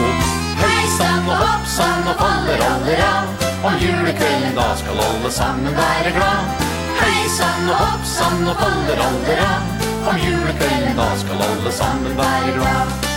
[0.63, 3.47] Heisan og hoppsan og faller alle av.
[3.69, 6.67] Om julekvelden da skal alle sammen være glad.
[7.03, 9.87] Heisan og hoppsan og faller alle av.
[10.09, 13.10] Om julekvelden da skal alle sammen være glad.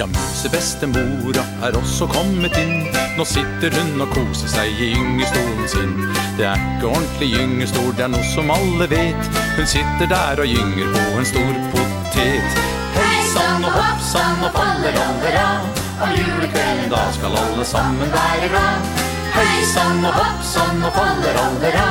[0.00, 2.86] Ja, musebestemora er også kommet inn.
[3.18, 5.90] Nå sitter hun og koser seg i gyngestolen sin.
[6.38, 9.28] Det er ikke ordentlig gyngestol, det er noe som alle vet.
[9.58, 12.56] Hun sitter der og gynger på en stor potet.
[12.96, 15.52] Heisan og hoppsan og faller alle hurra
[16.08, 18.90] Om julekvelden da skal alle sammen være glad.
[19.36, 21.88] Heisan og hoppsan og faller alle hurra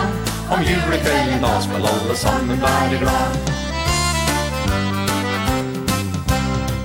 [0.58, 3.59] Om julekvelden da skal alle sammen være glad.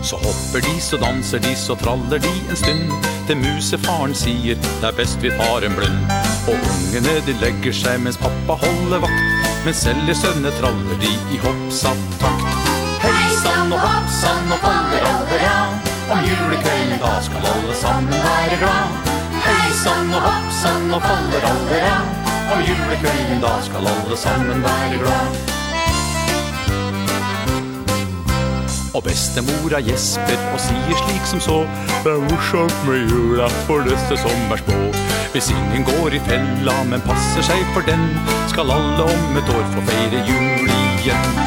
[0.05, 2.91] Så hopper de, så danser de, så traller de en stund.
[3.27, 6.11] Til musefaren sier, det er best vi tar en blund.
[6.45, 9.49] Og ungene de legger seg mens pappa holder vakt.
[9.65, 12.69] Men selv i sønne traller de i hoppsatt takt.
[13.07, 15.57] Heisan og hoppsan og faller alle ja
[16.13, 19.11] Om julekvelden da skal alle sammen være glad.
[19.49, 21.99] Heisan og hoppsan og faller alle ja
[22.53, 25.54] Om julekvelden da skal alle sammen være glad.
[28.95, 31.57] Og bestemora gjesper og sier slik som så
[32.05, 34.77] Det er morsomt med jula for disse som er små
[35.33, 38.05] Hvis ingen går i fella men passer seg for den
[38.53, 41.41] Skal alle om et år få feire jul igjen.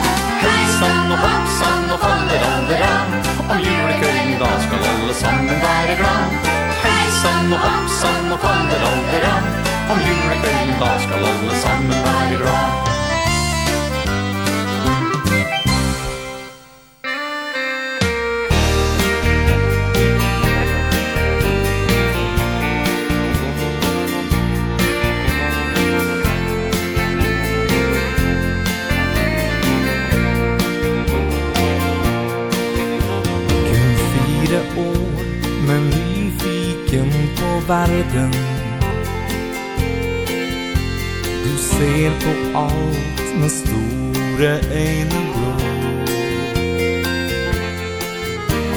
[0.43, 6.51] Heisan og hoppsan og faller alle rann Om julekvelden da skal alle sammen være glad.
[6.83, 9.49] Heisan og hoppsan og faller alle rann
[9.95, 12.86] Om julekvelden da skal alle sammen være glad.
[37.67, 38.31] verden
[41.43, 45.53] Du ser på alt med store øyne blå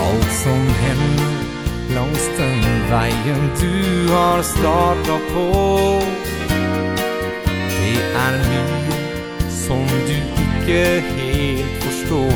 [0.06, 1.30] Alt som hender
[1.94, 5.46] langs den veien du har startet på.
[7.68, 12.32] Det er mye som du ikke helt forstår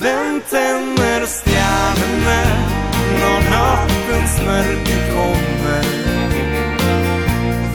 [0.00, 2.42] Vem tänner stjärnorna
[3.20, 5.84] når natten dagens mörker kommer.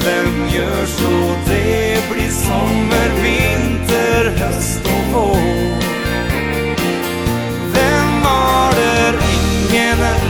[0.05, 5.37] Vem gör så det blir sommar, vinter, höst och vår?
[7.73, 9.19] Vem maler
[9.71, 10.21] det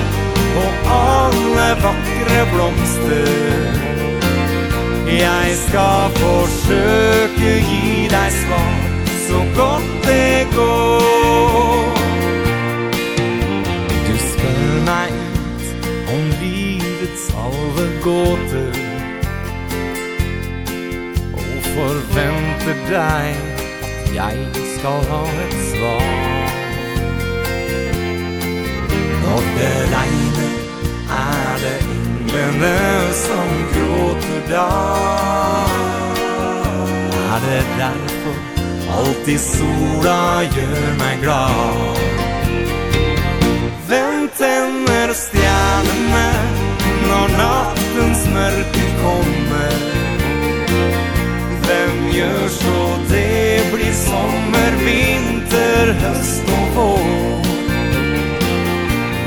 [0.57, 3.71] och alla vackra blomster?
[5.07, 8.75] Jag ska försöka ge dig svar
[9.29, 12.04] så gott det går.
[18.03, 18.71] gåter
[21.33, 23.35] Og forventer deg
[23.87, 26.05] at jeg skal ha et svar.
[29.23, 30.53] Når det regner
[31.19, 32.73] er det englene
[33.21, 34.67] som gråter da
[37.35, 38.37] Er det derfor
[38.97, 40.19] alltid sola
[40.55, 42.03] gjør meg glad?
[43.87, 46.64] Hvem tenner stjernene
[48.45, 49.71] när du kommer
[51.67, 57.45] Vem gör så det blir sommar, vinter, höst och vår?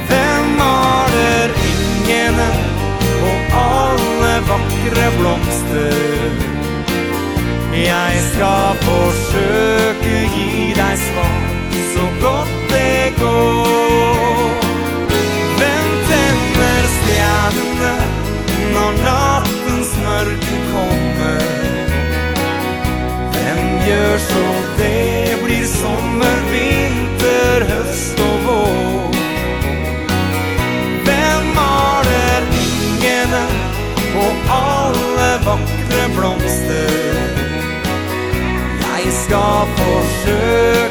[0.09, 2.51] Vem har er ingene
[3.23, 5.95] och alla vackra blomster
[7.73, 11.59] Jag ska försöka ge dig svar
[11.95, 13.58] så gott det går.
[40.29, 40.88] søk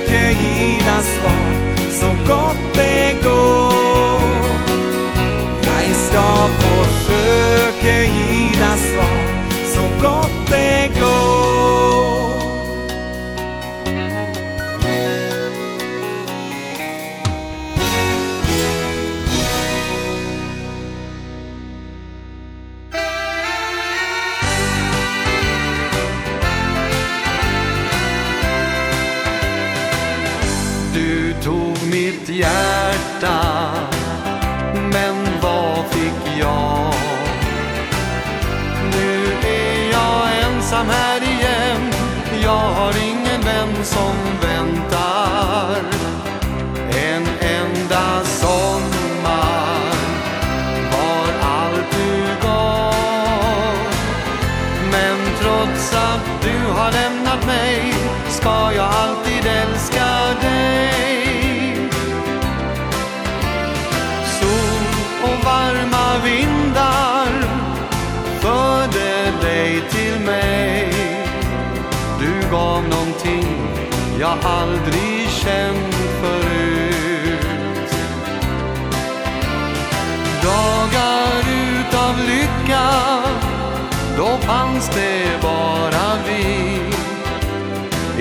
[84.48, 86.80] fanns det bara vi.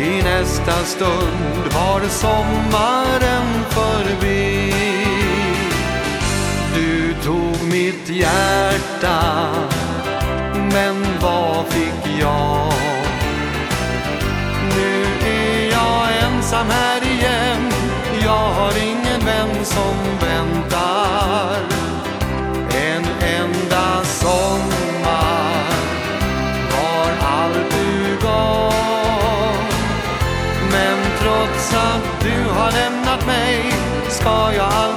[0.02, 4.72] I nästa stund var sommaren förbi.
[6.74, 9.48] Du tog mitt hjärta
[10.72, 12.72] Men vad fick jag?
[14.76, 17.72] Nu är jag ensam här igen.
[18.24, 20.95] Jag har ingen vän som väntar.
[34.26, 34.95] for your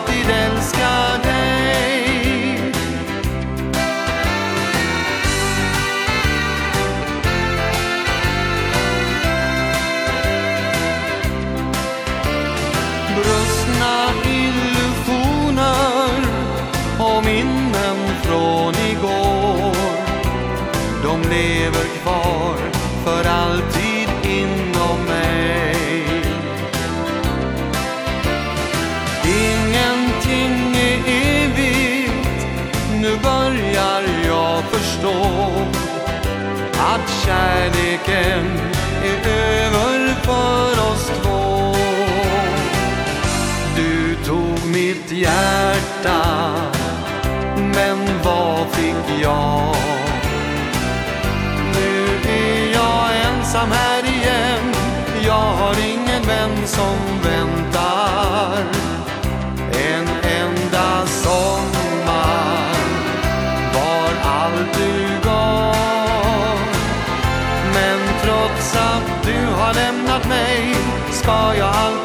[38.05, 38.45] kärleken
[39.03, 41.75] är över för oss två
[43.75, 46.51] Du tog mitt hjärta
[47.57, 49.75] Men vad fick jag?
[51.73, 54.73] Nu är jag ensam här igen
[55.25, 57.18] Jag har ingen vän som
[71.19, 71.98] ska jag aldrig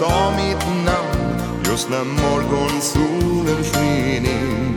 [0.00, 4.74] sa mitt namn Just när morgonsolen sken in.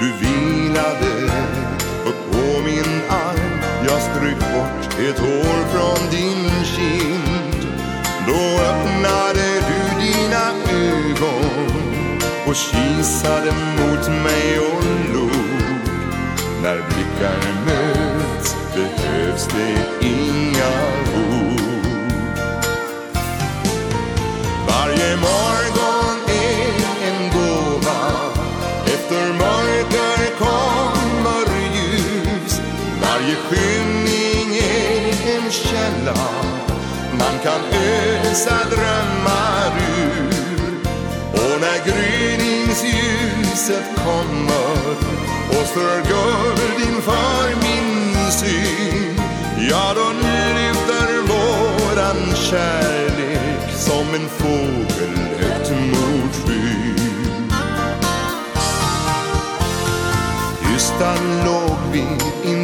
[0.00, 1.12] Du vilade
[2.06, 7.66] upp på min arm Jag stryk bort ett hår från din kind.
[8.26, 10.44] Då öppnade du dina
[10.86, 15.90] ögon Och kisade mot mig och log.
[16.62, 20.99] När blickar möts behövs det inga
[33.50, 36.16] skymningens källa
[37.12, 40.30] Man kan ösa drömmar ur.
[41.32, 44.96] Och när gryningsljuset kommer
[45.48, 49.20] Och strör guld inför min syn
[49.70, 57.52] Ja, då lyfter våran kärlek Som en fågel högt mot skyn.
[60.62, 61.14] Tysta
[61.44, 62.04] låg vi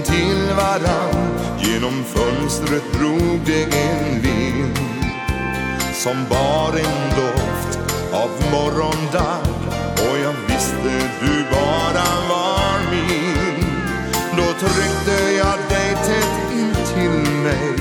[0.07, 1.39] till varann.
[1.59, 4.79] Genom fönstret drog det en vind
[5.95, 7.79] Som bar en doft
[8.13, 9.39] av morgondag.
[9.95, 13.65] Och jag visste du bara var min.
[14.37, 17.75] Då tryckte jag dig tätt in till mig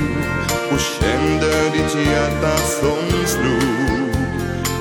[0.72, 4.16] Och kände ditt hjärta som slog.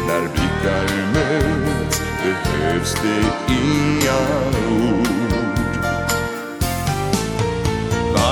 [0.07, 4.19] När blickar möts behövs det inga
[4.71, 5.14] ord.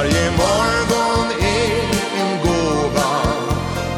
[0.02, 1.82] Varje morgon är
[2.20, 3.12] en gåva.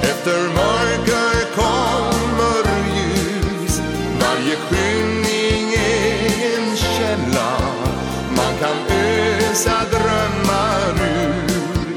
[0.03, 2.65] Efter mörker kommer
[2.97, 3.81] ljus.
[4.21, 7.53] Varje skymning är en källa.
[8.37, 11.97] Man kan ösa drömmar ur.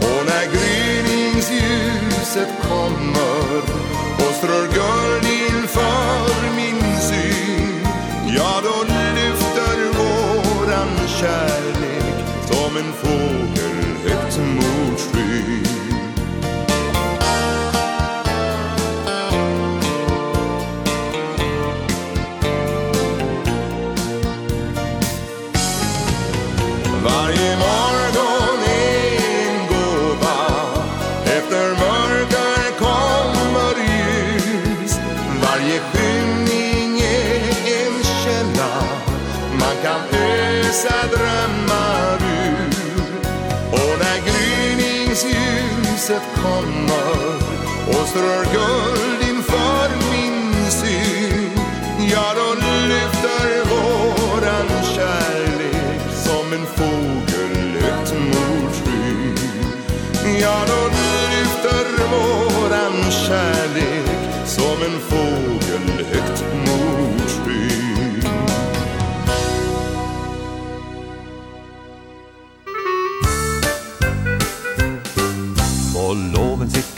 [0.00, 3.58] Och när gryningsljuset kommer
[4.16, 4.73] Och strör
[40.84, 42.74] vissa drömmar ur.
[43.70, 47.36] Och när gryningsljuset kommer
[47.88, 49.03] Och strör guld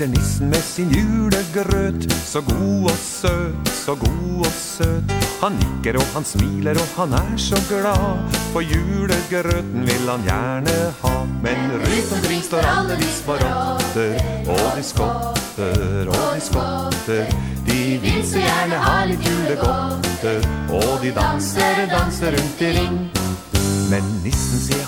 [0.05, 2.13] Nissen med sin julegrøt.
[2.13, 5.13] Så god og søt, så god og søt.
[5.41, 8.35] Han nikker og han smiler og han er så glad.
[8.53, 11.15] For julegrøten vil han gjerne ha.
[11.43, 14.15] Men rundt omkring står alle de sparotter
[14.49, 17.37] Og de skotter, og de skotter.
[17.67, 20.45] De vil så gjerne ha litt julegodter.
[20.69, 23.06] Og de danser, danser rundt i ring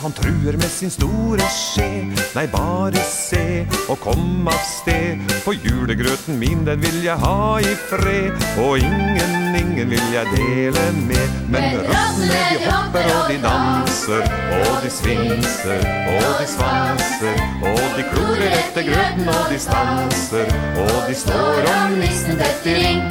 [0.02, 1.89] han truer med sin store skje.
[2.36, 5.23] Nei, bare se og kom av sted.
[5.44, 8.47] For julegrøten min, den vil jeg ha i fred.
[8.62, 11.39] Og ingen, ingen vil jeg dele med.
[11.51, 14.28] Men røttene de hopper og de danser.
[14.60, 15.83] Og de svinser
[16.15, 17.43] og de svanser.
[17.73, 20.55] Og de klorer etter grøten og de stanser.
[20.86, 23.09] Og de står om nissen dette ring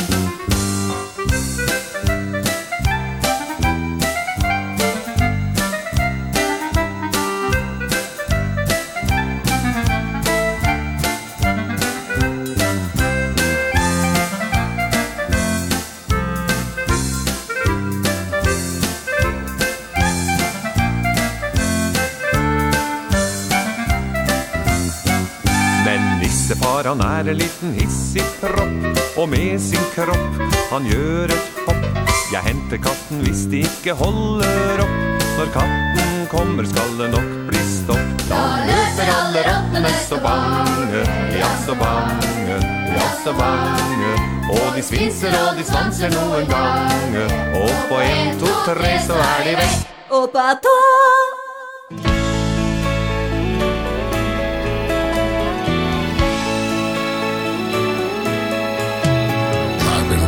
[26.87, 31.85] han er en liten hissig propp Og med sin kropp han gjør et hopp.
[32.27, 34.97] Jeg henter katten hvis de ikke holder opp.
[35.37, 38.25] Når katten kommer skal det nok bli stopp.
[38.27, 41.05] Da løper alle rattene så bange
[41.37, 42.59] Ja, så bange,
[42.97, 44.11] ja, så bange.
[44.51, 47.25] Og de svinser og de svanser noen gange
[47.61, 49.81] Og på en, to, tre så er de vekk.
[50.19, 51.26] Og på tog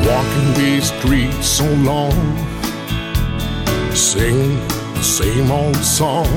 [0.10, 2.18] walking these streets so long.
[3.94, 4.58] Sing
[4.96, 6.28] the same old song.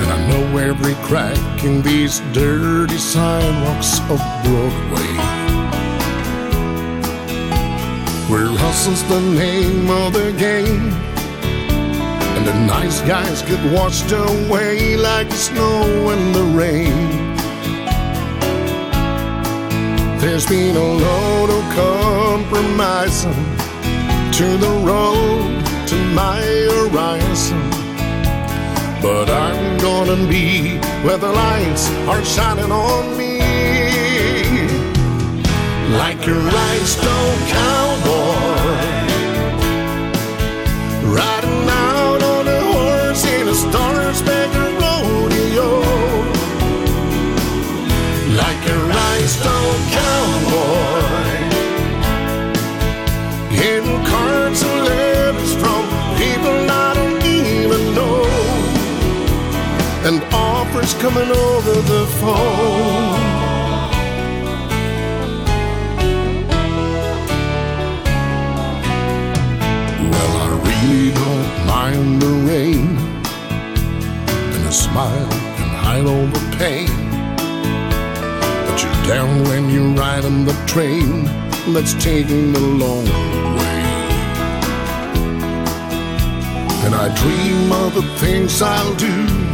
[0.00, 5.12] And I know every crack in these dirty sidewalks of Broadway.
[8.30, 10.92] Where hustle's the name of the game.
[12.36, 17.28] And the nice guys get washed away like snow in the rain.
[20.20, 23.40] There's been a load of compromising
[24.38, 26.40] to the road to my
[26.74, 27.62] horizon.
[29.00, 33.34] But I'm gonna be where the lights are shining on me.
[36.02, 37.87] Like your lights don't count.
[61.18, 63.18] coming over the phone.
[70.10, 72.98] Well, I really don't mind the rain
[74.54, 76.90] And a smile can hide all the pain.
[78.66, 81.24] But you're down when you're riding the train.
[81.72, 83.04] Let's take the long
[83.58, 83.80] way.
[86.84, 89.47] And I dream of the things I'll do.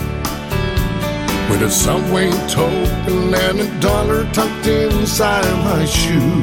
[1.50, 6.42] With a subway token and a dollar tucked inside my shoe.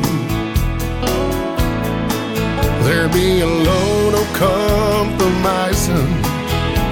[2.85, 6.11] There be a load of compromising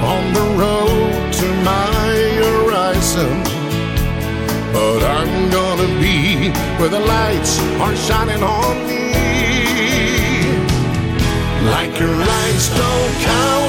[0.01, 3.43] On the road to my horizon.
[4.73, 9.13] But I'm gonna be where the lights are shining on me.
[11.73, 13.68] Like your lights don't count.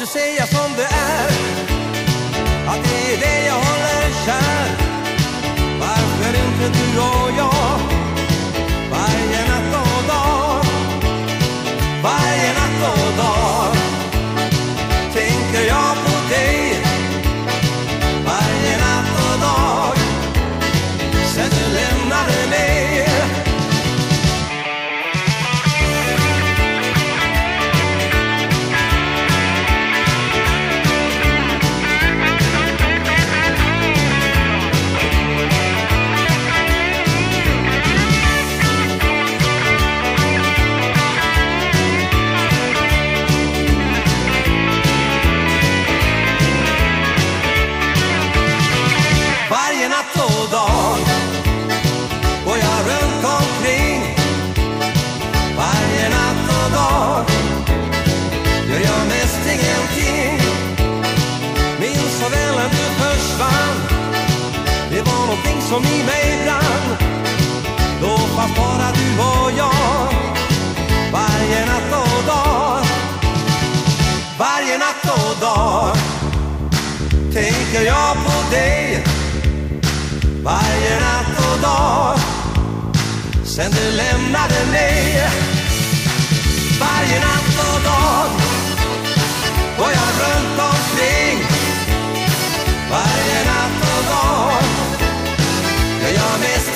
[0.00, 1.28] måste säga som det är.
[2.68, 4.68] Att det är det jag håller kär.
[5.80, 7.59] Varför inte du och jag?
[69.62, 70.08] jag.
[71.12, 72.84] Varje natt och dag.
[74.38, 75.96] Varje natt och dag.
[77.34, 79.04] Tänker jag på dig.
[80.44, 82.18] Varje natt och dag.
[83.44, 85.28] Sen du lämnade mig.
[86.80, 88.28] Varje natt och dag.
[89.78, 91.36] Går jag runt omkring.
[92.90, 94.62] Varje natt och dag.
[96.02, 96.69] Gör jag mig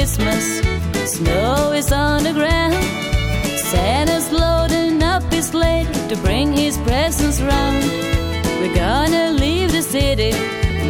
[0.00, 0.62] Christmas.
[1.04, 2.72] Snow is on the ground.
[3.70, 7.84] Santa's loading up his sleigh To bring his presents round.
[8.60, 10.32] We're gonna leave the city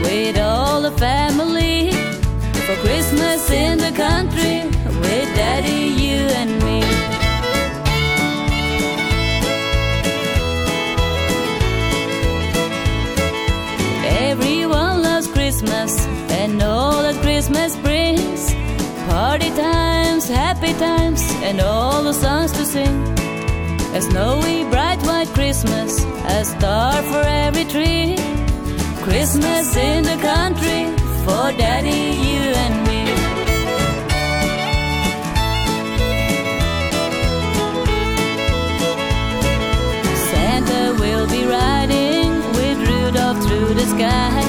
[0.05, 1.90] With all the family
[2.66, 4.80] For Christmas in the country.
[20.31, 23.02] happy times and all the songs to sing.
[23.94, 28.17] A snowy bright white Christmas A star for every tree.
[29.02, 30.83] Christmas in the country
[31.25, 33.02] For daddy, you and me.
[40.31, 44.41] Santa will be riding With Rudolph through the sky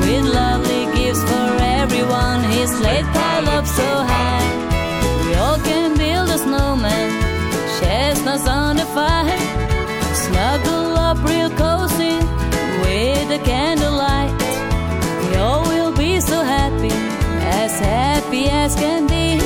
[0.00, 2.40] With lovely gifts for everyone.
[2.44, 4.67] His sleigh piled up so high.
[8.28, 9.38] us on the fire
[10.14, 12.16] Snuggle up real cozy
[12.82, 14.32] With a candlelight
[15.22, 16.94] We all will be so happy
[17.62, 19.40] As happy as can be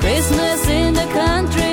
[0.00, 1.65] Christmas in the country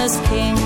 [0.00, 0.56] Christmas king.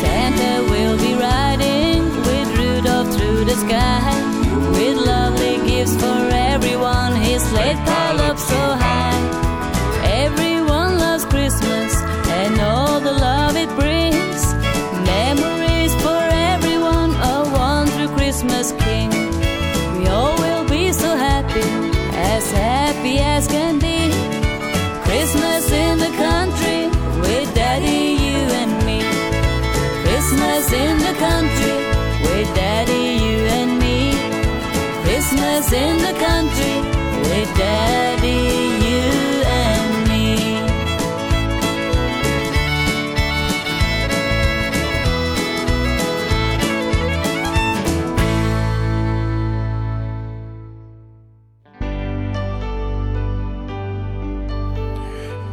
[0.00, 4.14] Santa will be riding with Rudolph through the sky
[4.70, 7.16] with lovely gifts for everyone.
[7.16, 9.20] His sleigh piled up so high.
[10.04, 11.96] Everyone loves Christmas
[12.38, 13.99] and all the love it brings.
[35.30, 36.80] Christmas in the country
[37.30, 38.28] with daddy
[38.84, 40.36] you and me.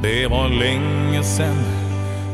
[0.02, 1.56] Det var länge sen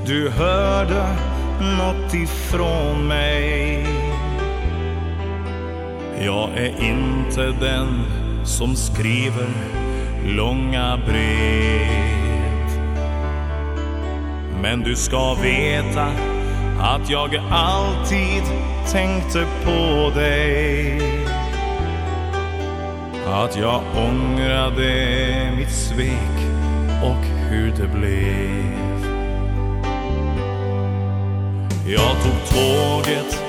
[0.06, 1.16] du hörde
[1.60, 3.93] något ifrån mig.
[6.26, 8.02] Jag är inte den
[8.46, 9.48] som skriver
[10.26, 12.68] långa brev.
[14.62, 16.08] Men du ska veta
[16.80, 18.44] att jag alltid
[18.92, 21.02] tänkte på dig.
[23.28, 26.38] Att jag ångrade mitt svek
[27.04, 28.64] och hur det blev.
[31.88, 33.43] Jag tog tåget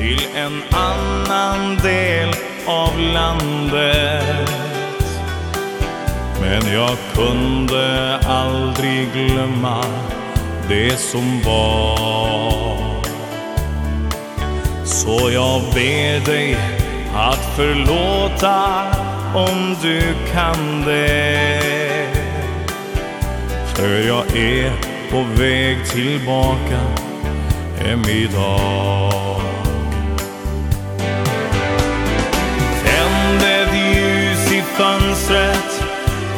[0.00, 2.28] till en annan del
[2.66, 4.50] av landet.
[6.40, 9.84] Men jag kunde aldrig glömma
[10.68, 13.02] det som var.
[14.84, 16.56] Så jag ber dig
[17.14, 18.86] att förlåta
[19.34, 21.62] om du kan det.
[23.74, 24.72] För jag är
[25.10, 26.80] på väg tillbaka
[27.78, 29.19] hem idag.
[34.80, 35.84] fönstret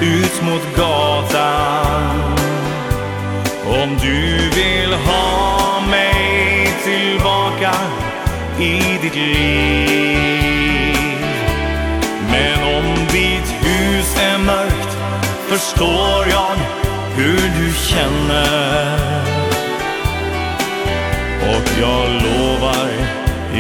[0.01, 2.37] ut mot gatan.
[3.67, 7.75] Om du vill ha mig tillbaka
[8.59, 10.17] i ditt liv.
[12.31, 14.97] Men om ditt hus är mörkt
[15.49, 16.57] förstår jag
[17.17, 19.23] hur du känner.
[21.41, 22.89] Och jag lovar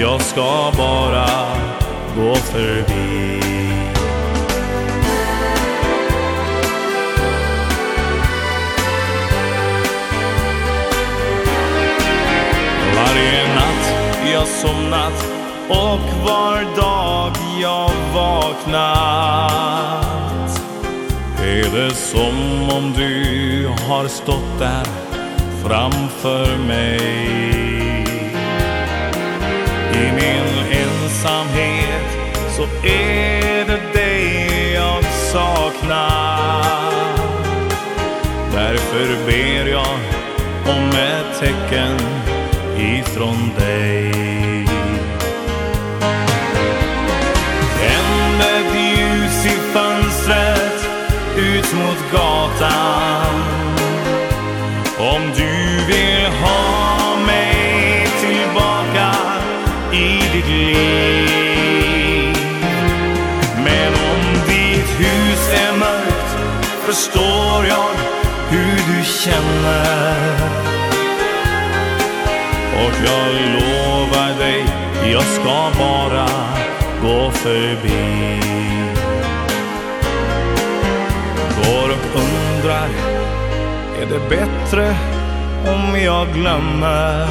[0.00, 1.28] jag ska bara
[2.16, 3.61] gå förbi.
[13.12, 13.94] Varje natt?
[14.32, 15.26] Jag somnat
[15.68, 17.32] Och var dag?
[17.62, 18.92] Jag vaknat.
[21.38, 24.86] Är det som om du har stått där
[25.64, 27.00] framför mig?
[29.94, 32.18] I min ensamhet
[32.56, 36.62] så är det dig jag saknar.
[38.52, 39.98] Därför ber jag
[40.66, 42.11] om ett tecken
[42.82, 44.12] ifrån dig.
[47.78, 50.88] Tände ljus i fönstret
[51.36, 53.42] ut mot gatan.
[54.98, 59.14] Om du vill ha mig tillbaka
[59.92, 62.36] i ditt liv.
[63.64, 66.36] Men om ditt hus är mörkt
[66.86, 67.90] förstår jag
[68.50, 70.21] hur du känner.
[73.04, 74.64] Jag lovar dig
[75.12, 76.26] Jag ska bara
[77.02, 78.40] gå förbi.
[81.56, 82.88] Går och undrar
[84.02, 84.96] Är det bättre
[85.66, 87.26] om jag glömmer?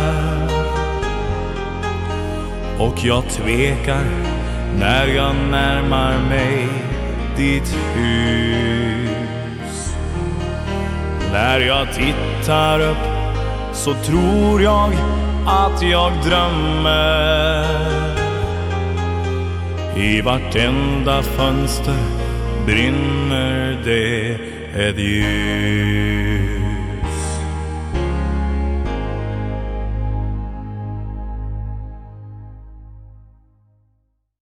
[2.80, 4.06] Och jag tvekar
[4.80, 6.68] När jag närmar mig
[7.38, 9.96] ditt hus.
[11.32, 12.98] När jag tittar upp
[13.74, 14.94] Så tror jag
[15.46, 17.66] att jag drömmer.
[19.96, 21.98] I vartenda fönster
[22.66, 24.38] brinner det
[24.88, 26.41] ett ljus.